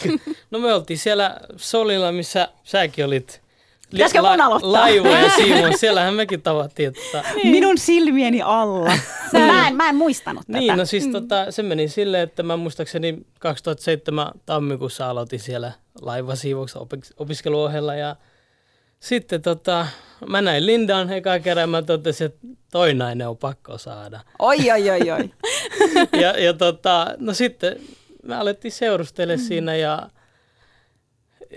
no 0.50 0.58
me 0.58 0.74
oltiin 0.74 0.98
siellä 0.98 1.40
Solilla, 1.56 2.12
missä 2.12 2.48
säkin 2.64 3.04
olit. 3.04 3.45
Pitäisikö 3.90 4.22
mun 4.22 4.40
aloittaa? 4.40 4.72
Laiva 4.72 5.08
ja 5.08 5.30
Simon, 5.36 5.78
siellähän 5.78 6.14
mekin 6.14 6.42
tavattiin. 6.42 6.88
Että, 6.88 7.24
Niin. 7.34 7.50
Minun 7.50 7.78
silmieni 7.78 8.42
alla. 8.42 8.92
mä, 9.32 9.68
en, 9.68 9.76
mä 9.76 9.88
en 9.88 9.96
muistanut 9.96 10.46
tätä. 10.46 10.58
Niin, 10.58 10.76
no 10.76 10.84
siis 10.84 11.06
tota, 11.06 11.50
se 11.50 11.62
meni 11.62 11.88
silleen, 11.88 12.22
että 12.22 12.42
mä 12.42 12.56
muistaakseni 12.56 13.18
2007 13.38 14.32
tammikuussa 14.46 15.10
aloitin 15.10 15.40
siellä 15.40 15.72
laivasiivouksen 16.02 16.82
opis- 16.82 17.12
opiskeluohella 17.16 17.94
ja 17.94 18.16
sitten 19.00 19.42
tota, 19.42 19.86
mä 20.26 20.42
näin 20.42 20.66
Lindan 20.66 21.12
eka 21.12 21.38
kerran 21.38 21.62
ja 21.62 21.66
mä 21.66 21.82
totesin, 21.82 22.24
että 22.24 22.38
toi 22.72 22.94
nainen 22.94 23.28
on 23.28 23.36
pakko 23.36 23.78
saada. 23.78 24.20
Oi, 24.38 24.70
oi, 24.70 24.90
oi, 24.90 25.10
oi. 25.10 25.30
Ja, 26.22 26.40
ja 26.40 26.52
tota, 26.52 27.06
no 27.18 27.34
sitten 27.34 27.76
me 28.22 28.36
alettiin 28.36 28.72
seurustella 28.72 29.36
siinä 29.36 29.76
ja 29.76 30.10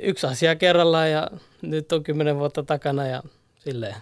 yksi 0.02 0.28
asia 0.28 0.56
kerrallaan 0.56 1.12
ja 1.12 1.28
nyt 1.62 1.92
on 1.92 2.04
kymmenen 2.04 2.38
vuotta 2.40 2.64
takana 2.64 3.08
ja 3.08 3.24
silleen. 3.60 3.96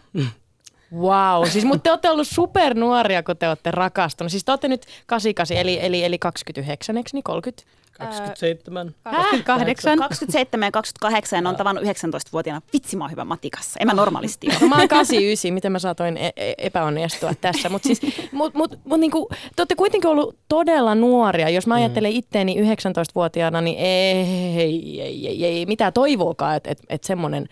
Wow, 0.95 1.47
siis 1.49 1.65
mutta 1.65 1.83
te 1.83 1.89
olette 1.89 2.09
ollut 2.09 2.27
supernuoria, 2.27 3.23
kun 3.23 3.37
te 3.37 3.47
olette 3.47 3.71
rakastunut. 3.71 4.31
Siis 4.31 4.45
te 4.45 4.51
olette 4.51 4.67
nyt 4.67 4.85
88, 5.05 5.57
eli, 5.57 5.79
eli, 5.81 6.03
eli 6.03 6.19
29, 6.19 6.97
eikö 6.97 7.09
niin 7.13 7.23
30? 7.23 7.63
27. 7.97 8.95
Häh? 9.05 9.43
Kahdeksan. 9.43 9.97
27 9.97 10.67
ja 10.67 10.71
28 10.71 11.43
ja 11.43 11.49
on 11.49 11.55
tavannut 11.55 11.83
19-vuotiaana. 11.83 12.61
Vitsi, 12.73 12.97
mä 12.97 13.03
oon 13.03 13.11
hyvä 13.11 13.25
matikassa. 13.25 13.79
En 13.79 13.87
mä 13.87 13.93
normaalisti 13.93 14.47
ole. 14.47 14.57
No, 14.61 14.67
mä 14.67 14.75
oon 14.75 14.87
89, 14.87 15.53
miten 15.53 15.71
mä 15.71 15.79
saatoin 15.79 16.17
e- 16.17 16.31
e- 16.35 16.53
epäonnistua 16.57 17.33
tässä. 17.41 17.69
Mutta 17.69 17.87
siis, 17.87 18.01
mut, 18.31 18.53
mut, 18.53 18.79
mut 18.83 18.99
niinku, 18.99 19.29
te 19.55 19.61
olette 19.61 19.75
kuitenkin 19.75 20.09
ollut 20.09 20.37
todella 20.47 20.95
nuoria. 20.95 21.49
Jos 21.49 21.67
mä 21.67 21.75
ajattelen 21.75 22.11
itteeni 22.11 22.55
19-vuotiaana, 22.61 23.61
niin 23.61 23.77
ei, 23.77 24.15
ei, 24.57 25.01
ei, 25.01 25.27
ei, 25.27 25.45
ei 25.45 25.65
mitään 25.65 25.93
toivoakaan, 25.93 26.55
että 26.55 26.71
et, 26.71 26.79
et 26.89 27.03
semmoinen 27.03 27.47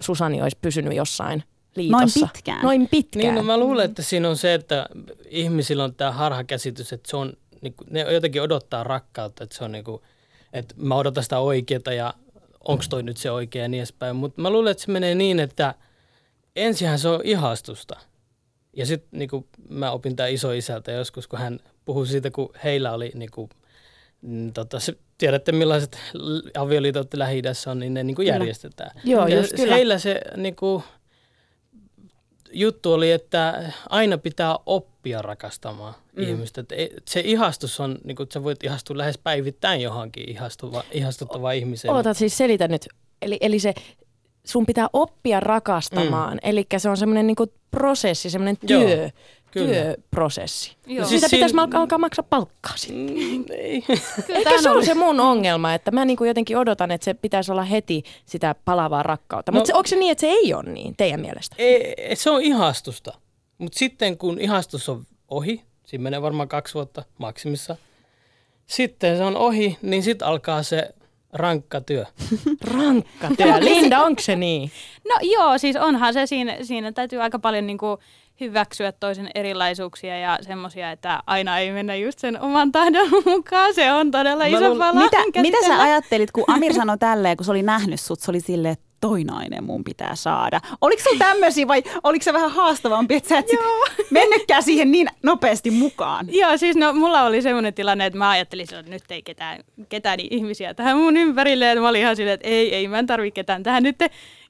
Susani 0.00 0.42
olisi 0.42 0.58
pysynyt 0.60 0.94
jossain 0.94 1.44
liitossa. 1.76 2.20
Noin 2.20 2.30
pitkään. 2.32 2.62
Noin 2.62 2.88
pitkään. 2.88 3.22
Niin, 3.22 3.34
no 3.34 3.42
mä 3.42 3.58
luulen, 3.58 3.84
että 3.84 4.02
siinä 4.02 4.28
on 4.28 4.36
se, 4.36 4.54
että 4.54 4.86
ihmisillä 5.28 5.84
on 5.84 5.94
tämä 5.94 6.12
harhakäsitys, 6.12 6.92
että 6.92 7.10
se 7.10 7.16
on, 7.16 7.32
niin 7.60 7.74
kuin, 7.74 7.88
ne 7.90 8.00
jotenkin 8.00 8.42
odottaa 8.42 8.84
rakkautta, 8.84 9.44
että 9.44 9.56
se 9.56 9.64
on 9.64 9.72
niin 9.72 9.84
kuin, 9.84 10.02
että 10.52 10.74
mä 10.78 10.94
odotan 10.94 11.22
sitä 11.22 11.38
oikeaa 11.38 11.92
ja 11.96 12.14
onko 12.68 12.84
toi 12.90 13.02
nyt 13.02 13.16
se 13.16 13.30
oikea 13.30 13.62
ja 13.62 13.68
niin 13.68 13.80
edespäin. 13.80 14.16
Mutta 14.16 14.42
mä 14.42 14.50
luulen, 14.50 14.70
että 14.70 14.84
se 14.84 14.92
menee 14.92 15.14
niin, 15.14 15.40
että 15.40 15.74
ensinhän 16.56 16.98
se 16.98 17.08
on 17.08 17.20
ihastusta. 17.24 17.96
Ja 18.76 18.86
sitten 18.86 19.18
niin 19.18 19.30
kuin 19.30 19.46
mä 19.68 19.90
opin 19.90 20.16
tämä 20.16 20.26
iso 20.26 20.52
isältä 20.52 20.92
joskus, 20.92 21.28
kun 21.28 21.38
hän 21.38 21.60
puhui 21.84 22.06
siitä, 22.06 22.30
kun 22.30 22.52
heillä 22.64 22.92
oli 22.92 23.12
niin 23.14 23.30
kuin, 23.30 23.50
mm, 24.22 24.52
tota, 24.52 24.80
se, 24.80 24.94
tiedätte 25.18 25.52
millaiset 25.52 25.98
avioliitot 26.58 27.14
lähi 27.14 27.42
on, 27.70 27.78
niin 27.78 27.94
ne 27.94 28.04
niin 28.04 28.16
kuin 28.16 28.28
järjestetään. 28.28 28.90
Joo, 29.04 29.26
ja 29.26 29.36
just 29.36 29.52
kyllä. 29.56 29.74
Heillä 29.74 29.98
se 29.98 30.20
niin 30.36 30.56
kuin, 30.56 30.82
juttu 32.52 32.92
oli, 32.92 33.12
että 33.12 33.72
aina 33.88 34.18
pitää 34.18 34.56
oppia 34.66 35.22
rakastamaan 35.22 35.94
mm. 36.16 36.22
ihmistä. 36.22 36.64
Ei- 36.72 36.96
se 37.08 37.20
ihastus 37.20 37.80
on, 37.80 37.98
niin 38.04 38.22
että 38.22 38.32
sä 38.32 38.44
voit 38.44 38.64
ihastua 38.64 38.98
lähes 38.98 39.18
päivittäin 39.18 39.80
johonkin 39.80 40.30
ihastuva, 40.30 40.84
ihastuttavaan 40.92 41.56
ihmiseen. 41.56 41.94
Oota 41.94 42.14
siis 42.14 42.38
selitä 42.38 42.68
nyt. 42.68 42.88
Eli, 43.22 43.38
eli 43.40 43.58
se, 43.58 43.74
sun 44.44 44.66
pitää 44.66 44.88
oppia 44.92 45.40
rakastamaan. 45.40 46.34
Mm. 46.34 46.50
Eli 46.50 46.66
se 46.76 46.90
on 46.90 46.96
semmoinen 46.96 47.26
niinku 47.26 47.46
prosessi, 47.70 48.30
semmoinen 48.30 48.58
Joo, 48.68 48.80
työ, 48.82 49.10
kyllä. 49.50 49.68
työprosessi. 49.68 50.76
Joo. 50.86 51.02
No, 51.02 51.08
Siis 51.08 51.20
Siitä 51.20 51.36
pitäisi 51.36 51.56
alkaa, 51.58 51.80
alkaa 51.80 51.98
maksaa 51.98 52.24
palkkaa 52.30 52.76
sitten. 52.76 53.16
Mm, 53.16 53.44
ei. 53.50 53.84
Eikö 54.34 54.62
se 54.62 54.70
ole 54.70 54.84
se 54.84 54.94
mun 54.94 55.20
ongelma, 55.20 55.74
että 55.74 55.90
mä 55.90 56.04
niinku 56.04 56.24
jotenkin 56.24 56.58
odotan, 56.58 56.90
että 56.90 57.04
se 57.04 57.14
pitäisi 57.14 57.52
olla 57.52 57.64
heti 57.64 58.02
sitä 58.26 58.54
palavaa 58.64 59.02
rakkautta. 59.02 59.52
No- 59.52 59.58
Mutta 59.58 59.76
onko 59.76 59.86
se 59.86 59.96
niin, 59.96 60.12
että 60.12 60.20
se 60.20 60.26
ei 60.26 60.54
ole 60.54 60.62
niin 60.72 60.94
teidän 60.96 61.20
mielestä? 61.20 61.56
ei, 61.58 61.94
se 62.16 62.30
on 62.30 62.42
ihastusta. 62.42 63.12
Mutta 63.58 63.78
sitten 63.78 64.18
kun 64.18 64.40
ihastus 64.40 64.88
on 64.88 65.04
ohi, 65.28 65.62
siinä 65.86 66.02
menee 66.02 66.22
varmaan 66.22 66.48
kaksi 66.48 66.74
vuotta 66.74 67.02
maksimissa, 67.18 67.76
sitten 68.66 69.16
se 69.16 69.24
on 69.24 69.36
ohi, 69.36 69.78
niin 69.82 70.02
sitten 70.02 70.28
alkaa 70.28 70.62
se 70.62 70.94
rankka 71.32 71.80
työ. 71.80 72.04
Rankka 72.76 73.28
työ. 73.36 73.60
Linda, 73.60 74.02
onko 74.02 74.22
se 74.22 74.36
niin? 74.36 74.70
No 75.08 75.14
joo, 75.22 75.58
siis 75.58 75.76
onhan 75.76 76.12
se 76.12 76.26
siinä, 76.26 76.56
siinä 76.62 76.92
täytyy 76.92 77.22
aika 77.22 77.38
paljon 77.38 77.66
niinku 77.66 77.98
hyväksyä 78.40 78.92
toisen 78.92 79.30
erilaisuuksia 79.34 80.18
ja 80.18 80.38
semmoisia, 80.42 80.90
että 80.90 81.22
aina 81.26 81.58
ei 81.58 81.72
mennä 81.72 81.94
just 81.94 82.18
sen 82.18 82.40
oman 82.40 82.72
tahdon 82.72 83.08
mukaan. 83.36 83.74
Se 83.74 83.92
on 83.92 84.10
todella 84.10 84.44
iso 84.44 84.60
luulen- 84.60 84.78
pala. 84.78 85.00
Mitä, 85.00 85.40
mitä 85.42 85.58
sä 85.66 85.82
ajattelit, 85.82 86.30
kun 86.32 86.44
Amir 86.46 86.74
sanoi 86.74 86.98
tälleen, 86.98 87.36
kun 87.36 87.44
se 87.44 87.50
oli 87.50 87.62
nähnyt 87.62 88.00
sut, 88.00 88.20
se 88.20 88.30
oli 88.30 88.40
silleen, 88.40 88.72
että 88.72 88.84
toi 89.00 89.24
nainen 89.24 89.64
mun 89.64 89.84
pitää 89.84 90.14
saada. 90.14 90.60
Oliko 90.80 91.02
sulla 91.02 91.18
tämmöisiä 91.18 91.68
vai 91.68 91.82
oliko 92.04 92.22
se 92.22 92.32
vähän 92.32 92.50
haastavampi, 92.50 93.14
että 93.14 93.28
sä 93.28 93.38
et 93.38 93.46
mennytkään 94.10 94.62
siihen 94.62 94.90
niin 94.92 95.08
nopeasti 95.22 95.70
mukaan? 95.70 96.26
Joo, 96.30 96.56
siis 96.56 96.76
no, 96.76 96.92
mulla 96.92 97.22
oli 97.22 97.42
semmoinen 97.42 97.74
tilanne, 97.74 98.06
että 98.06 98.18
mä 98.18 98.30
ajattelin, 98.30 98.62
että 98.74 98.90
nyt 98.90 99.02
ei 99.10 99.22
ketään, 99.22 99.64
ketään 99.88 100.20
ihmisiä 100.20 100.74
tähän 100.74 100.96
mun 100.96 101.16
ympärille. 101.16 101.64
Ja 101.64 101.80
mä 101.80 101.88
olin 101.88 102.00
ihan 102.00 102.16
silleen, 102.16 102.34
että 102.34 102.48
ei, 102.48 102.74
ei, 102.74 102.88
mä 102.88 102.98
en 102.98 103.06
tarvi 103.06 103.30
ketään 103.30 103.62
tähän 103.62 103.82
nyt. 103.82 103.96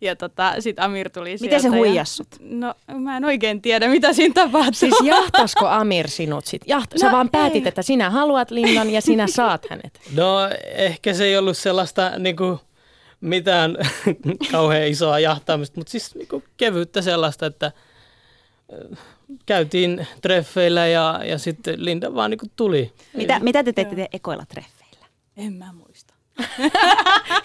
Ja 0.01 0.17
tota, 0.17 0.55
sit 0.59 0.79
Amir 0.79 1.11
tuli 1.11 1.29
sieltä. 1.39 1.45
Miten 1.45 1.61
se 1.61 1.69
ja- 1.69 1.81
huijasi 1.81 2.15
sut? 2.15 2.29
No, 2.41 2.75
mä 2.99 3.17
en 3.17 3.25
oikein 3.25 3.63
tiedä, 3.63 3.89
mitä 3.89 4.13
siinä 4.13 4.35
tapahtui. 4.35 4.75
Siis 4.75 4.95
jahtasko 5.05 5.67
Amir 5.69 6.09
sinut 6.09 6.47
sit? 6.47 6.63
Jaht, 6.67 6.91
sä 6.97 7.07
No 7.07 7.13
vaan 7.13 7.29
päätit, 7.31 7.65
ei. 7.65 7.69
että 7.69 7.83
sinä 7.83 8.11
haluat 8.11 8.51
Lindan 8.51 8.91
ja 8.91 9.01
sinä 9.01 9.27
saat 9.27 9.67
hänet. 9.71 10.01
No 10.15 10.39
ehkä 10.75 11.15
se 11.15 11.25
ei 11.25 11.39
ollut 11.39 11.57
sellaista 11.57 12.11
niinku, 12.19 12.61
mitään 13.21 13.77
kauhean 14.53 14.89
isoa 14.89 15.19
jahtaamista, 15.19 15.81
mutta 15.81 15.91
siis 15.91 16.15
niinku, 16.15 16.43
kevyyttä 16.57 17.03
sellaista, 17.03 17.47
että 17.47 17.67
äh, 17.67 18.99
käytiin 19.47 20.07
treffeillä 20.23 20.87
ja, 20.87 21.21
ja 21.25 21.39
sitten 21.39 21.85
Linda 21.85 22.15
vaan 22.15 22.31
niinku 22.31 22.47
tuli. 22.57 22.93
Mitä, 23.17 23.41
mitä 23.41 23.65
te 23.65 23.73
teitte 23.73 23.95
teidän 23.95 24.09
ekoilla 24.13 24.45
treffeillä? 24.49 25.07
En 25.37 25.53
mä 25.53 25.73
muista. 25.73 26.15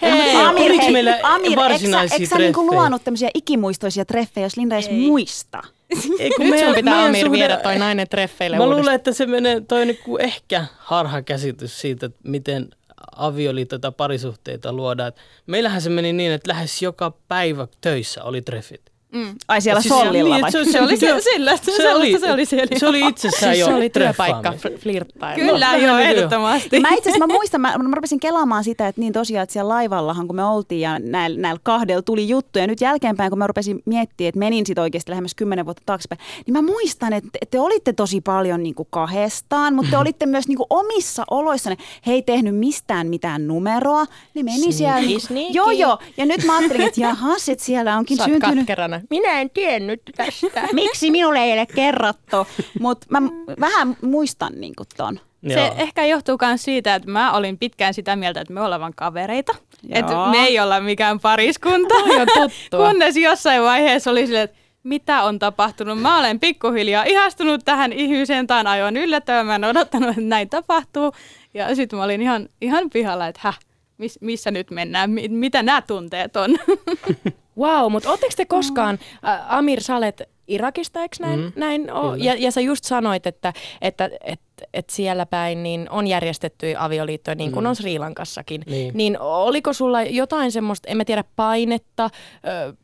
Hei, 0.02 0.36
oliko 0.36 0.90
meillä 0.92 1.18
Amir, 1.22 1.56
varsinaisia 1.56 2.00
eikö 2.00 2.10
sä, 2.10 2.14
eikö 2.14 2.26
sä 2.26 2.38
niinku 2.38 2.66
luonut 2.66 3.04
tämmöisiä 3.04 3.30
ikimuistoisia 3.34 4.04
treffejä, 4.04 4.46
jos 4.46 4.56
Linda 4.56 4.74
edes 4.74 4.90
muista? 4.90 5.62
Ei, 6.18 6.30
kun 6.30 6.44
Nyt 6.44 6.50
meidän- 6.50 6.68
sun 6.68 6.74
pitää 6.74 6.94
meidän 6.94 7.08
Amir 7.08 7.26
suhde- 7.26 7.30
viedä 7.32 7.56
toi 7.56 7.78
nainen 7.78 8.08
treffeille 8.08 8.56
Mä 8.56 8.62
uudestaan. 8.62 8.80
luulen, 8.80 8.94
että 8.94 9.12
se 9.12 9.26
menee 9.26 9.60
toi 9.60 9.86
niinku 9.86 10.16
ehkä 10.18 10.64
harha 10.78 11.22
käsitys 11.22 11.80
siitä, 11.80 12.06
että 12.06 12.18
miten 12.24 12.68
avioliittoja 13.16 13.78
tai 13.78 13.92
parisuhteita 13.96 14.72
luodaan. 14.72 15.12
Meillähän 15.46 15.82
se 15.82 15.90
meni 15.90 16.12
niin, 16.12 16.32
että 16.32 16.48
lähes 16.48 16.82
joka 16.82 17.10
päivä 17.28 17.68
töissä 17.80 18.24
oli 18.24 18.42
treffit. 18.42 18.95
Mm. 19.16 19.34
Ai 19.48 19.60
siellä 19.60 19.80
Siis 19.82 19.94
sollilla 19.94 20.34
niin, 20.34 20.42
vai? 20.42 20.52
se- 20.52 20.64
Se 20.64 20.80
oli 20.80 20.96
se, 21.00 21.14
sillä, 21.32 21.56
se, 21.56 21.72
se, 21.76 21.94
oli, 21.94 22.18
se 22.20 22.32
oli 22.32 22.46
siellä. 22.46 22.78
Se 22.78 22.86
oli 22.88 23.00
itsessään 23.08 23.54
Siis 23.54 23.60
jo 23.60 23.66
se 23.66 23.74
oli 23.74 23.90
työpaikka 23.90 24.54
flirttailu. 24.78 25.40
Kyllä, 25.40 25.66
Vähän 25.66 25.82
joo, 25.82 25.98
ehdottomasti. 25.98 26.80
Mä 26.80 26.88
itse 26.88 27.10
asiassa 27.10 27.26
mä 27.26 27.32
muistan, 27.34 27.60
mä, 27.60 27.78
mä 27.78 27.94
rupesin 27.94 28.20
kelaamaan 28.20 28.64
sitä, 28.64 28.88
että 28.88 29.00
niin 29.00 29.12
tosiaan, 29.12 29.42
että 29.42 29.52
siellä 29.52 29.68
laivallahan 29.68 30.26
kun 30.26 30.36
me 30.36 30.44
oltiin 30.44 30.80
ja 30.80 30.98
näillä, 30.98 31.40
näillä 31.40 31.60
kahdella 31.62 32.02
tuli 32.02 32.28
juttu 32.28 32.58
ja 32.58 32.66
nyt 32.66 32.80
jälkeenpäin 32.80 33.30
kun 33.30 33.38
mä 33.38 33.46
rupesin 33.46 33.82
miettimään, 33.84 34.28
että 34.28 34.38
menin 34.38 34.66
sit 34.66 34.78
oikeasti 34.78 35.10
lähemmäs 35.10 35.34
kymmenen 35.34 35.64
vuotta 35.64 35.82
taaksepäin, 35.86 36.18
niin 36.46 36.52
mä 36.52 36.62
muistan, 36.62 37.12
että 37.12 37.28
te, 37.32 37.38
te 37.50 37.60
olitte 37.60 37.92
tosi 37.92 38.20
paljon 38.20 38.62
niin 38.62 38.74
kuin 38.74 38.88
kahdestaan, 38.90 39.74
mutta 39.74 39.90
te 39.90 39.98
olitte 39.98 40.26
myös 40.26 40.48
niin 40.48 40.56
kuin 40.56 40.66
omissa 40.70 41.24
oloissanne. 41.30 41.76
He 42.06 42.12
ei 42.12 42.22
tehnyt 42.22 42.56
mistään 42.56 43.06
mitään 43.06 43.46
numeroa, 43.48 44.04
ne 44.34 44.42
meni 44.42 44.72
siellä. 44.72 45.00
Niin 45.00 45.20
sneaky. 45.20 45.52
Joo, 45.52 45.70
joo. 45.70 45.98
Ja 46.16 46.26
nyt 46.26 46.44
mä 46.44 46.56
ajattelin, 46.56 46.86
että 46.86 47.00
jahas, 47.00 47.48
että 47.48 47.64
siellä 47.64 47.96
onkin 47.96 48.16
Sä 48.16 48.22
oot 48.22 48.30
syntynyt. 48.32 48.56
katkerana. 48.58 49.00
Minä 49.10 49.40
en 49.40 49.50
tiennyt 49.50 50.02
tästä. 50.16 50.68
Miksi 50.72 51.10
minulle 51.10 51.38
ei 51.38 51.52
ole 51.52 51.66
kerrottu? 51.66 52.46
Mutta 52.80 53.06
mä 53.10 53.22
vähän 53.60 53.96
muistan 54.02 54.52
niin 54.56 54.74
ton. 54.96 55.20
Se 55.48 55.60
Joo. 55.60 55.74
ehkä 55.78 56.04
johtuu 56.04 56.38
myös 56.40 56.62
siitä, 56.62 56.94
että 56.94 57.10
mä 57.10 57.32
olin 57.32 57.58
pitkään 57.58 57.94
sitä 57.94 58.16
mieltä, 58.16 58.40
että 58.40 58.52
me 58.52 58.60
ollaan 58.60 58.80
vaan 58.80 58.94
kavereita. 58.96 59.52
Joo. 59.82 59.98
Että 59.98 60.30
me 60.30 60.38
ei 60.38 60.60
olla 60.60 60.80
mikään 60.80 61.20
pariskunta. 61.20 61.94
Kunnes 62.76 63.16
jossain 63.16 63.62
vaiheessa 63.62 64.10
oli 64.10 64.26
silleen, 64.26 64.44
että 64.44 64.56
mitä 64.82 65.22
on 65.22 65.38
tapahtunut. 65.38 66.02
Mä 66.02 66.18
olen 66.18 66.40
pikkuhiljaa 66.40 67.04
ihastunut 67.04 67.64
tähän 67.64 67.92
ihmiseen. 67.92 68.46
Tämä 68.46 68.60
on 68.60 68.66
aivan 68.66 68.96
yllättävää. 68.96 69.44
Mä 69.44 69.54
en 69.54 69.64
odottanut, 69.64 70.08
että 70.08 70.20
näin 70.20 70.48
tapahtuu. 70.48 71.12
Ja 71.54 71.74
sitten 71.74 71.98
mä 71.98 72.04
olin 72.04 72.22
ihan, 72.22 72.48
ihan 72.60 72.90
pihalla, 72.90 73.26
että 73.26 73.40
häh, 73.44 73.58
miss, 73.98 74.18
missä 74.20 74.50
nyt 74.50 74.70
mennään? 74.70 75.10
Mi- 75.10 75.28
mitä 75.28 75.62
nämä 75.62 75.82
tunteet 75.82 76.36
on? 76.36 76.50
Wow, 77.58 77.92
mutta 77.92 78.10
ootteko 78.10 78.32
te 78.36 78.44
koskaan, 78.44 78.98
ä, 79.28 79.42
Amir, 79.48 79.82
sä 79.82 79.96
olet 79.96 80.22
Irakista, 80.48 81.00
eikö 81.02 81.16
näin? 81.20 81.40
Mm, 81.40 81.52
näin 81.56 81.92
o, 81.92 82.02
kyllä. 82.10 82.24
ja, 82.24 82.34
ja 82.38 82.50
sä 82.50 82.60
just 82.60 82.84
sanoit, 82.84 83.26
että, 83.26 83.52
että, 83.82 84.10
että, 84.24 84.64
että 84.74 84.92
siellä 84.94 85.26
päin 85.26 85.62
niin 85.62 85.90
on 85.90 86.06
järjestettyjä 86.06 86.84
avioliittoja, 86.84 87.34
niin 87.34 87.52
kuin 87.52 87.64
Mm. 87.64 87.68
on 87.68 87.76
Sri 87.76 87.98
Lankassakin. 87.98 88.62
Niin. 88.66 88.90
niin 88.94 89.20
oliko 89.20 89.72
sulla 89.72 90.02
jotain 90.02 90.52
semmoista, 90.52 90.88
en 90.90 90.96
mä 90.96 91.04
tiedä, 91.04 91.24
painetta 91.36 92.10
ö, 92.46 92.74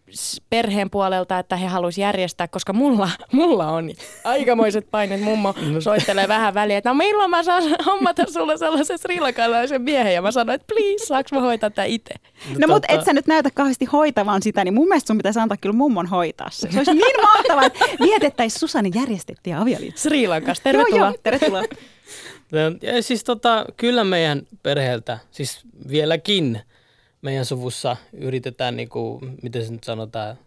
perheen 0.50 0.90
puolelta, 0.90 1.38
että 1.38 1.56
he 1.56 1.66
haluaisivat 1.66 2.06
järjestää, 2.06 2.48
koska 2.48 2.72
mulla, 2.72 3.10
mulla 3.32 3.66
on 3.68 3.90
aikamoiset 4.24 4.90
painet. 4.90 5.20
Mummo 5.20 5.54
soittelee 5.80 6.28
vähän 6.28 6.54
väliä, 6.54 6.78
että 6.78 6.90
no 6.90 6.94
milloin 6.94 7.30
mä 7.30 7.42
saan 7.42 7.62
hommata 7.86 8.24
sulle 8.32 8.58
sellaisen 8.58 8.98
srilankalaisen 8.98 9.82
miehen. 9.82 10.14
Ja 10.14 10.22
mä 10.22 10.30
sanoin, 10.32 10.54
että 10.54 10.74
please, 10.74 11.06
saaks 11.06 11.32
mä 11.32 11.40
hoitaa 11.40 11.70
tätä 11.70 11.84
itse? 11.84 12.14
No 12.58 12.68
mutta 12.74 12.92
tota- 12.92 12.98
et 12.98 13.04
sä 13.04 13.12
nyt 13.12 13.26
näytä 13.26 13.50
kauheasti 13.54 13.84
hoitavan 13.84 14.42
sitä, 14.42 14.64
niin 14.64 14.74
mun 14.74 14.88
mielestä 14.88 15.06
sun 15.06 15.16
pitäisi 15.16 15.38
antaa 15.40 15.56
kyllä 15.60 15.76
mummon 15.76 16.06
hoitaa 16.06 16.48
se. 16.50 16.68
Se 16.72 16.78
olisi 16.78 16.94
niin 16.94 17.20
mahtavaa, 17.22 17.64
että 17.64 17.84
vietettäisiin 18.00 18.60
Susanin 18.60 18.92
järjestettyjä 18.94 19.60
avioliittoja. 19.60 20.02
Sri 20.02 20.28
Lankassa, 20.28 20.68
Joo, 20.68 20.72
tervetuloa. 20.72 21.08
joo, 21.08 21.18
tervetuloa. 21.22 21.62
Ja 22.82 23.02
siis 23.02 23.24
tota, 23.24 23.64
kyllä 23.76 24.04
meidän 24.04 24.42
perheeltä, 24.62 25.18
siis 25.30 25.60
vieläkin 25.88 26.60
meidän 27.22 27.44
suvussa 27.44 27.96
yritetään, 28.12 28.76
niinku, 28.76 29.20
miten 29.42 29.66
se 29.66 29.72
nyt 29.72 29.84
sanotaan, 29.84 30.38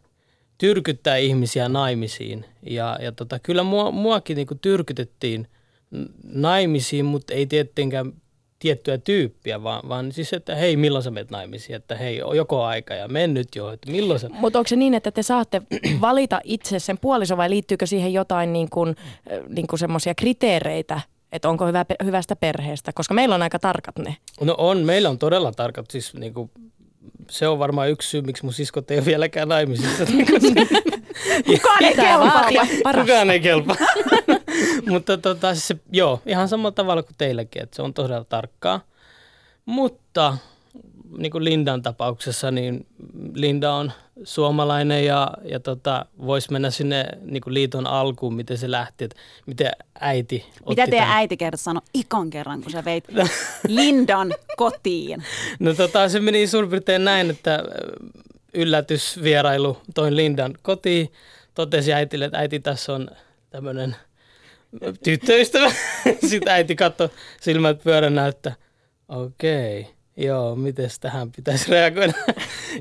tyrkyttää 0.57 1.17
ihmisiä 1.17 1.69
naimisiin. 1.69 2.45
Ja, 2.63 2.97
ja 3.01 3.11
tota, 3.11 3.39
kyllä 3.39 3.63
mua, 3.63 3.91
muakin 3.91 4.35
niinku 4.35 4.55
tyrkytettiin 4.55 5.47
n- 5.91 6.05
naimisiin, 6.23 7.05
mutta 7.05 7.33
ei 7.33 7.45
tietenkään 7.45 8.13
tiettyä 8.59 8.97
tyyppiä, 8.97 9.63
vaan, 9.63 9.89
vaan 9.89 10.11
siis, 10.11 10.33
että 10.33 10.55
hei, 10.55 10.77
milloin 10.77 11.03
sä 11.03 11.11
menet 11.11 11.31
naimisiin, 11.31 11.75
että 11.75 11.95
hei, 11.95 12.17
joko 12.17 12.63
aika 12.63 12.93
ja 12.93 13.07
mennyt 13.07 13.55
jo, 13.55 13.71
että 13.71 13.91
milloin 13.91 14.19
sä... 14.19 14.29
Mutta 14.29 14.59
onko 14.59 14.67
se 14.67 14.75
niin, 14.75 14.93
että 14.93 15.11
te 15.11 15.23
saatte 15.23 15.61
valita 16.01 16.41
itse 16.43 16.79
sen 16.79 16.97
puolison 16.97 17.37
vai 17.37 17.49
liittyykö 17.49 17.85
siihen 17.85 18.13
jotain 18.13 18.53
niin 18.53 18.69
kuin, 18.69 18.95
niin 19.49 19.67
kuin 19.67 19.79
semmoisia 19.79 20.15
kriteereitä, 20.15 21.01
että 21.35 21.49
onko 21.49 21.67
hyvä, 21.67 21.85
hyvästä 22.03 22.35
perheestä? 22.35 22.91
Koska 22.93 23.13
meillä 23.13 23.35
on 23.35 23.41
aika 23.41 23.59
tarkat 23.59 23.97
ne. 23.97 24.17
No 24.41 24.55
on, 24.57 24.77
meillä 24.77 25.09
on 25.09 25.17
todella 25.17 25.51
tarkat, 25.51 25.91
siis 25.91 26.13
niinku, 26.13 26.51
se 27.29 27.47
on 27.47 27.59
varmaan 27.59 27.89
yksi 27.89 28.09
syy, 28.09 28.21
miksi 28.21 28.43
mun 28.43 28.53
siskot 28.53 28.91
ei 28.91 28.97
ole 28.97 29.05
vieläkään 29.05 29.49
naimisissa. 29.49 30.05
Kukaan 31.45 31.83
ei 31.83 31.95
kelpaa. 31.95 32.49
Kukaan 33.01 33.29
ei 33.29 33.39
kelpaa. 33.39 33.75
Mutta 34.89 35.17
tota, 35.17 35.53
siis 35.53 35.67
se, 35.67 35.75
joo, 35.91 36.21
ihan 36.25 36.47
samalla 36.47 36.71
tavalla 36.71 37.03
kuin 37.03 37.15
teilläkin, 37.17 37.63
että 37.63 37.75
se 37.75 37.81
on 37.81 37.93
todella 37.93 38.25
tarkkaa. 38.25 38.81
Mutta 39.65 40.37
niin 41.17 41.31
kuin 41.31 41.43
Lindan 41.43 41.81
tapauksessa, 41.81 42.51
niin 42.51 42.85
Linda 43.33 43.73
on 43.73 43.91
suomalainen 44.23 45.05
ja, 45.05 45.31
ja 45.43 45.59
tota, 45.59 46.05
voisi 46.25 46.51
mennä 46.51 46.69
sinne 46.69 47.05
niin 47.21 47.41
kuin 47.41 47.53
liiton 47.53 47.87
alkuun, 47.87 48.33
miten 48.35 48.57
se 48.57 48.71
lähti, 48.71 49.03
että 49.03 49.15
miten 49.45 49.71
äiti 49.99 50.35
otti 50.35 50.69
Mitä 50.69 50.83
teidän 50.87 51.05
tämän. 51.05 51.17
äiti 51.17 51.37
kertoi 51.37 51.57
sanoi 51.57 51.81
ikan 51.93 52.29
kerran, 52.29 52.61
kun 52.61 52.71
sä 52.71 52.85
veit 52.85 53.05
Lindan 53.67 54.33
kotiin? 54.57 55.23
No 55.59 55.73
tota, 55.73 56.09
se 56.09 56.19
meni 56.19 56.47
suurin 56.47 56.69
piirtein 56.69 57.05
näin, 57.05 57.29
että 57.29 57.55
ö, 57.55 57.65
yllätysvierailu 58.53 59.77
toin 59.95 60.15
Lindan 60.15 60.53
kotiin. 60.61 61.11
Totesi 61.53 61.93
äitille, 61.93 62.25
että 62.25 62.37
äiti 62.37 62.59
tässä 62.59 62.93
on 62.93 63.09
tämmöinen 63.49 63.95
tyttöystävä. 65.03 65.71
Sitten 66.29 66.53
äiti 66.53 66.75
katsoi 66.75 67.09
silmät 67.41 67.83
pyöränä, 67.83 68.27
että 68.27 68.51
okei, 69.09 69.94
joo, 70.17 70.55
miten 70.55 70.89
tähän 71.01 71.31
pitäisi 71.31 71.71
reagoida. 71.71 72.13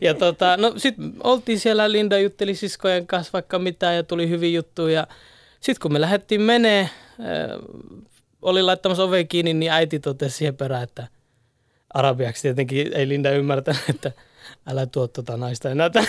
Ja 0.01 0.15
tota, 0.15 0.57
no 0.57 0.73
sitten 0.77 1.13
oltiin 1.25 1.61
siellä, 1.61 1.93
Linda 1.93 2.19
jutteli 2.19 2.55
siskojen 2.55 3.07
kanssa 3.07 3.33
vaikka 3.33 3.59
mitään 3.59 3.97
ja 3.97 4.03
tuli 4.03 4.29
hyvin 4.29 4.55
juttuja. 4.55 5.07
Sitten 5.61 5.81
kun 5.83 5.93
me 5.93 6.01
lähdettiin 6.01 6.41
menee, 6.43 6.91
oli 8.43 8.63
laittamassa 8.63 9.05
ove 9.05 9.25
kiinni, 9.25 9.55
niin 9.55 9.73
äiti 9.73 9.99
totesi 10.01 10.37
siihen 10.37 10.57
perään, 10.57 10.83
että 10.83 11.07
arabiaksi 11.95 12.43
tietenkin 12.43 12.93
ei 12.95 13.09
Linda 13.09 13.31
ymmärtänyt, 13.31 13.83
että 13.89 14.13
älä 14.67 14.87
tuo 14.87 15.09
tota 15.09 15.37
naista 15.37 15.71
enää 15.71 15.91
tänne. 15.91 16.09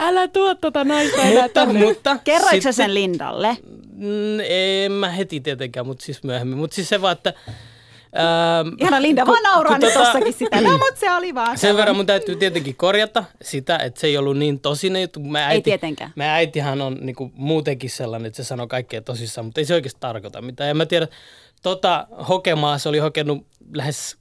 Älä 0.00 0.28
tuo 0.28 0.54
tota 0.54 0.84
naista 0.84 1.22
enää 1.22 1.42
mutta, 1.42 1.60
tänne. 1.66 1.80
mutta 1.80 2.18
Kerroitko 2.24 2.54
sitten- 2.54 2.74
sen 2.74 2.94
Lindalle? 2.94 3.56
Mm, 3.92 4.40
en 4.48 4.92
mä 4.92 5.10
heti 5.10 5.40
tietenkään, 5.40 5.86
mutta 5.86 6.04
siis 6.04 6.22
myöhemmin. 6.24 6.58
Mutta 6.58 6.74
siis 6.74 6.88
se 6.88 7.00
vaan, 7.02 7.12
että... 7.12 7.34
Ähm, 8.16 8.74
Ihana 8.80 9.02
Linda, 9.02 9.24
kun- 9.24 9.32
vaan 9.32 9.42
nauraa 9.42 9.78
nyt 9.78 9.90
tota- 9.90 9.98
tossakin 9.98 10.32
sitä. 10.32 10.60
No 10.60 10.70
mut 10.70 10.96
se 10.96 11.10
oli 11.10 11.34
vaan. 11.34 11.58
Sen 11.58 11.76
verran 11.76 11.96
mun 11.96 12.06
täytyy 12.06 12.36
tietenkin 12.36 12.76
korjata 12.76 13.24
sitä, 13.42 13.76
että 13.76 14.00
se 14.00 14.06
ei 14.06 14.16
ollut 14.18 14.36
niin 14.38 14.60
tosinen 14.60 15.02
juttu. 15.02 15.20
Mä 15.20 15.50
Ei 15.50 15.62
tietenkään. 15.62 16.12
Meidän 16.16 16.34
äitihän 16.34 16.82
on 16.82 16.98
niinku 17.00 17.32
muutenkin 17.34 17.90
sellainen, 17.90 18.26
että 18.26 18.36
se 18.36 18.44
sanoo 18.46 18.66
kaikkea 18.66 19.02
tosissaan, 19.02 19.44
mutta 19.44 19.60
ei 19.60 19.64
se 19.64 19.74
oikeasti 19.74 20.00
tarkoita 20.00 20.42
mitään. 20.42 20.68
Ja 20.68 20.74
mä 20.74 20.86
tiedän, 20.86 21.08
tota 21.62 22.06
hokemaa 22.28 22.78
se 22.78 22.88
oli 22.88 22.98
hokenut 22.98 23.46
lähes 23.74 24.16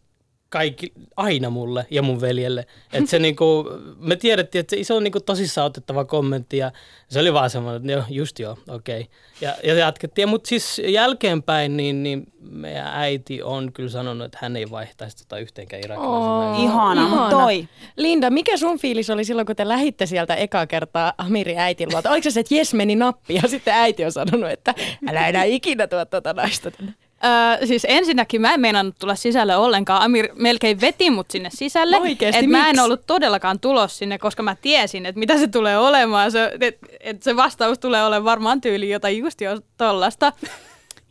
kaikki, 0.54 0.94
aina 1.18 1.50
mulle 1.50 1.86
ja 1.90 2.02
mun 2.02 2.22
veljelle. 2.22 2.66
Että 2.94 3.10
se 3.10 3.20
niinku, 3.26 3.66
me 3.98 4.16
tiedettiin, 4.16 4.60
että 4.60 4.76
se, 4.76 4.84
se 4.84 4.94
on 4.94 5.04
niinku 5.04 5.20
tosissaan 5.20 5.66
otettava 5.66 6.06
kommentti 6.06 6.58
ja 6.58 6.72
se 7.10 7.20
oli 7.20 7.34
vaan 7.34 7.50
semmoinen, 7.50 7.82
että 7.82 7.92
joo, 7.92 8.04
just 8.10 8.40
joo, 8.40 8.58
okei. 8.68 9.02
Okay. 9.02 9.14
Ja, 9.42 9.56
ja 9.64 9.74
jatkettiin. 9.74 10.30
Mutta 10.30 10.48
siis 10.48 10.82
jälkeenpäin 10.88 11.78
niin, 11.78 12.04
niin 12.04 12.24
meidän 12.40 12.88
äiti 12.88 13.44
on 13.44 13.74
kyllä 13.74 13.90
sanonut, 13.90 14.26
että 14.26 14.38
hän 14.42 14.56
ei 14.56 14.72
vaihtaisi 14.72 15.18
tota 15.18 15.38
yhteenkään 15.38 15.82
irakilaisen 15.86 16.30
naisen. 16.30 16.66
Ihana, 16.66 17.08
mut 17.08 17.30
toi. 17.30 17.68
Linda, 17.98 18.30
mikä 18.30 18.58
sun 18.58 18.80
fiilis 18.80 19.10
oli 19.10 19.24
silloin, 19.24 19.46
kun 19.46 19.56
te 19.56 19.68
lähitte 19.68 20.06
sieltä 20.06 20.36
eka 20.36 20.68
kertaa 20.68 21.14
Amirin 21.18 21.60
äitin 21.60 21.90
luota? 21.92 22.12
Oliko 22.12 22.24
se 22.24 22.32
se, 22.32 22.40
että 22.40 22.56
jes 22.56 22.74
meni 22.74 22.96
nappi 22.96 23.36
ja 23.36 23.42
sitten 23.48 23.74
äiti 23.74 24.06
on 24.06 24.12
sanonut, 24.12 24.50
että 24.50 24.74
älä 25.10 25.28
enää 25.28 25.44
ikinä 25.44 25.88
tuo 25.88 26.06
tuota 26.06 26.34
naista 26.34 26.72
tänne? 26.72 26.94
Öö, 27.26 27.68
siis 27.68 27.86
ensinnäkin 27.90 28.42
mä 28.42 28.54
en 28.54 28.60
meinannut 28.60 28.96
tulla 29.00 29.16
sisälle 29.16 29.56
ollenkaan. 29.56 30.02
Amir 30.02 30.28
melkein 30.36 30.82
veti 30.82 31.10
mut 31.10 31.32
sinne 31.32 31.50
sisälle. 31.54 31.98
Oikeesti, 31.98 32.46
et 32.46 32.50
mä 32.50 32.70
en 32.70 32.80
ollut 32.80 33.06
todellakaan 33.08 33.60
tulos 33.60 33.98
sinne, 33.98 34.18
koska 34.18 34.44
mä 34.44 34.56
tiesin, 34.62 35.06
että 35.06 35.20
mitä 35.20 35.38
se 35.38 35.48
tulee 35.48 35.78
olemaan. 35.78 36.32
Se, 36.32 36.52
et, 36.60 36.78
et 37.00 37.24
se 37.24 37.36
vastaus 37.36 37.80
tulee 37.80 38.06
olemaan 38.06 38.26
varmaan 38.26 38.62
tyyli 38.62 38.90
jotain 38.90 39.18
just 39.18 39.42
jo 39.42 39.62
tollasta. 39.78 40.34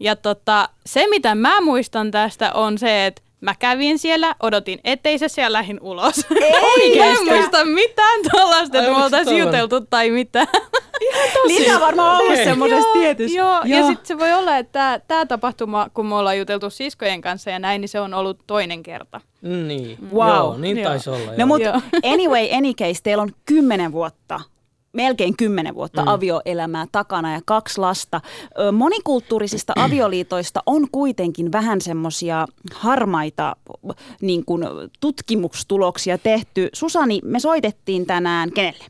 Ja 0.00 0.16
tota, 0.16 0.68
se, 0.86 1.06
mitä 1.10 1.34
mä 1.34 1.60
muistan 1.60 2.10
tästä, 2.10 2.52
on 2.52 2.78
se, 2.78 3.06
että 3.06 3.22
mä 3.43 3.55
kävin 3.59 3.99
siellä, 3.99 4.34
odotin 4.43 4.78
eteisessä 4.84 5.43
ja 5.43 5.53
lähin 5.53 5.78
ulos. 5.80 6.26
Ei, 6.40 7.01
en 7.03 7.16
muista 7.28 7.64
mitään 7.64 8.20
tollasta, 8.32 8.78
Ai, 8.78 8.84
että 8.84 8.97
me 8.99 9.05
oltaisiin 9.05 9.38
juteltu 9.38 9.80
tai 9.80 10.11
mitään. 10.11 10.47
Linda 11.47 11.74
on 11.74 11.80
varmaan 11.80 12.16
ollut 12.16 12.32
Okei. 12.32 12.45
semmoisessa 12.45 12.93
tietyssä. 12.93 13.38
Joo, 13.38 13.61
joo. 13.64 13.78
ja 13.80 13.86
sitten 13.86 14.07
se 14.07 14.18
voi 14.18 14.32
olla, 14.32 14.57
että 14.57 15.01
tämä 15.09 15.26
tapahtuma, 15.26 15.86
kun 15.95 16.07
me 16.07 16.14
ollaan 16.14 16.38
juteltu 16.38 16.70
siskojen 16.70 17.20
kanssa 17.20 17.51
ja 17.51 17.59
näin, 17.59 17.80
niin 17.80 17.88
se 17.88 18.01
on 18.01 18.14
ollut 18.14 18.38
toinen 18.47 18.82
kerta. 18.82 19.20
Niin, 19.43 19.99
Wow. 20.14 20.28
joo, 20.28 20.57
niin 20.59 20.78
Joo. 20.78 20.88
taisi 20.90 21.11
olla. 21.11 21.26
No 21.30 21.32
joo. 21.38 21.47
mut 21.47 21.62
Joo. 21.62 21.80
anyway, 22.12 22.49
any 22.53 22.72
case, 22.74 23.01
teillä 23.03 23.22
on 23.22 23.30
kymmenen 23.47 23.93
vuotta 23.93 24.40
melkein 24.93 25.36
kymmenen 25.36 25.74
vuotta 25.74 26.03
mm. 26.03 26.09
avioelämää 26.09 26.86
takana 26.93 27.32
ja 27.32 27.40
kaksi 27.45 27.80
lasta. 27.80 28.20
Monikulttuurisista 28.72 29.72
avioliitoista 29.84 30.62
on 30.66 30.90
kuitenkin 30.93 31.53
vähän 31.53 31.80
semmoisia 31.80 32.47
harmaita 32.74 33.57
niin 34.20 34.45
kuin, 34.45 34.64
tutkimustuloksia 35.01 36.18
tehty. 36.18 36.68
Susani, 36.72 37.20
me 37.24 37.40
soitettiin 37.40 38.07
tänään 38.07 38.53
kenelle? 38.53 38.84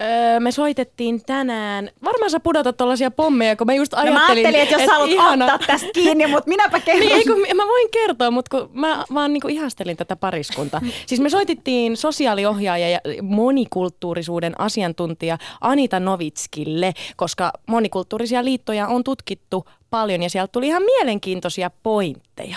Öö, 0.00 0.40
me 0.40 0.50
soitettiin 0.50 1.24
tänään, 1.26 1.88
varmaan 2.04 2.30
sä 2.30 2.40
pudotat 2.40 2.76
tuollaisia 2.76 3.10
pommeja, 3.10 3.56
kun 3.56 3.66
mä 3.66 3.74
just 3.74 3.94
ajattelin... 3.94 4.14
No 4.14 4.20
mä 4.20 4.26
ajattelin, 4.26 4.60
että 4.60 4.74
jos 4.74 4.82
et 4.82 4.90
haluat 4.90 5.10
ihana... 5.10 5.44
ottaa 5.44 5.66
tästä 5.66 5.88
kiinni, 5.94 6.26
mutta 6.26 6.48
minäpä 6.48 6.80
kerron. 6.84 7.08
niin, 7.08 7.28
kun, 7.28 7.56
mä 7.56 7.66
voin 7.66 7.88
kertoa, 7.90 8.30
mutta 8.30 8.58
kun 8.58 8.70
mä 8.72 9.04
vaan 9.14 9.32
niin 9.32 9.50
ihastelin 9.50 9.96
tätä 9.96 10.16
pariskuntaa. 10.16 10.80
siis 11.06 11.20
me 11.20 11.28
soitettiin 11.28 11.96
sosiaaliohjaaja 11.96 12.88
ja 12.88 12.98
monikulttuurisuuden 13.22 14.60
asiantuntija 14.60 15.38
Anita 15.60 16.00
Novitskille, 16.00 16.92
koska 17.16 17.50
monikulttuurisia 17.66 18.44
liittoja 18.44 18.86
on 18.86 19.04
tutkittu 19.04 19.64
paljon 19.90 20.22
ja 20.22 20.30
sieltä 20.30 20.52
tuli 20.52 20.66
ihan 20.66 20.82
mielenkiintoisia 20.82 21.70
pointteja. 21.82 22.56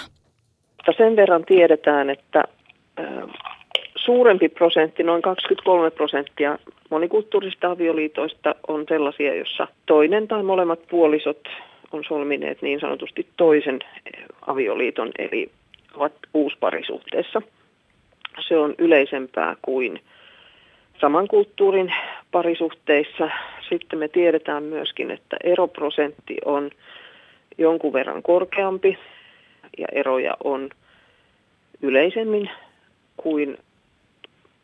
Sen 0.97 1.15
verran 1.15 1.45
tiedetään, 1.45 2.09
että 2.09 2.43
suurempi 3.95 4.49
prosentti, 4.49 5.03
noin 5.03 5.21
23 5.21 5.91
prosenttia 5.91 6.57
monikulttuurisista 6.89 7.71
avioliitoista 7.71 8.55
on 8.67 8.85
sellaisia, 8.89 9.35
jossa 9.35 9.67
toinen 9.85 10.27
tai 10.27 10.43
molemmat 10.43 10.79
puolisot 10.89 11.47
on 11.91 12.03
solmineet 12.07 12.61
niin 12.61 12.79
sanotusti 12.79 13.27
toisen 13.37 13.79
avioliiton, 14.47 15.11
eli 15.17 15.51
ovat 15.95 16.13
uusparisuhteessa. 16.33 17.41
Se 18.47 18.57
on 18.57 18.75
yleisempää 18.77 19.55
kuin 19.61 19.99
saman 21.01 21.27
kulttuurin 21.27 21.93
parisuhteissa. 22.31 23.29
Sitten 23.69 23.99
me 23.99 24.07
tiedetään 24.07 24.63
myöskin, 24.63 25.11
että 25.11 25.37
eroprosentti 25.43 26.37
on 26.45 26.71
jonkun 27.57 27.93
verran 27.93 28.23
korkeampi 28.23 28.97
ja 29.77 29.87
eroja 29.91 30.37
on 30.43 30.69
yleisemmin 31.81 32.49
kuin 33.23 33.57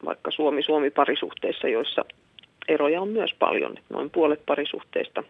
vaikka 0.06 0.32
Suomi-Suomi-parisuhteissa, 0.32 1.68
joissa 1.68 2.06
eroja 2.68 3.02
on 3.02 3.10
myös 3.10 3.34
paljon. 3.40 3.76
Noin 3.90 4.10
puolet 4.10 4.46
parisuhteista, 4.46 5.24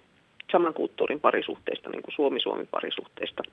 saman 0.51 0.73
kulttuurin 0.73 1.19
parisuhteista, 1.19 1.89
niin 1.89 2.01
kuin 2.01 2.15
Suomi-Suomi-parisuhteista, 2.15 3.43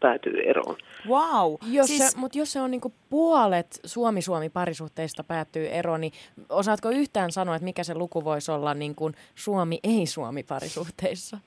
päätyy 0.00 0.40
eroon. 0.40 0.76
Wow. 1.08 1.54
Jos 1.70 1.86
siis... 1.86 2.10
se, 2.10 2.18
mutta 2.18 2.38
jos 2.38 2.52
se 2.52 2.60
on 2.60 2.70
niin 2.70 2.80
puolet 3.10 3.80
Suomi-Suomi-parisuhteista 3.84 5.24
päätyy 5.24 5.68
eroon, 5.68 6.00
niin 6.00 6.12
osaatko 6.48 6.90
yhtään 6.90 7.32
sanoa, 7.32 7.56
että 7.56 7.64
mikä 7.64 7.84
se 7.84 7.94
luku 7.94 8.24
voisi 8.24 8.50
olla 8.50 8.74
niin 8.74 8.94
kuin 8.94 9.14
Suomi-ei-Suomi-parisuhteissa? 9.34 11.38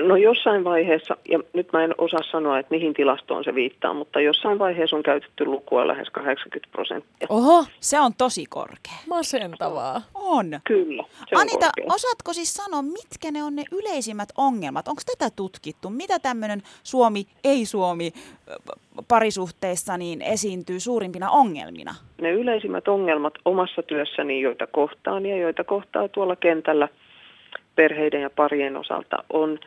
No 0.00 0.16
jossain 0.16 0.64
vaiheessa, 0.64 1.16
ja 1.28 1.38
nyt 1.52 1.72
mä 1.72 1.84
en 1.84 1.94
osaa 1.98 2.20
sanoa, 2.30 2.58
että 2.58 2.74
mihin 2.74 2.94
tilastoon 2.94 3.44
se 3.44 3.54
viittaa, 3.54 3.94
mutta 3.94 4.20
jossain 4.20 4.58
vaiheessa 4.58 4.96
on 4.96 5.02
käytetty 5.02 5.44
lukua 5.44 5.86
lähes 5.86 6.10
80 6.10 6.72
prosenttia. 6.72 7.26
Oho, 7.30 7.64
se 7.80 8.00
on 8.00 8.12
tosi 8.18 8.46
korkea. 8.48 8.92
Masentavaa. 9.08 10.02
On. 10.14 10.46
Kyllä, 10.64 11.04
se 11.28 11.36
Anita, 11.36 11.66
on 11.66 11.72
korkea. 11.76 11.94
osaatko 11.94 12.32
siis 12.32 12.54
sanoa, 12.54 12.82
mitkä 12.82 13.30
ne 13.30 13.42
on 13.42 13.56
ne 13.56 13.64
yleisimmät 13.72 14.28
ongelmat? 14.36 14.88
Onko 14.88 15.02
tätä 15.18 15.30
tutkittu? 15.36 15.90
Mitä 15.90 16.18
tämmöinen 16.18 16.62
Suomi, 16.82 17.26
ei-Suomi 17.44 18.12
parisuhteissa 19.08 19.96
niin 19.96 20.22
esiintyy 20.22 20.80
suurimpina 20.80 21.30
ongelmina? 21.30 21.94
Ne 22.20 22.30
yleisimmät 22.30 22.88
ongelmat 22.88 23.34
omassa 23.44 23.82
työssäni, 23.82 24.40
joita 24.40 24.66
kohtaan 24.66 25.26
ja 25.26 25.36
joita 25.36 25.64
kohtaa 25.64 26.08
tuolla 26.08 26.36
kentällä 26.36 26.88
perheiden 27.74 28.22
ja 28.22 28.30
parien 28.30 28.76
osalta 28.76 29.24
on 29.32 29.58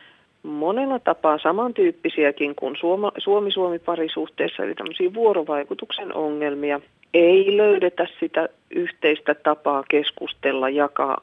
monella 0.46 0.98
tapaa 0.98 1.38
samantyyppisiäkin 1.38 2.54
kuin 2.54 2.76
Suomi-Suomi-parisuhteessa, 3.18 4.62
eli 4.62 4.74
tämmöisiä 4.74 5.14
vuorovaikutuksen 5.14 6.14
ongelmia. 6.14 6.80
Ei 7.14 7.56
löydetä 7.56 8.06
sitä 8.20 8.48
yhteistä 8.70 9.34
tapaa 9.34 9.84
keskustella, 9.88 10.68
jakaa 10.68 11.18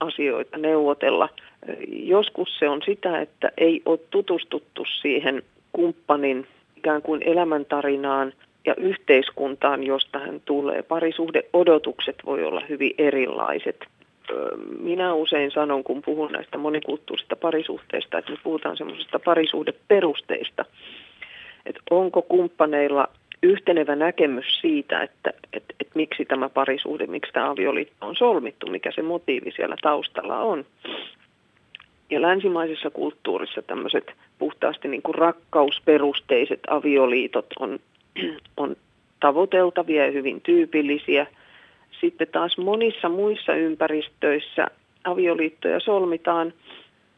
asioita, 0.00 0.58
neuvotella. 0.58 1.28
Joskus 1.88 2.58
se 2.58 2.68
on 2.68 2.82
sitä, 2.84 3.20
että 3.20 3.52
ei 3.58 3.82
ole 3.84 3.98
tutustuttu 4.10 4.84
siihen 5.00 5.42
kumppanin 5.72 6.46
ikään 6.76 7.02
kuin 7.02 7.22
elämäntarinaan 7.22 8.32
ja 8.64 8.74
yhteiskuntaan, 8.74 9.82
josta 9.84 10.18
hän 10.18 10.40
tulee. 10.44 10.82
Parisuhdeodotukset 10.82 12.16
voi 12.26 12.44
olla 12.44 12.62
hyvin 12.68 12.94
erilaiset 12.98 13.86
minä 14.80 15.14
usein 15.14 15.50
sanon, 15.50 15.84
kun 15.84 16.02
puhun 16.02 16.32
näistä 16.32 16.58
monikulttuurista 16.58 17.36
parisuhteista, 17.36 18.18
että 18.18 18.30
me 18.30 18.38
puhutaan 18.42 18.76
semmoisista 18.76 19.18
parisuhdeperusteista. 19.18 20.64
Että 21.66 21.80
onko 21.90 22.22
kumppaneilla 22.22 23.08
yhtenevä 23.42 23.96
näkemys 23.96 24.60
siitä, 24.60 25.02
että, 25.02 25.30
että, 25.52 25.74
että 25.80 25.92
miksi 25.94 26.24
tämä 26.24 26.48
parisuhde, 26.48 27.06
miksi 27.06 27.32
tämä 27.32 27.50
avioliitto 27.50 28.06
on 28.06 28.16
solmittu, 28.16 28.66
mikä 28.66 28.92
se 28.92 29.02
motiivi 29.02 29.50
siellä 29.50 29.76
taustalla 29.82 30.38
on. 30.38 30.64
Ja 32.10 32.22
länsimaisessa 32.22 32.90
kulttuurissa 32.90 33.62
tämmöiset 33.62 34.12
puhtaasti 34.38 34.88
niin 34.88 35.02
kuin 35.02 35.14
rakkausperusteiset 35.14 36.60
avioliitot 36.68 37.46
on, 37.58 37.78
on 38.56 38.76
tavoiteltavia 39.20 40.06
ja 40.06 40.12
hyvin 40.12 40.40
tyypillisiä– 40.40 41.26
sitten 42.02 42.28
taas 42.32 42.58
monissa 42.58 43.08
muissa 43.08 43.54
ympäristöissä 43.54 44.66
avioliittoja 45.04 45.80
solmitaan, 45.80 46.52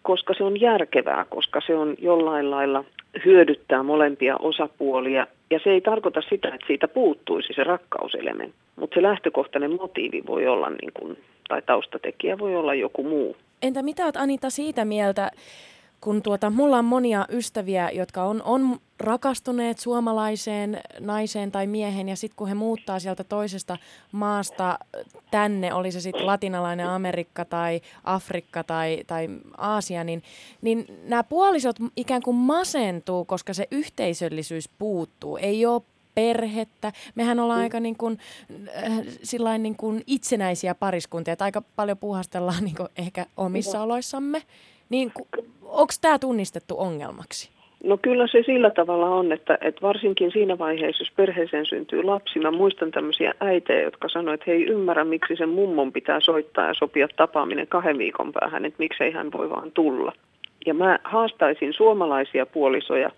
koska 0.03 0.35
se 0.35 0.45
on 0.45 0.61
järkevää, 0.61 1.25
koska 1.25 1.61
se 1.67 1.75
on 1.75 1.95
jollain 1.99 2.51
lailla 2.51 2.85
hyödyttää 3.25 3.83
molempia 3.83 4.37
osapuolia. 4.37 5.27
Ja 5.51 5.61
se 5.65 5.71
ei 5.71 5.81
tarkoita 5.81 6.21
sitä, 6.29 6.49
että 6.49 6.67
siitä 6.67 6.89
puuttuisi 6.89 7.53
se 7.53 7.65
rakkauselementti, 7.65 8.57
mutta 8.77 8.95
se 8.95 9.03
lähtökohtainen 9.03 9.77
motiivi 9.77 10.23
voi 10.27 10.47
olla, 10.47 10.71
niin 10.71 10.93
kuin, 10.95 11.19
tai 11.49 11.63
taustatekijä 11.63 12.39
voi 12.39 12.57
olla 12.57 12.75
joku 12.75 13.03
muu. 13.03 13.37
Entä 13.63 13.83
mitä 13.83 14.05
olet 14.05 14.17
Anita 14.17 14.51
siitä 14.51 14.85
mieltä, 14.85 15.31
kun 16.05 16.23
tuota, 16.23 16.51
mulla 16.51 16.79
on 16.79 16.85
monia 16.85 17.27
ystäviä, 17.29 17.91
jotka 17.91 18.25
on, 18.25 18.43
on 18.43 18.81
rakastuneet 18.99 19.79
suomalaiseen 19.79 20.81
naiseen 21.01 21.53
tai 21.53 21.67
miehen 21.67 22.09
ja 22.09 22.17
sitten 22.17 22.37
kun 22.37 22.49
he 22.49 22.55
muuttaa 22.55 22.99
sieltä 22.99 23.25
toisesta 23.25 23.79
maasta 24.13 24.79
tänne, 25.31 25.75
oli 25.75 25.93
se 25.93 26.01
sitten 26.01 26.27
latinalainen 26.27 26.89
Amerikka 26.89 27.45
tai 27.45 27.81
Afrikka 28.05 28.65
tai, 28.65 29.05
tai 29.07 29.29
Aasia, 29.59 30.05
niin, 30.05 30.23
niin 30.63 30.87
nämä 31.05 31.23
puolisot 31.23 31.77
ikään 31.97 32.23
kuin 32.23 32.37
masentuu, 32.37 33.25
koska 33.25 33.55
se 33.55 33.69
yhteisöllisyys 33.71 34.69
puuttuu. 34.79 35.37
Ei 35.37 35.67
ole 35.67 35.83
perhettä. 36.15 36.93
Mehän 37.15 37.41
ollaan 37.41 37.61
aika 37.61 37.81
niin 37.81 37.97
kuin, 37.97 38.19
äh, 39.49 39.59
niin 39.59 39.77
kuin 39.77 40.03
itsenäisiä 40.07 40.75
pariskuntia, 40.75 41.33
että 41.33 41.45
aika 41.45 41.63
paljon 41.77 41.99
puhastellaan 41.99 42.65
niin 42.65 42.77
kuin 42.77 42.89
ehkä 42.97 43.27
omissa 43.37 43.83
oloissamme. 43.83 44.43
Niin 44.91 45.13
onko 45.63 45.93
tämä 46.01 46.19
tunnistettu 46.19 46.75
ongelmaksi? 46.79 47.55
No 47.85 47.99
kyllä 48.03 48.27
se 48.27 48.43
sillä 48.47 48.71
tavalla 48.71 49.07
on, 49.07 49.33
että, 49.33 49.59
että 49.61 49.83
varsinkin 49.83 50.33
siinä 50.33 50.59
vaiheessa, 50.59 51.03
jos 51.03 51.13
perheeseen 51.17 51.67
syntyy 51.67 52.03
lapsi, 52.03 52.39
mä 52.39 52.51
muistan 52.51 52.91
tämmöisiä 52.91 53.35
äitejä, 53.41 53.83
jotka 53.83 54.09
sanoivat, 54.09 54.41
että 54.41 54.51
he 54.51 54.57
ei 54.57 54.67
ymmärrä, 54.67 55.05
miksi 55.05 55.37
sen 55.37 55.49
mummon 55.49 55.93
pitää 55.93 56.21
soittaa 56.21 56.67
ja 56.67 56.75
sopia 56.75 57.09
tapaaminen 57.17 57.67
kahden 57.67 57.99
viikon 57.99 58.33
päähän, 58.33 58.65
että 58.65 58.79
miksei 58.79 59.13
hän 59.13 59.33
voi 59.33 59.51
vaan 59.51 59.73
tulla. 59.73 60.13
Ja 60.67 60.75
mä 60.75 60.99
haastaisin 61.05 61.73
suomalaisia 61.73 62.47
puolisoja 62.47 63.11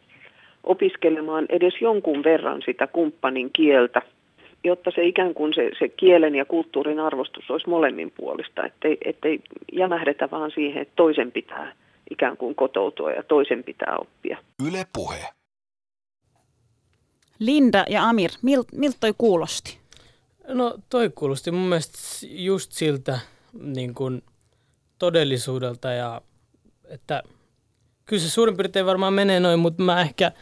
opiskelemaan 0.64 1.46
edes 1.48 1.74
jonkun 1.80 2.24
verran 2.24 2.62
sitä 2.62 2.86
kumppanin 2.86 3.50
kieltä, 3.52 4.02
jotta 4.66 4.90
se 4.94 5.04
ikään 5.04 5.34
kuin 5.34 5.54
se, 5.54 5.70
se 5.78 5.88
kielen 5.88 6.34
ja 6.34 6.44
kulttuurin 6.44 7.00
arvostus 7.00 7.50
olisi 7.50 7.68
molemmin 7.68 8.12
puolista, 8.16 8.66
ettei, 8.66 8.98
ettei 9.04 9.40
jämähdetä 9.72 10.28
vaan 10.30 10.50
siihen, 10.50 10.82
että 10.82 10.92
toisen 10.96 11.32
pitää– 11.32 11.72
ikään 12.10 12.36
kuin 12.36 12.54
kotoutua 12.54 13.12
ja 13.12 13.22
toisen 13.22 13.64
pitää 13.64 13.96
oppia. 14.00 14.38
Yle 14.68 14.86
puhe. 14.92 15.28
Linda 17.38 17.84
ja 17.90 18.08
Amir, 18.08 18.30
mil, 18.42 18.64
miltä 18.72 18.96
toi 19.00 19.14
kuulosti? 19.18 19.78
No 20.48 20.78
toi 20.90 21.10
kuulosti 21.14 21.50
mun 21.50 21.68
mielestä 21.68 21.98
just 22.22 22.72
siltä 22.72 23.18
niin 23.60 23.94
kuin 23.94 24.22
todellisuudelta 24.98 25.92
ja 25.92 26.20
että 26.84 27.22
kyllä 28.04 28.22
se 28.22 28.30
suurin 28.30 28.56
piirtein 28.56 28.86
varmaan 28.86 29.12
menee 29.12 29.40
noin, 29.40 29.60
mutta 29.60 29.82
mä 29.82 30.00
ehkä 30.00 30.32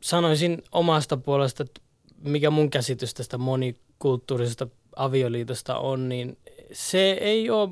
sanoisin 0.00 0.62
omasta 0.72 1.16
puolesta, 1.16 1.62
että 1.62 1.80
mikä 2.22 2.50
mun 2.50 2.70
käsitys 2.70 3.14
tästä 3.14 3.38
monikulttuurisesta 3.38 4.66
avioliitosta 4.96 5.78
on, 5.78 6.08
niin 6.08 6.38
se 6.72 7.10
ei 7.10 7.50
ole, 7.50 7.68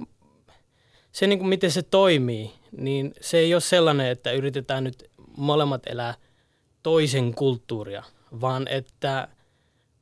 se 1.13 1.27
niin 1.27 1.39
kuin 1.39 1.49
miten 1.49 1.71
se 1.71 1.83
toimii, 1.83 2.51
niin 2.77 3.15
se 3.21 3.39
ei 3.39 3.55
ole 3.55 3.61
sellainen, 3.61 4.07
että 4.09 4.33
yritetään 4.33 4.85
nyt 4.85 5.11
molemmat 5.37 5.83
elää 5.87 6.15
toisen 6.83 7.35
kulttuuria, 7.35 8.03
vaan 8.41 8.69
että 8.69 9.29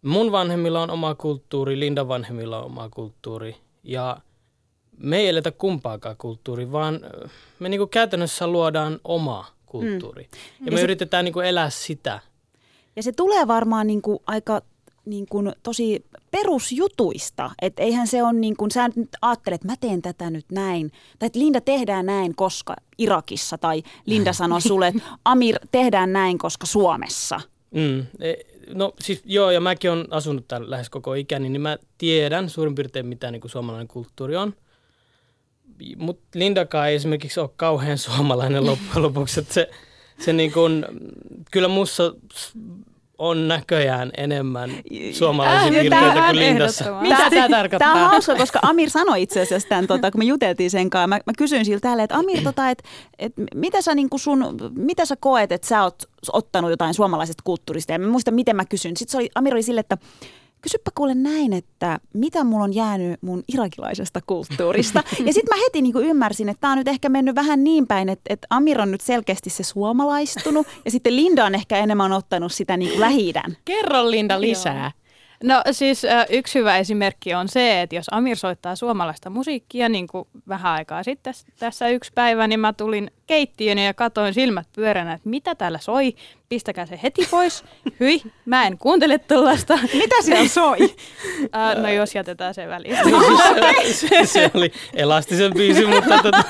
mun 0.02 0.32
vanhemmilla 0.32 0.82
on 0.82 0.90
oma 0.90 1.14
kulttuuri, 1.14 1.78
Linda 1.80 2.08
vanhemmilla 2.08 2.58
on 2.58 2.64
oma 2.64 2.88
kulttuuri 2.88 3.56
ja 3.84 4.16
me 4.96 5.16
ei 5.18 5.28
eletä 5.28 5.50
kumpaakaan 5.52 6.16
kulttuuri, 6.18 6.72
vaan 6.72 7.00
me 7.58 7.68
niinku 7.68 7.86
käytännössä 7.86 8.46
luodaan 8.46 9.00
oma 9.04 9.46
kulttuuri. 9.66 10.22
Mm. 10.22 10.28
Ja, 10.60 10.66
Ja 10.66 10.72
me 10.72 10.76
se- 10.78 10.82
yritetään 10.84 11.24
niinku 11.24 11.40
elää 11.40 11.70
sitä. 11.70 12.20
Ja 12.98 13.02
se 13.02 13.12
tulee 13.12 13.46
varmaan 13.46 13.86
niin 13.86 14.02
kuin 14.02 14.18
aika 14.26 14.62
niin 15.04 15.26
kuin 15.30 15.52
tosi 15.62 16.04
perusjutuista. 16.30 17.50
Että 17.62 17.82
eihän 17.82 18.06
se 18.06 18.22
ole 18.22 18.32
niin 18.32 18.56
kuin, 18.56 18.70
sä 18.70 18.88
nyt 18.96 19.08
ajattelet, 19.22 19.54
että 19.60 19.72
mä 19.72 19.76
teen 19.80 20.02
tätä 20.02 20.30
nyt 20.30 20.46
näin. 20.52 20.90
Tai 21.18 21.26
että 21.26 21.38
Linda 21.38 21.60
tehdään 21.60 22.06
näin, 22.06 22.34
koska 22.34 22.76
Irakissa. 22.98 23.58
Tai 23.58 23.82
Linda 24.06 24.32
sanoo 24.32 24.60
sulle, 24.60 24.88
että 24.88 25.02
Amir 25.24 25.56
tehdään 25.70 26.12
näin, 26.12 26.38
koska 26.38 26.66
Suomessa. 26.66 27.40
Mm. 27.70 28.06
E, 28.20 28.34
No 28.74 28.92
siis 29.00 29.22
joo, 29.24 29.50
ja 29.50 29.60
mäkin 29.60 29.90
olen 29.90 30.06
asunut 30.10 30.48
täällä 30.48 30.70
lähes 30.70 30.90
koko 30.90 31.14
ikäni, 31.14 31.48
niin 31.48 31.60
mä 31.60 31.78
tiedän 31.98 32.50
suurin 32.50 32.74
piirtein 32.74 33.06
mitä 33.06 33.30
niin 33.30 33.40
kuin 33.40 33.50
suomalainen 33.50 33.88
kulttuuri 33.88 34.36
on. 34.36 34.54
Mutta 35.96 36.24
Lindakaan 36.34 36.88
ei 36.88 36.94
esimerkiksi 36.94 37.40
ole 37.40 37.50
kauhean 37.56 37.98
suomalainen 38.08 38.66
loppujen 38.66 39.02
lopuksi. 39.02 39.40
Että 39.40 39.54
se, 39.54 39.70
se 40.18 40.32
niin 40.32 40.52
kuin, 40.52 40.86
kyllä 41.50 41.68
mussa 41.68 42.14
on 43.18 43.48
näköjään 43.48 44.10
enemmän 44.16 44.70
suomalaisia 45.12 45.62
Äh, 45.62 45.70
piirteitä 45.70 46.14
tää- 46.14 46.26
kuin 46.26 46.38
Lindassa. 46.38 47.00
Mitä 47.00 47.30
tämä 47.30 47.48
tarkoittaa? 47.48 47.92
Tämä 47.92 48.04
on 48.04 48.10
hauska, 48.10 48.34
koska 48.34 48.58
Amir 48.62 48.90
sanoi 48.90 49.22
itse 49.22 49.40
asiassa 49.42 49.68
tämän, 49.68 49.86
tota, 49.86 50.10
kun 50.10 50.20
me 50.20 50.24
juteltiin 50.24 50.70
sen 50.70 50.90
kanssa. 50.90 51.06
Mä, 51.06 51.20
mä 51.26 51.32
kysyin 51.38 51.64
siltä 51.64 51.80
täällä, 51.80 52.02
että 52.02 52.16
Amir, 52.16 52.42
tota, 52.42 52.70
et, 52.70 52.82
et, 53.18 53.32
mitä, 53.54 53.82
sä, 53.82 53.94
niin 53.94 54.08
sun, 54.16 54.44
mitä 54.76 55.04
sä 55.04 55.16
koet, 55.20 55.52
että 55.52 55.68
sä 55.68 55.82
oot 55.82 56.02
ottanut 56.32 56.70
jotain 56.70 56.94
suomalaisesta 56.94 57.42
kulttuurista? 57.44 57.92
Ja 57.92 57.98
mä 57.98 58.08
muistan, 58.08 58.34
miten 58.34 58.56
mä 58.56 58.64
kysyn. 58.64 58.96
Sitten 58.96 59.12
se 59.12 59.18
oli, 59.18 59.30
Amir 59.34 59.54
oli 59.54 59.62
sille, 59.62 59.80
että 59.80 59.98
kysypä 60.62 60.90
kuule 60.94 61.14
näin, 61.14 61.52
että 61.52 62.00
mitä 62.14 62.44
mulla 62.44 62.64
on 62.64 62.74
jäänyt 62.74 63.22
mun 63.22 63.42
irakilaisesta 63.48 64.20
kulttuurista. 64.26 65.02
Ja 65.26 65.32
sitten 65.32 65.56
mä 65.56 65.62
heti 65.66 65.82
niin 65.82 65.96
ymmärsin, 65.96 66.48
että 66.48 66.60
tämä 66.60 66.72
on 66.72 66.78
nyt 66.78 66.88
ehkä 66.88 67.08
mennyt 67.08 67.34
vähän 67.34 67.64
niin 67.64 67.86
päin, 67.86 68.08
että, 68.08 68.34
että 68.34 68.46
Amir 68.50 68.80
on 68.80 68.90
nyt 68.90 69.00
selkeästi 69.00 69.50
se 69.50 69.62
suomalaistunut. 69.62 70.66
Ja 70.84 70.90
sitten 70.90 71.16
Linda 71.16 71.44
on 71.44 71.54
ehkä 71.54 71.76
enemmän 71.76 72.12
ottanut 72.12 72.52
sitä 72.52 72.76
niin 72.76 73.00
lähi 73.00 73.32
Kerro 73.64 74.10
Linda 74.10 74.40
lisää. 74.40 74.92
No 75.44 75.62
siis 75.70 76.02
yksi 76.30 76.58
hyvä 76.58 76.78
esimerkki 76.78 77.34
on 77.34 77.48
se, 77.48 77.82
että 77.82 77.96
jos 77.96 78.06
Amir 78.10 78.36
soittaa 78.36 78.76
suomalaista 78.76 79.30
musiikkia, 79.30 79.88
niin 79.88 80.06
kuin 80.06 80.28
vähän 80.48 80.72
aikaa 80.72 81.02
sitten 81.02 81.34
tässä 81.58 81.88
yksi 81.88 82.12
päivä, 82.14 82.48
niin 82.48 82.60
mä 82.60 82.72
tulin 82.72 83.10
keittiöön 83.32 83.78
ja 83.78 83.94
katoin 83.94 84.34
silmät 84.34 84.66
pyöränä, 84.76 85.12
että 85.12 85.28
mitä 85.28 85.54
täällä 85.54 85.78
soi, 85.78 86.14
pistäkää 86.48 86.86
se 86.86 87.00
heti 87.02 87.28
pois. 87.30 87.64
Hyi, 88.00 88.22
mä 88.44 88.66
en 88.66 88.78
kuuntele 88.78 89.18
tuollaista. 89.18 89.78
Mitä 89.94 90.16
siellä 90.22 90.48
soi? 90.48 90.76
Äh, 91.56 91.82
no 91.82 91.88
jos 91.88 92.14
jätetään 92.14 92.54
se 92.54 92.68
väliin. 92.68 92.96
se, 93.92 94.08
se, 94.08 94.26
se 94.26 94.50
oli 94.54 94.72
elastisen 94.94 95.52
biisi, 95.54 95.86
mutta 95.86 96.18
tota, 96.22 96.42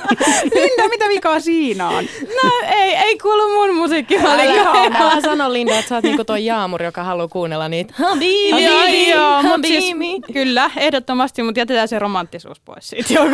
Linda, 0.54 0.88
mitä 0.88 1.04
vikaa 1.08 1.40
siinä 1.40 1.88
on? 1.88 2.04
No 2.44 2.50
ei, 2.76 2.94
ei 2.94 3.18
kuulu 3.18 3.48
mun 3.54 3.74
musiikki. 3.76 4.18
Älä, 4.18 4.42
ihan- 4.42 4.96
älä 4.96 5.20
sano 5.20 5.52
Linda, 5.52 5.78
että 5.78 5.88
sä 5.88 5.94
oot 5.94 6.04
niinku 6.04 6.24
toi 6.24 6.44
Jaamur, 6.44 6.82
joka 6.82 7.04
haluaa 7.04 7.28
kuunnella 7.28 7.68
niitä. 7.68 7.94
Habibi, 7.96 8.64
Joo, 8.64 8.84
joo, 9.16 9.42
mut 9.42 9.50
Habibi. 9.52 9.80
siis, 9.80 9.94
kyllä, 10.32 10.70
ehdottomasti, 10.76 11.42
mutta 11.42 11.60
jätetään 11.60 11.88
se 11.88 11.98
romanttisuus 11.98 12.60
pois 12.60 12.88
siitä. 12.88 13.14
Joo. 13.14 13.24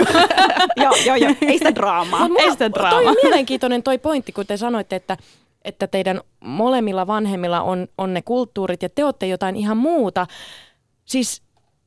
joo, 1.06 1.16
joo. 1.16 1.34
Ei 1.46 1.58
sitä 1.58 1.74
draamaa. 1.74 2.28
Ei 2.38 2.50
sitä 2.50 2.70
draamaa. 2.72 3.12
Mielenkiintoinen 3.34 3.82
toi 3.82 3.98
pointti, 3.98 4.32
kun 4.32 4.46
te 4.46 4.56
sanoitte, 4.56 4.96
että, 4.96 5.16
että 5.64 5.86
teidän 5.86 6.20
molemmilla 6.40 7.06
vanhemmilla 7.06 7.62
on, 7.62 7.88
on 7.98 8.14
ne 8.14 8.22
kulttuurit 8.22 8.82
ja 8.82 8.88
te 8.88 9.04
olette 9.04 9.26
jotain 9.26 9.56
ihan 9.56 9.76
muuta. 9.76 10.26
Siis 11.04 11.42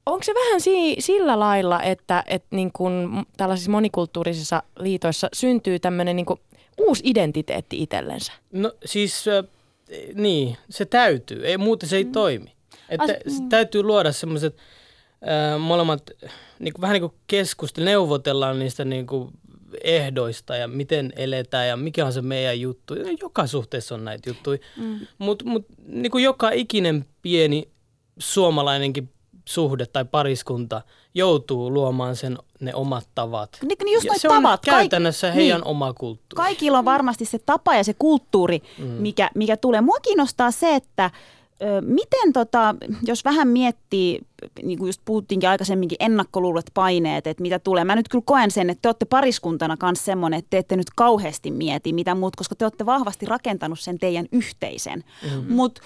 onko 0.06 0.24
se 0.24 0.34
vähän 0.34 0.62
si, 0.62 0.96
sillä 1.00 1.40
lailla, 1.40 1.82
että, 1.82 2.24
että 2.28 2.56
niin 2.56 2.72
kun 2.72 3.26
tällaisissa 3.38 3.72
monikulttuurisissa 3.72 4.64
liitoissa 4.80 5.30
syntyy 5.34 5.80
tämmöinen 5.80 6.16
niin 6.16 6.26
uusi 6.78 7.04
identiteetti 7.06 7.84
itsellensä? 7.84 8.34
No 8.52 8.72
siis, 8.86 9.28
äh, 9.28 9.44
niin, 10.14 10.58
se 10.70 10.86
täytyy. 10.86 11.46
Ei, 11.46 11.58
muuten 11.58 11.90
se 11.90 11.98
ei 11.98 12.06
toimi. 12.06 12.52
Että 12.90 13.04
As- 13.04 13.38
se 13.38 13.44
täytyy 13.50 13.84
luoda 13.84 14.12
semmoiset 14.12 14.56
äh, 15.28 15.60
molemmat, 15.60 16.12
niin 16.60 16.74
kuin, 16.74 16.82
vähän 16.82 16.94
niin 16.94 17.10
kuin 17.10 17.14
keskustelu, 17.28 17.86
neuvotellaan 17.86 18.60
niistä 18.60 18.86
niin 18.86 19.08
kuin 19.08 19.32
ehdoista 19.84 20.56
ja 20.56 20.68
miten 20.68 21.14
eletään 21.16 21.68
ja 21.68 21.78
mikä 21.78 22.06
on 22.06 22.14
se 22.14 22.22
meidän 22.22 22.62
juttu. 22.62 22.94
Joka 23.22 23.48
suhteessa 23.48 23.96
on 23.96 24.06
näitä 24.06 24.30
juttuja. 24.30 24.58
Mm. 24.78 25.00
Mutta 25.18 25.46
mut, 25.46 25.66
niin 25.88 26.12
kuin 26.12 26.24
joka 26.24 26.52
ikinen 26.52 27.06
pieni 27.22 27.68
suomalainenkin 28.20 29.10
suhde 29.46 29.86
tai 29.86 30.06
pariskunta 30.06 30.82
joutuu 31.14 31.74
luomaan 31.74 32.16
sen 32.16 32.38
ne 32.60 32.76
omat 32.76 33.10
tavat. 33.16 33.50
Niin, 33.62 33.78
niin 33.84 33.94
just 33.94 34.06
Ja 34.06 34.14
se 34.18 34.30
on 34.30 34.44
tavat. 34.44 34.62
Kaik- 34.66 34.76
käytännössä 34.76 35.32
heidän 35.32 35.60
niin. 35.60 35.68
oma 35.68 35.94
kulttuuri. 35.94 36.36
Kaikilla 36.36 36.80
on 36.80 36.86
varmasti 36.86 37.26
se 37.26 37.40
tapa 37.40 37.76
ja 37.76 37.84
se 37.84 37.94
kulttuuri, 37.94 38.62
mm. 38.78 38.86
mikä, 38.86 39.30
mikä 39.36 39.58
tulee. 39.58 39.82
Mua 39.82 39.98
kiinnostaa 40.02 40.52
se, 40.52 40.76
että 40.76 41.12
miten 41.82 42.34
tota, 42.34 42.76
jos 43.04 43.26
vähän 43.26 43.48
miettii, 43.48 44.20
niin 44.64 44.80
kuin 44.80 44.90
just 44.90 45.02
puhuttiinkin 45.06 45.50
aikaisemminkin, 45.50 45.98
ennakkoluulot, 46.00 46.66
paineet, 46.74 47.28
että 47.28 47.42
mitä 47.42 47.60
tulee. 47.60 47.86
Mä 47.86 47.96
nyt 47.96 48.10
kyllä 48.10 48.24
koen 48.26 48.52
sen, 48.52 48.70
että 48.70 48.82
te 48.82 48.88
olette 48.88 49.06
pariskuntana 49.06 49.78
kanssa 49.78 50.06
semmoinen, 50.06 50.38
että 50.38 50.50
te 50.50 50.58
ette 50.58 50.76
nyt 50.76 50.90
kauheasti 50.96 51.52
mieti 51.52 51.94
mitä 51.94 52.16
muut, 52.16 52.36
koska 52.36 52.56
te 52.56 52.66
olette 52.66 52.86
vahvasti 52.86 53.26
rakentanut 53.26 53.80
sen 53.80 54.00
teidän 54.00 54.26
yhteisen. 54.32 55.04
Mm-hmm. 55.24 55.54
Mutta 55.54 55.82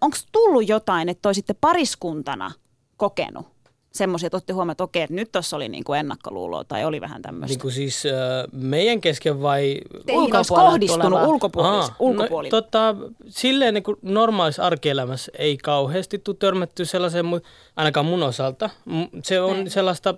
onko 0.00 0.16
tullut 0.32 0.68
jotain, 0.68 1.08
että 1.08 1.28
olisitte 1.28 1.54
pariskuntana 1.60 2.50
kokenut 2.96 3.55
semmoisia, 3.96 4.26
että 4.26 4.36
olette 4.36 4.52
huomannut, 4.52 4.74
että 4.74 4.84
okei, 4.84 5.02
että 5.02 5.14
nyt 5.14 5.32
tuossa 5.32 5.56
oli 5.56 5.68
niin 5.68 5.84
kuin 5.84 6.00
ennakkoluuloa 6.00 6.64
tai 6.64 6.84
oli 6.84 7.00
vähän 7.00 7.22
tämmöistä. 7.22 7.52
Niin 7.52 7.60
kuin 7.60 7.72
siis 7.72 8.06
äh, 8.06 8.12
meidän 8.52 9.00
kesken 9.00 9.42
vai 9.42 9.80
ulkopuolelta 10.12 10.54
kohdistunut 10.54 11.20
ulkopuolis. 11.98 12.52
No, 12.52 12.60
tota, 12.60 12.96
silleen 13.28 13.74
niin 13.74 13.84
kuin 13.84 13.96
normaalissa 14.02 14.62
arkielämässä 14.62 15.32
ei 15.38 15.56
kauheasti 15.56 16.18
tule 16.18 16.36
törmätty 16.38 16.84
sellaiseen, 16.84 17.26
ainakaan 17.76 18.06
mun 18.06 18.22
osalta. 18.22 18.70
Se 19.22 19.40
on 19.40 19.56
Ei. 19.56 19.70
sellaista 19.70 20.14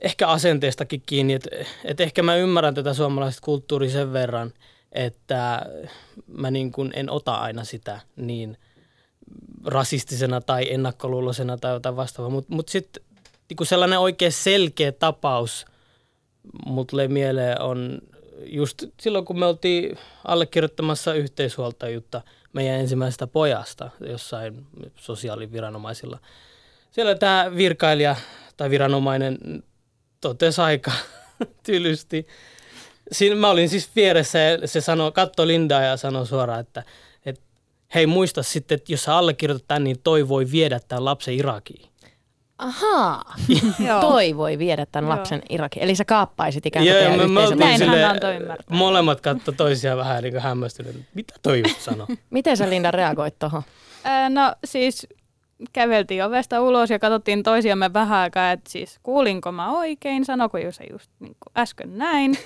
ehkä 0.00 0.28
asenteestakin 0.28 1.02
kiinni, 1.06 1.32
että, 1.32 1.50
että 1.84 2.02
ehkä 2.02 2.22
mä 2.22 2.36
ymmärrän 2.36 2.74
tätä 2.74 2.94
suomalaista 2.94 3.40
kulttuuria 3.44 3.90
sen 3.90 4.12
verran, 4.12 4.52
että 4.92 5.66
mä 6.26 6.50
niin 6.50 6.72
kuin 6.72 6.92
en 6.94 7.10
ota 7.10 7.34
aina 7.34 7.64
sitä 7.64 8.00
niin 8.16 8.58
rasistisena 9.66 10.40
tai 10.40 10.72
ennakkoluuloisena 10.72 11.56
tai 11.56 11.72
jotain 11.72 11.96
vastaavaa. 11.96 12.30
Mutta 12.30 12.52
mut, 12.52 12.56
mut 12.56 12.68
sitten 12.68 13.02
niin 13.48 13.66
sellainen 13.66 13.98
oikein 13.98 14.32
selkeä 14.32 14.92
tapaus 14.92 15.66
mut 16.66 16.86
tulee 16.86 17.08
mieleen 17.08 17.60
on 17.60 17.98
just 18.44 18.84
silloin, 19.00 19.24
kun 19.24 19.38
me 19.38 19.46
oltiin 19.46 19.98
allekirjoittamassa 20.24 21.14
yhteishuoltajuutta 21.14 22.22
meidän 22.52 22.80
ensimmäisestä 22.80 23.26
pojasta 23.26 23.90
jossain 24.00 24.66
sosiaaliviranomaisilla. 24.96 26.18
Siellä 26.90 27.14
tämä 27.14 27.50
virkailija 27.56 28.16
tai 28.56 28.70
viranomainen 28.70 29.38
totesi 30.20 30.60
aika 30.60 30.92
tylysti. 31.66 32.26
Siinä 33.12 33.36
mä 33.36 33.50
olin 33.50 33.68
siis 33.68 33.90
vieressä 33.96 34.38
ja 34.38 34.68
se 34.68 34.80
sanoi, 34.80 35.12
katsoi 35.12 35.46
Lindaa 35.46 35.82
ja 35.82 35.96
sanoi 35.96 36.26
suoraan, 36.26 36.60
että 36.60 36.82
hei 37.94 38.06
muista 38.06 38.42
sitten, 38.42 38.76
että 38.76 38.92
jos 38.92 39.02
sä 39.02 39.16
allekirjoitat 39.16 39.68
tämän, 39.68 39.84
niin 39.84 39.96
toi 40.04 40.28
voi 40.28 40.50
viedä 40.50 40.80
tämän 40.88 41.04
lapsen 41.04 41.34
Irakiin. 41.34 41.88
Ahaa, 42.58 43.34
toi 44.00 44.36
voi 44.36 44.58
viedä 44.58 44.86
tämän 44.86 45.08
Joo. 45.10 45.16
lapsen 45.16 45.42
Irakiin. 45.48 45.82
Eli 45.82 45.94
sä 45.94 46.04
kaappaisit 46.04 46.66
ikään 46.66 46.84
kuin 46.86 46.94
Joo, 46.94 47.00
teidän 47.02 47.30
me, 47.30 47.40
me 47.40 47.48
yhteisön 47.48 47.90
oltiin 47.90 48.42
ymmärtää. 48.42 48.76
molemmat 48.76 49.20
katto 49.20 49.52
toisiaan 49.52 49.98
vähän 49.98 50.22
niin 50.22 50.38
hämmästyneet. 50.40 50.96
Mitä 51.14 51.34
toi 51.42 51.62
just 51.68 51.80
sanoi? 51.80 52.06
Miten 52.30 52.56
sä 52.56 52.70
Linda 52.70 52.90
reagoit 52.90 53.38
tuohon? 53.38 53.62
No 54.28 54.54
siis 54.64 55.06
käveltiin 55.72 56.24
ovesta 56.24 56.60
ulos 56.60 56.90
ja 56.90 56.98
katsottiin 56.98 57.42
toisiamme 57.42 57.92
vähän 57.92 58.18
aikaa, 58.18 58.52
että 58.52 58.70
siis 58.70 58.98
kuulinko 59.02 59.52
mä 59.52 59.78
oikein, 59.78 60.24
sanoko 60.24 60.58
se 60.70 60.84
just 60.92 61.10
niin 61.20 61.36
kuin 61.40 61.52
äsken 61.62 61.98
näin. 61.98 62.38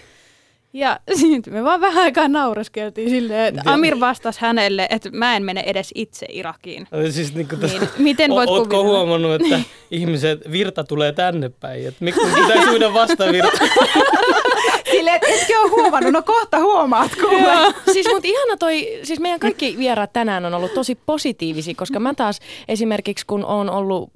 Ja 0.72 1.00
sitten 1.14 1.52
me 1.54 1.64
vaan 1.64 1.80
vähän 1.80 2.02
aikaa 2.04 2.28
naureskeltiin 2.28 3.10
silleen, 3.10 3.58
että 3.58 3.72
Amir 3.72 4.00
vastasi 4.00 4.40
hänelle, 4.40 4.86
että 4.90 5.10
mä 5.12 5.36
en 5.36 5.42
mene 5.42 5.62
edes 5.66 5.90
itse 5.94 6.26
Irakiin. 6.28 6.86
Siis 7.10 7.34
niin 7.34 7.48
kuin 7.48 7.60
Niin, 7.60 7.88
miten 7.98 8.30
voit 8.30 8.50
Ootko 8.50 8.64
kuvitella? 8.64 8.84
huomannut, 8.98 9.32
että 9.42 9.60
ihmiset, 9.90 10.40
virta 10.52 10.84
tulee 10.84 11.12
tänne 11.12 11.48
päin? 11.48 11.88
Että 11.88 12.04
miksi 12.04 12.20
pitäisi 12.34 12.70
uida 12.70 12.94
vastavirta? 12.94 13.50
Silleen, 14.90 15.16
että 15.16 15.28
etkö 15.28 15.60
ole 15.60 15.70
huomannut? 15.70 16.12
No 16.12 16.22
kohta 16.22 16.58
huomaat, 16.58 17.10
kuule. 17.20 17.74
siis 17.92 18.06
mut 18.12 18.24
ihana 18.24 18.56
toi, 18.56 19.00
siis 19.02 19.20
meidän 19.20 19.40
kaikki 19.40 19.74
vieraat 19.78 20.12
tänään 20.12 20.44
on 20.44 20.54
ollut 20.54 20.74
tosi 20.74 20.94
positiivisia, 20.94 21.74
koska 21.76 22.00
mä 22.00 22.14
taas 22.14 22.40
esimerkiksi 22.68 23.26
kun 23.26 23.44
on 23.44 23.70
ollut 23.70 24.10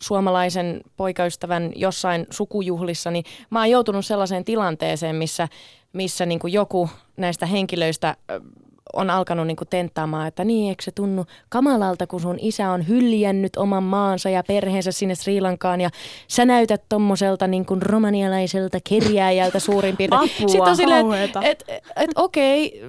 suomalaisen 0.00 0.80
poikaystävän 0.96 1.72
jossain 1.76 2.26
sukujuhlissa, 2.30 3.10
niin 3.10 3.24
mä 3.50 3.58
oon 3.58 3.70
joutunut 3.70 4.06
sellaiseen 4.06 4.44
tilanteeseen, 4.44 5.16
missä, 5.16 5.48
missä 5.92 6.26
niin 6.26 6.38
kuin 6.38 6.52
joku 6.52 6.90
näistä 7.16 7.46
henkilöistä 7.46 8.16
on 8.92 9.10
alkanut 9.10 9.46
niinku 9.46 9.64
tenttaamaan, 9.64 10.28
että 10.28 10.44
niin, 10.44 10.68
eikö 10.68 10.82
se 10.82 10.90
tunnu 10.90 11.24
kamalalta, 11.48 12.06
kun 12.06 12.20
sun 12.20 12.38
isä 12.40 12.70
on 12.70 12.88
hyljännyt 12.88 13.56
oman 13.56 13.82
maansa 13.82 14.30
ja 14.30 14.42
perheensä 14.42 14.92
sinne 14.92 15.14
Sri 15.14 15.40
Lankaan 15.40 15.80
ja 15.80 15.90
sä 16.28 16.44
näytät 16.44 16.82
tommoselta 16.88 17.46
niinku 17.46 17.76
romanialaiselta 17.80 18.78
kerjääjältä 18.88 19.58
suurin 19.60 19.96
piirtein. 19.96 20.20
Apua, 20.20 20.48
Sitten 20.48 20.62
on 20.62 20.76
silleen, 20.76 21.12
että 21.12 21.40
et, 21.42 21.64
et, 21.96 22.10
okei, 22.14 22.82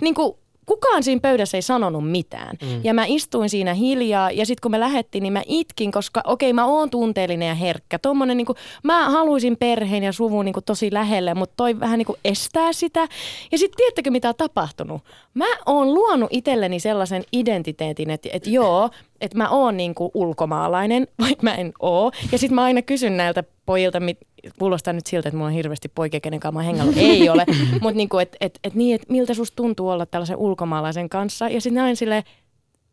niinku 0.00 0.38
kukaan 0.66 1.02
siinä 1.02 1.20
pöydässä 1.20 1.58
ei 1.58 1.62
sanonut 1.62 2.10
mitään. 2.10 2.56
Mm. 2.62 2.80
Ja 2.84 2.94
mä 2.94 3.04
istuin 3.06 3.50
siinä 3.50 3.74
hiljaa 3.74 4.30
ja 4.30 4.46
sitten 4.46 4.62
kun 4.62 4.70
me 4.70 4.80
lähdettiin, 4.80 5.22
niin 5.22 5.32
mä 5.32 5.42
itkin, 5.46 5.92
koska 5.92 6.20
okei 6.24 6.52
mä 6.52 6.66
oon 6.66 6.90
tunteellinen 6.90 7.48
ja 7.48 7.54
herkkä. 7.54 7.98
Tommonen, 7.98 8.36
niinku, 8.36 8.54
mä 8.82 9.10
haluaisin 9.10 9.56
perheen 9.56 10.02
ja 10.02 10.12
suvun 10.12 10.44
niinku, 10.44 10.60
tosi 10.60 10.92
lähelle, 10.92 11.34
mutta 11.34 11.54
toi 11.56 11.80
vähän 11.80 11.98
niinku, 11.98 12.16
estää 12.24 12.72
sitä. 12.72 13.08
Ja 13.52 13.58
sitten 13.58 13.76
tiedättekö 13.76 14.10
mitä 14.10 14.28
on 14.28 14.34
tapahtunut? 14.34 15.02
Mä 15.34 15.46
oon 15.66 15.94
luonut 15.94 16.28
itselleni 16.32 16.80
sellaisen 16.80 17.24
identiteetin, 17.32 18.10
että, 18.10 18.28
että 18.32 18.50
joo, 18.50 18.90
että 19.20 19.38
mä 19.38 19.48
oon 19.48 19.76
niinku 19.76 20.10
ulkomaalainen, 20.14 21.08
vaikka 21.20 21.42
mä 21.42 21.54
en 21.54 21.72
oo. 21.80 22.10
Ja 22.32 22.38
sitten 22.38 22.54
mä 22.54 22.62
aina 22.62 22.82
kysyn 22.82 23.16
näiltä 23.16 23.44
pojilta, 23.66 24.00
mit, 24.00 24.18
kuulostaa 24.58 24.92
nyt 24.92 25.06
siltä, 25.06 25.28
että 25.28 25.36
mulla 25.36 25.48
on 25.48 25.54
hirveästi 25.54 25.88
poikia, 25.88 26.20
kenen 26.20 26.40
kanssa 26.40 26.52
mä 26.52 26.58
oon 26.58 26.66
hengailut. 26.66 26.96
Ei 26.96 27.28
ole, 27.28 27.46
mutta 27.82 27.96
niinku, 27.96 28.18
että 28.18 28.36
et, 28.40 28.58
et 28.64 28.74
niin, 28.74 28.94
että 28.94 29.06
miltä 29.12 29.34
susta 29.34 29.56
tuntuu 29.56 29.88
olla 29.88 30.06
tällaisen 30.06 30.36
ulkomaalaisen 30.36 31.08
kanssa. 31.08 31.48
Ja 31.48 31.60
sitten 31.60 31.82
aina 31.82 31.94
silleen, 31.94 32.22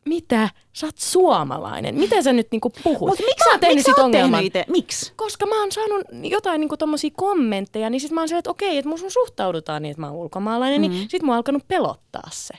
mitä? 0.05 0.49
Sä 0.73 0.87
oot 0.87 0.97
suomalainen. 0.97 1.95
Miten 1.95 2.23
sä 2.23 2.33
nyt 2.33 2.47
niinku 2.51 2.71
puhut? 2.83 3.09
Mutta 3.09 3.23
miksi 3.23 3.43
Sä 3.43 3.51
oot 3.51 3.61
tehnyt 3.61 3.85
sit 3.85 3.97
ongelman? 3.97 4.43
Miksi? 4.67 5.13
Koska 5.15 5.45
mä 5.45 5.59
oon 5.59 5.71
saanut 5.71 6.01
jotain 6.23 6.61
niinku 6.61 6.77
tommosia 6.77 7.09
kommentteja, 7.15 7.89
niin 7.89 8.01
sit 8.01 8.11
mä 8.11 8.21
oon 8.21 8.27
silleen, 8.27 8.39
että 8.39 8.51
okei, 8.51 8.77
että 8.77 8.89
mun 8.89 8.99
suhtaudutaan 9.07 9.81
niin, 9.81 9.91
että 9.91 10.01
mä 10.01 10.07
oon 10.07 10.17
ulkomaalainen, 10.17 10.81
mm-hmm. 10.81 10.95
niin 10.95 11.09
sit 11.09 11.23
mua 11.23 11.33
on 11.33 11.37
alkanut 11.37 11.67
pelottaa 11.67 12.29
se. 12.31 12.53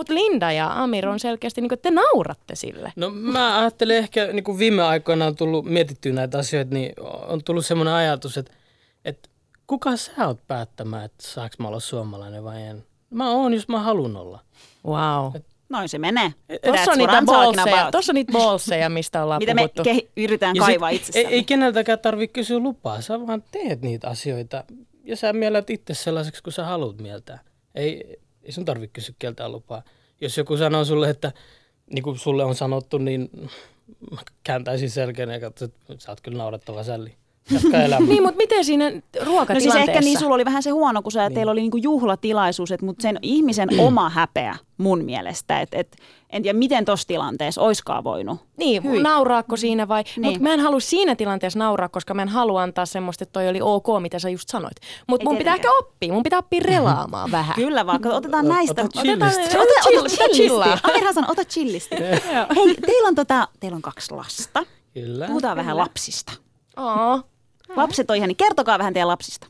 Mutta 0.00 0.14
Linda 0.14 0.52
ja 0.52 0.82
Amir 0.82 1.08
on 1.08 1.20
selkeästi, 1.20 1.60
niin 1.60 1.72
että 1.72 1.90
te 1.90 1.94
nauratte 1.94 2.54
sille. 2.54 2.92
No 2.96 3.10
mä 3.10 3.58
ajattelen 3.60 3.96
ehkä, 3.96 4.26
niin 4.26 4.44
kuin 4.44 4.58
viime 4.58 4.82
aikoina 4.82 5.26
on 5.26 5.36
tullut 5.36 5.64
mietittyä 5.64 6.12
näitä 6.12 6.38
asioita, 6.38 6.74
niin 6.74 6.92
on 7.28 7.44
tullut 7.44 7.66
semmoinen 7.66 7.94
ajatus, 7.94 8.38
että, 8.38 8.52
että 9.04 9.28
kuka 9.66 9.96
sä 9.96 10.12
oot 10.26 10.38
päättämään, 10.48 11.04
että 11.04 11.26
saaks 11.28 11.58
mä 11.58 11.68
olla 11.68 11.80
suomalainen 11.80 12.44
vai 12.44 12.62
en. 12.62 12.84
Mä 13.10 13.30
oon, 13.30 13.54
jos 13.54 13.68
mä 13.68 13.80
haluan 13.80 14.16
olla. 14.16 14.40
Wow. 14.86 15.32
Noin 15.68 15.88
se 15.88 15.98
menee. 15.98 16.34
Tuossa 16.64 16.92
on, 16.92 16.98
niitä 16.98 17.18
about. 17.18 17.56
tossa 17.92 18.12
on 18.12 18.14
niitä 18.14 18.32
bolseja, 18.32 18.88
mistä 18.88 19.22
ollaan 19.24 19.42
Mitä 19.42 19.54
me 19.54 19.60
puhuttu. 19.68 19.82
ke- 19.82 20.08
yritetään 20.16 20.56
Ja 20.56 20.62
kaivaa 20.62 20.90
ei, 20.90 20.96
itsessämme. 20.96 21.28
ei 21.28 21.44
keneltäkään 21.44 21.98
tarvitse 21.98 22.32
kysyä 22.32 22.58
lupaa, 22.58 23.00
sä 23.00 23.26
vaan 23.26 23.44
teet 23.50 23.82
niitä 23.82 24.08
asioita 24.08 24.64
ja 25.04 25.16
sä 25.16 25.32
mielät 25.32 25.70
itse 25.70 25.94
sellaiseksi, 25.94 26.42
kun 26.42 26.52
sä 26.52 26.64
haluat 26.64 26.98
mieltää. 26.98 27.38
Ei, 27.74 28.20
ei 28.42 28.52
sun 28.52 28.64
tarvitse 28.64 28.92
kysyä 28.92 29.14
keltään 29.18 29.52
lupaa. 29.52 29.82
Jos 30.20 30.38
joku 30.38 30.56
sanoo 30.56 30.84
sulle, 30.84 31.10
että 31.10 31.32
niin 31.90 32.02
kuin 32.02 32.18
sulle 32.18 32.44
on 32.44 32.54
sanottu, 32.54 32.98
niin 32.98 33.30
mä 34.10 34.22
kääntäisin 34.44 34.90
selkeän 34.90 35.30
ja 35.30 35.40
katsoin, 35.40 35.72
että 35.88 36.04
sä 36.04 36.12
oot 36.12 36.20
kyllä 36.20 36.38
naurettava 36.38 36.82
sälli. 36.82 37.14
Jatka 37.50 37.82
elämää. 37.82 38.08
Niin, 38.10 38.22
mutta 38.22 38.36
miten 38.36 38.64
siinä 38.64 38.90
No 38.90 39.00
ruokatilanteessa? 39.24 39.78
siis 39.78 39.88
ehkä 39.88 40.00
niin 40.00 40.18
sulla 40.18 40.34
oli 40.34 40.44
vähän 40.44 40.62
se 40.62 40.70
huono, 40.70 41.02
kun 41.02 41.12
sä, 41.12 41.28
niin. 41.28 41.34
teillä 41.34 41.52
oli 41.52 41.60
niinku 41.60 41.76
juhlatilaisuus, 41.76 42.72
että 42.72 42.86
mutta 42.86 43.02
sen 43.02 43.18
ihmisen 43.22 43.68
oma 43.80 44.08
häpeä 44.10 44.56
mun 44.78 45.04
mielestä, 45.04 45.60
että 45.60 45.76
et, 45.78 45.96
en 46.30 46.42
tiedä 46.42 46.58
miten 46.58 46.84
tuossa 46.84 47.06
tilanteessa 47.08 47.60
oiskaan 47.60 48.04
voinut. 48.04 48.40
Niin, 48.56 48.84
Hyi. 48.84 49.02
nauraako 49.02 49.56
siinä 49.56 49.88
vai? 49.88 50.02
Niin. 50.02 50.22
Mutta 50.26 50.40
mä 50.40 50.54
en 50.54 50.60
halua 50.60 50.80
siinä 50.80 51.16
tilanteessa 51.16 51.58
nauraa, 51.58 51.88
koska 51.88 52.14
mä 52.14 52.22
en 52.22 52.28
halua 52.28 52.62
antaa 52.62 52.86
semmoista, 52.86 53.22
että 53.22 53.32
toi 53.32 53.48
oli 53.48 53.58
ok, 53.62 53.86
mitä 54.00 54.18
sä 54.18 54.28
just 54.28 54.48
sanoit. 54.48 54.76
Mutta 55.06 55.24
mun 55.24 55.36
pitää 55.36 55.54
ehkä 55.54 55.68
oppia, 55.78 56.12
mun 56.12 56.22
pitää 56.22 56.38
oppia 56.38 56.60
relaamaan 56.64 57.30
vähän. 57.38 57.54
Kyllä 57.56 57.86
vaan, 57.86 58.06
otetaan 58.06 58.48
näistä. 58.48 58.82
ota 58.82 59.00
Otetaan, 59.00 59.32
chillisti. 59.32 59.58
ota, 59.58 59.72
ota, 59.88 60.00
ota 60.24 60.34
chillaa? 60.34 60.78
Sanoi, 61.14 61.30
ota 61.30 61.44
chillisti. 61.44 61.96
Hei, 62.56 62.74
teillä 62.86 63.08
on, 63.08 63.14
tota, 63.14 63.48
teillä 63.60 63.76
on 63.76 63.82
kaksi 63.82 64.14
lasta. 64.14 64.64
Kyllä. 64.94 65.26
Puhutaan 65.26 65.56
vähän 65.56 65.76
lapsista. 65.76 66.32
Oo. 66.76 67.20
Lapset 67.76 68.10
on 68.10 68.16
ihan, 68.16 68.28
niin 68.28 68.36
kertokaa 68.36 68.78
vähän 68.78 68.94
teidän 68.94 69.08
lapsista. 69.08 69.46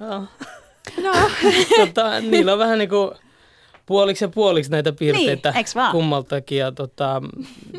tota, 1.86 2.20
niillä 2.20 2.52
on 2.52 2.58
vähän 2.58 2.78
niin 2.78 2.88
kuin 2.88 3.10
puoliksi 3.86 4.24
ja 4.24 4.28
puoliksi 4.28 4.70
näitä 4.70 4.92
piirteitä 4.92 5.50
Niin, 5.50 5.66
kummaltakin. 5.92 6.58
Ja 6.58 6.72
tota, 6.72 7.22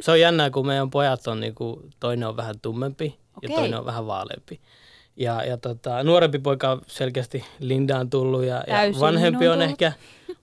se 0.02 0.12
on 0.12 0.20
jännää, 0.20 0.50
kun 0.50 0.68
meidän 0.68 0.89
pojat 0.89 1.28
on 1.28 1.39
niin 1.39 1.56
kuin, 1.56 1.89
toinen 2.00 2.28
on 2.28 2.38
vähän 2.38 2.56
tummempi 2.62 3.06
ja 3.06 3.32
Okei. 3.38 3.56
toinen 3.56 3.80
on 3.80 3.86
vähän 3.86 4.08
vaaleampi. 4.08 4.60
Ja, 5.18 5.43
ja 5.43 5.58
tota, 5.58 6.04
nuorempi 6.04 6.39
poika 6.39 6.72
on 6.72 6.82
selkeästi 6.88 7.46
Lindaan 7.60 8.10
tullut 8.10 8.43
ja, 8.43 8.64
ja 8.68 9.00
vanhempi 9.00 9.48
on 9.48 9.54
tullut. 9.54 9.70
ehkä 9.70 9.91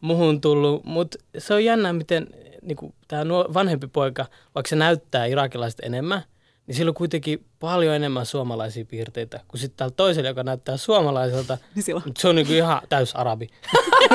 muhun 0.01 0.41
tullut. 0.41 0.85
Mutta 0.85 1.19
se 1.39 1.55
on 1.55 1.65
jännää, 1.65 1.93
miten 1.93 2.27
niin 2.63 2.95
tämä 3.09 3.25
vanhempi 3.29 3.87
poika, 3.87 4.27
vaikka 4.55 4.69
se 4.69 4.77
näyttää 4.77 5.27
irakilaiset 5.27 5.81
enemmän, 5.81 6.23
niin 6.67 6.75
sillä 6.75 6.91
on 6.91 6.95
kuitenkin 6.95 7.45
paljon 7.61 7.95
enemmän 7.95 8.27
suomalaisia 8.27 8.85
piirteitä 8.85 9.41
kuin 9.49 9.61
sitten 9.61 9.77
täällä 9.77 9.95
toisella, 9.97 10.29
joka 10.29 10.43
näyttää 10.43 10.77
suomalaiselta. 10.77 11.59
Niin 11.75 11.83
sillä 11.83 11.99
on. 11.99 12.03
Mutta 12.07 12.21
se 12.21 12.29
on 12.29 12.37
niinku 12.37 12.53
ihan 12.53 12.83
täys 12.89 13.17
arabi. 13.17 13.49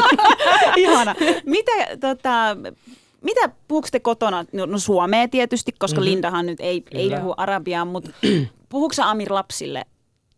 Ihana. 0.76 1.16
Mitä, 1.46 1.72
tota, 2.00 2.58
mitä 3.22 3.50
puhuuko 3.68 3.88
te 3.92 4.00
kotona? 4.00 4.46
No, 4.54 4.66
no 4.66 4.80
suomea 4.80 5.28
tietysti, 5.28 5.72
koska 5.72 6.02
mm-hmm. 6.02 6.12
Lindahan 6.12 6.46
nyt 6.46 6.60
ei, 6.60 6.84
ei 6.92 7.10
puhu 7.10 7.34
arabiaa, 7.38 7.86
mutta 7.86 8.12
puhuuko 8.70 8.96
Amir 9.04 9.34
lapsille 9.34 9.86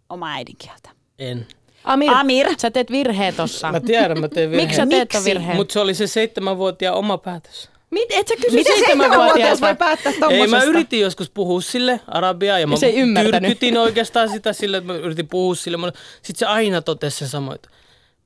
omaa 0.09 0.29
äidinkieltä? 0.33 0.89
En. 1.19 1.47
Amir, 1.83 2.11
Amir. 2.13 2.47
sä 2.57 2.71
teet 2.71 2.91
virheen 2.91 3.35
tossa. 3.35 3.71
Mä 3.71 3.79
tiedän, 3.79 4.19
mä 4.19 4.27
teen 4.27 4.51
virheen. 4.51 4.67
Miksi 4.67 4.77
sä 4.77 4.87
teet 4.87 5.13
Miksi? 5.13 5.29
virheen? 5.29 5.55
Mutta 5.55 5.73
se 5.73 5.79
oli 5.79 5.93
se 5.93 6.07
seitsemänvuotiaan 6.07 6.97
oma 6.97 7.17
päätös. 7.17 7.69
Mit, 7.91 8.07
et 8.11 8.27
sä 8.27 8.35
kysy 8.35 8.55
Miten 8.55 8.75
seitsemänvuotias 8.77 9.61
voi 9.61 9.75
päättää 9.75 10.11
Ei, 10.11 10.19
tommosesta? 10.19 10.57
mä 10.57 10.63
yritin 10.63 10.99
joskus 11.01 11.29
puhua 11.29 11.61
sille 11.61 11.99
arabiaa 12.07 12.59
ja 12.59 12.67
mä 12.67 12.75
se 12.75 12.85
ei 12.85 12.95
ymmärtänyt. 12.95 13.41
tyrkytin 13.41 13.77
oikeastaan 13.77 14.29
sitä 14.29 14.53
sille, 14.53 14.77
että 14.77 14.93
mä 14.93 14.99
yritin 14.99 15.27
puhua 15.27 15.55
sille. 15.55 15.77
Sitten 16.21 16.35
se 16.39 16.45
aina 16.45 16.81
totesi 16.81 17.17
sen 17.17 17.27
samoin, 17.27 17.55
että 17.55 17.69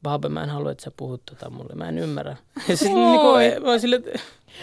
Baabe, 0.04 0.30
mä 0.30 0.44
en 0.44 0.50
halua, 0.50 0.72
että 0.72 0.84
sä 0.84 0.92
puhut 0.98 1.26
tota 1.26 1.50
mulle, 1.50 1.76
mä 1.76 1.90
en 1.90 2.00
ymmärrä. 2.00 2.38
Ja 2.68 2.78
sitten 2.78 3.12
niinku, 3.12 3.36
ei- 3.36 3.60
mä 3.60 3.70
oon 3.70 3.80
sille, 3.80 3.96
että 3.96 4.20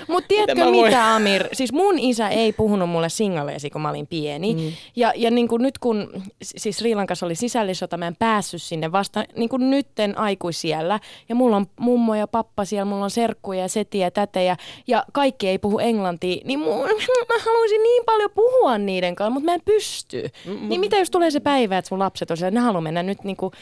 Mutta 0.09 0.29
tiedätkö 0.29 0.65
Mitä 0.71 1.15
Amir? 1.15 1.49
Siis 1.53 1.73
mun 1.73 1.99
isä 1.99 2.29
ei 2.29 2.53
puhunut 2.53 2.91
mulle 2.91 3.09
singaleesi, 3.09 3.71
kun 3.71 3.81
mä 3.81 3.91
olin 3.91 4.07
pieni. 4.07 4.55
Mm. 4.55 4.73
Ja, 4.97 5.13
ja 5.17 5.31
niin 5.31 5.49
kuin 5.49 5.63
nyt 5.63 5.79
kun 5.79 6.23
siis 6.43 6.79
Sri 6.79 6.95
Lankassa 6.95 7.27
oli 7.27 7.35
sisällissota, 7.35 7.97
mä 7.97 8.07
en 8.07 8.17
päässyt 8.17 8.63
sinne 8.63 8.93
vasta 8.93 9.25
niin 9.37 9.49
kuin 9.49 9.71
nytten 9.71 10.19
aikuisiellä. 10.19 11.01
Ja 11.29 11.35
mulla 11.35 11.57
on 11.57 11.67
mummo 11.81 12.15
ja 12.15 12.27
pappa 12.27 12.65
siellä, 12.65 12.85
mulla 12.85 13.05
on 13.05 13.11
serkkuja 13.11 13.61
ja 13.61 13.69
setiä 13.69 14.07
ja 14.07 14.11
tätejä. 14.11 14.57
Ja 14.87 15.05
kaikki 15.13 15.49
ei 15.49 15.59
puhu 15.59 15.79
englantia. 15.79 16.43
Niin 16.45 16.59
mun, 16.59 16.79
mä 17.29 17.45
haluaisin 17.45 17.83
niin 17.83 18.05
paljon 18.05 18.31
puhua 18.35 18.79
niiden 18.79 19.15
kanssa, 19.15 19.31
mutta 19.31 19.45
mä 19.45 19.55
en 19.55 19.63
pysty. 19.65 20.29
Mm, 20.47 20.69
niin 20.69 20.81
mitä 20.81 20.97
jos 20.97 21.11
tulee 21.11 21.31
se 21.31 21.41
päivä, 21.41 21.79
että 21.79 21.89
sun 21.89 21.99
lapset 21.99 22.31
on 22.31 22.37
siellä, 22.37 22.51
ne 22.51 22.61
haluaa 22.61 22.81
mennä 22.81 23.03
nyt 23.03 23.25
niin 23.25 23.37
kuin 23.37 23.53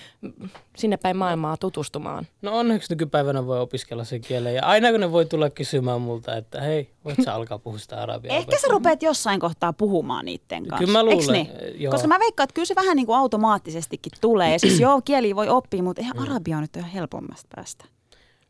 sinne 0.78 0.96
päin 0.96 1.16
maailmaa 1.16 1.56
tutustumaan. 1.56 2.26
no 2.42 2.58
onneksi 2.58 2.92
nykypäivänä 2.92 3.46
voi 3.46 3.60
opiskella 3.60 4.04
sen 4.04 4.20
kielen. 4.20 4.54
Ja 4.54 4.64
aina 4.64 4.90
kun 4.90 5.00
ne 5.00 5.12
voi 5.12 5.26
tulla 5.26 5.50
kysymään 5.50 6.00
multa, 6.00 6.36
että 6.36 6.60
hei, 6.60 6.90
voit 7.04 7.16
sä 7.24 7.34
alkaa 7.34 7.58
puhua 7.58 7.78
sitä 7.78 8.02
arabiaa? 8.02 8.36
Ehkä 8.36 8.58
sä 8.58 8.66
rupeat 8.70 9.02
jossain 9.02 9.40
kohtaa 9.40 9.72
puhumaan 9.72 10.24
niiden 10.24 10.66
kanssa. 10.66 10.78
Kyllä 10.86 10.92
mä 10.92 11.04
luulen, 11.04 11.32
niin? 11.32 11.48
joo. 11.82 11.92
Koska 11.92 12.08
mä 12.08 12.18
veikkaan, 12.18 12.44
että 12.44 12.54
kyllä 12.54 12.66
se 12.66 12.74
vähän 12.74 12.96
niin 12.96 13.06
kuin 13.06 13.16
automaattisestikin 13.18 14.12
tulee. 14.20 14.52
Ja 14.52 14.58
siis 14.58 14.80
joo, 14.88 15.00
kieli 15.04 15.36
voi 15.36 15.48
oppia, 15.48 15.82
mutta 15.82 16.00
eihän 16.02 16.18
arabia 16.18 16.56
on 16.56 16.62
nyt 16.62 16.76
ihan 16.76 16.90
helpommasta 16.90 17.48
päästä. 17.56 17.84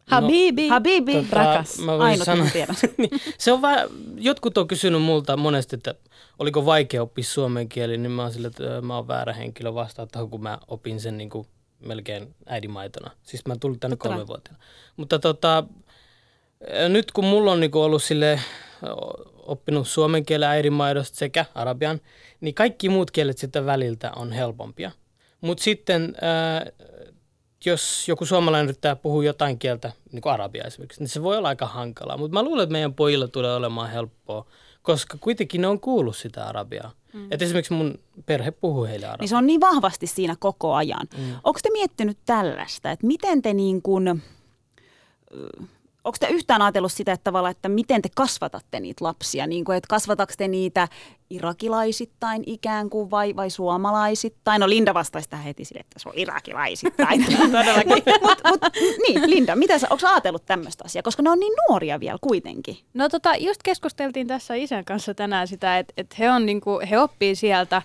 Habibi. 0.06 0.68
Habibi, 0.68 1.14
Tota, 1.14 1.36
rakas. 1.36 1.76
Ainut, 1.98 2.24
sanoa- 2.24 2.46
tiedän. 2.52 2.76
niin, 2.98 3.10
se 3.38 3.52
on 3.52 3.62
vähän, 3.62 3.88
jotkut 4.16 4.58
on 4.58 4.68
kysynyt 4.68 5.02
multa 5.02 5.36
monesti, 5.36 5.76
että 5.76 5.94
oliko 6.38 6.66
vaikea 6.66 7.02
oppia 7.02 7.24
suomen 7.24 7.68
kieli, 7.68 7.98
niin 7.98 8.10
mä 8.10 8.22
oon 8.22 8.32
sille, 8.32 8.46
että 8.46 8.80
mä 8.82 8.96
oon 8.96 9.08
väärä 9.08 9.32
henkilö 9.32 9.74
vastaan 9.74 10.08
kun 10.30 10.42
mä 10.42 10.58
opin 10.68 11.00
sen 11.00 11.18
niin 11.18 11.30
kuin 11.30 11.46
melkein 11.80 12.34
äidinmaitona. 12.46 13.10
Siis 13.22 13.46
mä 13.46 13.56
tulin 13.60 13.80
tänne 13.80 13.96
Totta 13.96 14.08
kai. 14.08 14.16
kolmevuotiaana. 14.16 14.64
Mutta 14.96 15.18
tota, 15.18 15.64
nyt 16.88 17.12
kun 17.12 17.24
mulla 17.24 17.52
on 17.52 17.60
niin 17.60 17.70
kuin 17.70 17.82
ollut 17.82 18.02
sille 18.02 18.40
oppinut 19.34 19.88
suomen 19.88 20.26
kielen 20.26 20.48
äidinmaidosta 20.48 21.16
sekä 21.16 21.44
arabian, 21.54 22.00
niin 22.40 22.54
kaikki 22.54 22.88
muut 22.88 23.10
kielet 23.10 23.38
sitten 23.38 23.66
väliltä 23.66 24.12
on 24.16 24.32
helpompia. 24.32 24.90
Mutta 25.40 25.64
sitten 25.64 26.14
äh, 26.22 26.72
jos 27.64 28.08
joku 28.08 28.26
suomalainen 28.26 28.68
yrittää 28.68 28.96
puhua 28.96 29.24
jotain 29.24 29.58
kieltä, 29.58 29.92
niin 30.12 30.22
kuin 30.22 30.32
arabia 30.32 30.64
esimerkiksi, 30.64 31.00
niin 31.00 31.08
se 31.08 31.22
voi 31.22 31.36
olla 31.36 31.48
aika 31.48 31.66
hankalaa. 31.66 32.16
Mutta 32.16 32.34
mä 32.34 32.42
luulen, 32.42 32.62
että 32.62 32.72
meidän 32.72 32.94
pojilla 32.94 33.28
tulee 33.28 33.54
olemaan 33.54 33.90
helppoa, 33.90 34.46
koska 34.92 35.18
kuitenkin 35.20 35.60
ne 35.60 35.66
on 35.66 35.80
kuullut 35.80 36.16
sitä 36.16 36.46
arabiaa. 36.46 36.90
Mm. 37.12 37.26
Et 37.30 37.42
esimerkiksi 37.42 37.72
mun 37.72 37.98
perhe 38.26 38.50
puhuu 38.50 38.84
heille 38.84 39.06
arabiaa. 39.06 39.22
Niin 39.22 39.28
se 39.28 39.36
on 39.36 39.46
niin 39.46 39.60
vahvasti 39.60 40.06
siinä 40.06 40.36
koko 40.38 40.74
ajan. 40.74 41.06
Mm. 41.18 41.34
Onko 41.44 41.60
te 41.62 41.70
miettinyt 41.70 42.18
tällaista, 42.26 42.90
että 42.90 43.06
miten 43.06 43.42
te 43.42 43.54
niin 43.54 43.82
kuin, 43.82 44.22
onko 46.08 46.18
te 46.20 46.28
yhtään 46.28 46.62
ajatellut 46.62 46.92
sitä, 46.92 47.12
että, 47.12 47.24
tavallaan, 47.24 47.50
että 47.50 47.68
miten 47.68 48.02
te 48.02 48.08
kasvatatte 48.14 48.80
niitä 48.80 49.04
lapsia? 49.04 49.46
Niin 49.46 49.64
kuin, 49.64 49.76
että 49.76 49.88
kasvatako 49.88 50.32
te 50.38 50.48
niitä 50.48 50.88
irakilaisittain 51.30 52.42
ikään 52.46 52.90
kuin 52.90 53.10
vai, 53.10 53.36
vai 53.36 53.50
suomalaisittain? 53.50 54.60
No 54.60 54.68
Linda 54.68 54.94
vastaisi 54.94 55.28
tähän 55.28 55.44
heti 55.44 55.64
sille, 55.64 55.80
että 55.80 55.98
se 55.98 56.08
on 56.08 56.14
irakilaisittain. 56.16 57.26
Todellakin. 57.52 58.02
mut, 58.22 58.38
mut, 58.46 58.60
niin, 59.08 59.30
Linda, 59.30 59.56
mitä 59.56 59.78
sä, 59.78 59.86
onko 59.90 60.08
ajatellut 60.08 60.46
tämmöistä 60.46 60.84
asiaa? 60.84 61.02
Koska 61.02 61.22
ne 61.22 61.30
on 61.30 61.40
niin 61.40 61.52
nuoria 61.68 62.00
vielä 62.00 62.18
kuitenkin. 62.20 62.78
No 62.94 63.08
tota, 63.08 63.36
just 63.36 63.62
keskusteltiin 63.62 64.26
tässä 64.26 64.54
isän 64.54 64.84
kanssa 64.84 65.14
tänään 65.14 65.48
sitä, 65.48 65.78
että, 65.78 65.94
että 65.96 66.16
he, 66.18 66.30
on, 66.30 66.46
niin 66.46 66.60
kuin, 66.60 66.86
he 66.86 66.98
oppii 66.98 67.34
sieltä 67.34 67.82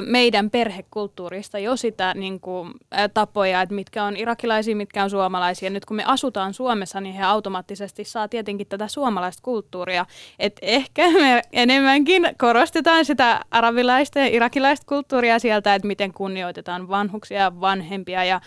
meidän 0.00 0.50
perhekulttuurista 0.50 1.58
jo 1.58 1.76
sitä 1.76 2.14
niin 2.14 2.40
kuin, 2.40 2.72
tapoja, 3.14 3.62
että 3.62 3.74
mitkä 3.74 4.04
on 4.04 4.16
irakilaisia, 4.16 4.76
mitkä 4.76 5.04
on 5.04 5.10
suomalaisia. 5.10 5.70
Nyt 5.70 5.84
kun 5.84 5.96
me 5.96 6.04
asutaan 6.06 6.54
Suomessa, 6.54 7.00
niin 7.00 7.14
he 7.14 7.22
automaattisesti 7.22 8.04
saa 8.04 8.28
tietenkin 8.28 8.66
tätä 8.66 8.88
suomalaista 8.88 9.42
kulttuuria. 9.42 10.06
Et 10.38 10.58
ehkä 10.62 11.10
me 11.10 11.42
enemmänkin 11.52 12.28
korostetaan 12.38 13.04
sitä 13.04 13.40
arabilaista 13.50 14.18
ja 14.18 14.26
irakilaista 14.26 14.86
kulttuuria 14.86 15.38
sieltä, 15.38 15.74
että 15.74 15.88
miten 15.88 16.12
kunnioitetaan 16.12 16.88
vanhuksia 16.88 17.40
ja 17.40 17.60
vanhempia 17.60 18.24
ja, 18.24 18.40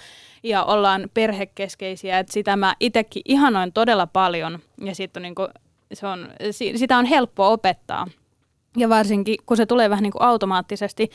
ja 0.44 0.64
ollaan 0.64 1.10
perhekeskeisiä. 1.14 2.20
Et 2.20 2.30
sitä 2.30 2.56
mä 2.56 2.76
itsekin 2.80 3.22
ihanoin 3.26 3.74
todella 3.74 4.08
paljon 4.08 4.60
ja 4.82 4.96
sit 4.96 5.18
on, 5.18 5.24
niin 5.24 5.36
kuin, 5.36 5.48
se 5.94 6.08
on, 6.08 6.30
sitä 6.52 6.98
on 6.98 7.06
helppo 7.06 7.52
opettaa. 7.52 8.08
Ja 8.78 8.90
varsinkin, 8.90 9.36
kun 9.46 9.58
se 9.58 9.66
tulee 9.66 9.90
vähän 9.90 10.04
niin 10.04 10.12
kuin 10.12 10.22
automaattisesti, 10.22 11.10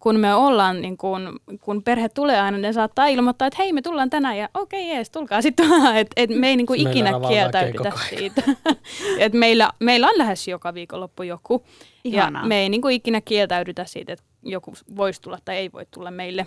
kun 0.00 0.20
me 0.20 0.34
ollaan, 0.34 0.82
niin 0.82 0.96
kun, 0.96 1.40
kun 1.60 1.82
perhe 1.82 2.08
tulee 2.08 2.40
aina, 2.40 2.58
ne 2.58 2.72
saattaa 2.72 3.06
ilmoittaa, 3.06 3.46
että 3.46 3.62
hei 3.62 3.72
me 3.72 3.82
tullaan 3.82 4.10
tänään 4.10 4.38
ja 4.38 4.48
okei 4.54 4.82
okay, 4.82 4.94
jees, 4.94 5.10
tulkaa 5.10 5.42
sitten 5.42 5.66
että 5.96 6.12
et 6.16 6.30
me 6.30 6.48
ei 6.48 6.56
niin 6.56 6.66
kuin 6.66 6.88
ikinä 6.88 7.10
kieltäydytä 7.28 7.92
siitä. 8.08 8.42
et 9.18 9.32
meillä, 9.32 9.70
meillä 9.80 10.06
on 10.06 10.18
lähes 10.18 10.48
joka 10.48 10.74
viikonloppu 10.74 11.22
joku 11.22 11.64
Ihanaa. 12.04 12.42
ja 12.42 12.48
me 12.48 12.60
ei 12.60 12.68
niin 12.68 12.82
kuin 12.82 12.94
ikinä 12.94 13.20
kieltäydytä 13.20 13.84
siitä, 13.84 14.12
että 14.12 14.24
joku 14.42 14.72
voisi 14.96 15.22
tulla 15.22 15.38
tai 15.44 15.56
ei 15.56 15.72
voi 15.72 15.86
tulla 15.90 16.10
meille. 16.10 16.46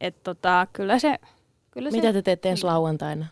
Et 0.00 0.22
tota, 0.22 0.66
kyllä 0.72 0.98
se, 0.98 1.18
kyllä 1.70 1.90
Mitä 1.90 2.12
te 2.12 2.22
teette 2.22 2.50
ensi 2.50 2.64
lauantaina? 2.64 3.26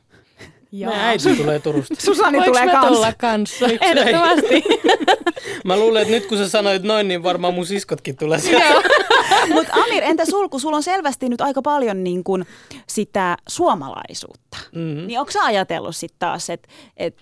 Joo. 0.72 0.90
Meidän 0.90 1.06
äiti 1.08 1.36
tulee 1.36 1.58
Turusta. 1.58 1.94
Susani 1.98 2.38
Voinko 2.38 2.58
tulee 2.58 2.72
kanssa. 2.72 2.88
tulla 2.88 3.12
kanssa? 3.12 3.66
Ehdottomasti. 3.80 4.64
Mä 5.64 5.76
luulen, 5.76 6.02
että 6.02 6.14
nyt 6.14 6.26
kun 6.26 6.38
sä 6.38 6.48
sanoit 6.48 6.82
noin, 6.82 7.08
niin 7.08 7.22
varmaan 7.22 7.54
mun 7.54 7.66
siskotkin 7.66 8.16
tulee 8.16 8.38
sieltä. 8.38 8.88
Mutta 9.54 9.72
Amir, 9.72 10.04
entä 10.04 10.24
sulku? 10.24 10.58
Sulla 10.58 10.76
on 10.76 10.82
selvästi 10.82 11.28
nyt 11.28 11.40
aika 11.40 11.62
paljon 11.62 12.04
niin 12.04 12.24
kun 12.24 12.44
sitä 12.86 13.36
suomalaisuutta. 13.48 14.58
Mm-hmm. 14.74 15.06
Niin 15.06 15.20
onko 15.20 15.32
sä 15.32 15.44
ajatellut 15.44 15.96
sitten 15.96 16.18
taas, 16.18 16.50
että 16.50 16.68
et, 16.96 17.16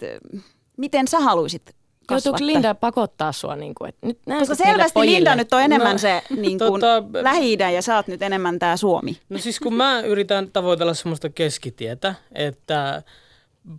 miten 0.76 1.08
sä 1.08 1.20
haluaisit 1.20 1.74
Joutuuko 2.10 2.38
Linda 2.40 2.74
pakottaa 2.74 3.32
sua? 3.32 3.56
Niin 3.56 3.74
kuin, 3.74 3.88
että 3.88 4.06
nyt 4.06 4.18
Koska 4.38 4.54
selvästi 4.54 4.94
pojille. 4.94 5.16
Linda 5.16 5.36
nyt 5.36 5.52
on 5.52 5.62
enemmän 5.62 5.92
no, 5.92 5.98
se 5.98 6.22
niin 6.36 6.58
kuin, 6.58 6.80
tota, 6.80 7.04
lähi 7.22 7.58
ja 7.74 7.82
sä 7.82 7.96
oot 7.96 8.06
nyt 8.06 8.22
enemmän 8.22 8.58
tämä 8.58 8.76
Suomi. 8.76 9.18
No 9.28 9.38
siis 9.38 9.60
kun 9.60 9.74
mä 9.74 10.00
yritän 10.00 10.50
tavoitella 10.52 10.94
semmoista 10.94 11.28
keskitietä, 11.28 12.14
että 12.32 13.02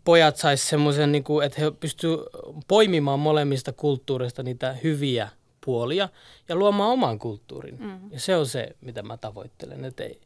pojat 0.03 0.37
sais 0.37 0.69
semmoisen, 0.69 1.11
niin 1.11 1.23
kuin, 1.23 1.45
että 1.45 1.61
he 1.61 1.71
pystyvät 1.71 2.19
poimimaan 2.67 3.19
molemmista 3.19 3.73
kulttuureista 3.73 4.43
niitä 4.43 4.73
hyviä 4.83 5.29
puolia 5.65 6.09
ja 6.49 6.55
luomaan 6.55 6.89
oman 6.89 7.19
kulttuurin. 7.19 7.77
Mm. 7.79 8.11
Ja 8.11 8.19
se 8.19 8.37
on 8.37 8.45
se, 8.45 8.75
mitä 8.81 9.03
mä 9.03 9.17
tavoittelen. 9.17 9.85
Että 9.85 10.03
ei, 10.03 10.21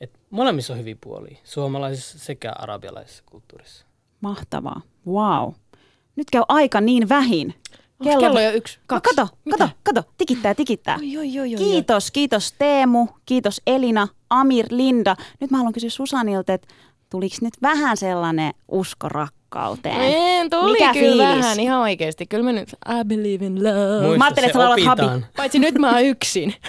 että 0.00 0.18
molemmissa 0.30 0.72
on 0.72 0.78
hyviä 0.78 0.96
puolia, 1.00 1.38
suomalaisessa 1.44 2.18
sekä 2.18 2.52
arabialaisessa 2.52 3.22
kulttuurissa. 3.26 3.86
Mahtavaa. 4.20 4.80
Wow. 5.06 5.52
Nyt 6.16 6.30
käy 6.30 6.42
aika 6.48 6.80
niin 6.80 7.08
vähin. 7.08 7.54
Kello, 8.04 8.20
kello 8.20 8.40
jo 8.40 8.50
yksi, 8.50 8.78
kaksi. 8.86 9.16
No, 9.16 9.26
kato, 9.26 9.36
kato, 9.50 9.74
kato, 9.82 10.02
tikittää, 10.18 10.54
tikittää. 10.54 10.96
Oi, 10.96 11.18
oi, 11.18 11.40
oi, 11.40 11.54
kiitos, 11.58 12.10
kiitos 12.10 12.54
Teemu, 12.58 13.06
kiitos 13.26 13.60
Elina, 13.66 14.08
Amir, 14.30 14.66
Linda. 14.70 15.16
Nyt 15.40 15.50
mä 15.50 15.56
haluan 15.56 15.72
kysyä 15.72 15.90
Susanilta, 15.90 16.52
että 16.52 16.68
tuliko 17.10 17.36
nyt 17.40 17.54
vähän 17.62 17.96
sellainen 17.96 18.54
usko 18.68 19.08
rakkauteen? 19.08 19.96
En, 20.00 20.50
tuli 20.50 20.72
Mikä 20.72 20.92
kyllä 20.92 21.24
fiilis? 21.24 21.44
vähän, 21.44 21.60
ihan 21.60 21.80
oikeasti. 21.80 22.26
Kyllä 22.26 22.44
mä 22.44 22.52
nyt, 22.52 22.68
I 22.72 23.04
believe 23.04 23.46
in 23.46 23.64
love. 23.64 24.00
Muista, 24.00 24.18
mä 24.18 24.24
ajattelin, 24.24 24.50
että 24.50 24.58
sä 24.58 24.86
habi. 24.86 25.26
Paitsi 25.36 25.58
nyt 25.58 25.78
mä 25.78 25.90
oon 25.92 26.04
yksin. 26.04 26.54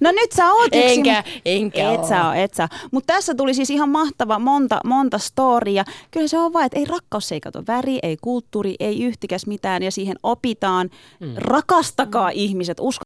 No 0.00 0.12
nyt 0.12 0.32
sä 0.32 0.52
oot 0.52 0.66
yksin. 0.66 0.90
Enkä, 0.90 1.24
enkä 1.44 1.92
Et 1.92 2.04
sä 2.04 2.26
oo, 2.26 2.32
et 2.32 2.54
sä 2.54 2.68
Mutta 2.90 3.14
tässä 3.14 3.34
tuli 3.34 3.54
siis 3.54 3.70
ihan 3.70 3.88
mahtava 3.88 4.38
monta, 4.38 4.80
monta 4.84 5.18
storia. 5.18 5.84
Kyllä 6.10 6.28
se 6.28 6.38
on 6.38 6.52
vaan, 6.52 6.66
että 6.66 6.78
ei 6.78 6.84
rakkaus 6.84 7.32
ei 7.32 7.40
kato 7.40 7.62
väri, 7.66 7.98
ei 8.02 8.16
kulttuuri, 8.20 8.74
ei 8.80 9.04
yhtikäs 9.04 9.46
mitään 9.46 9.82
ja 9.82 9.90
siihen 9.90 10.16
opitaan. 10.22 10.90
Mm. 11.20 11.34
Rakastakaa 11.36 12.28
mm. 12.28 12.32
ihmiset, 12.34 12.76
usko 12.80 13.02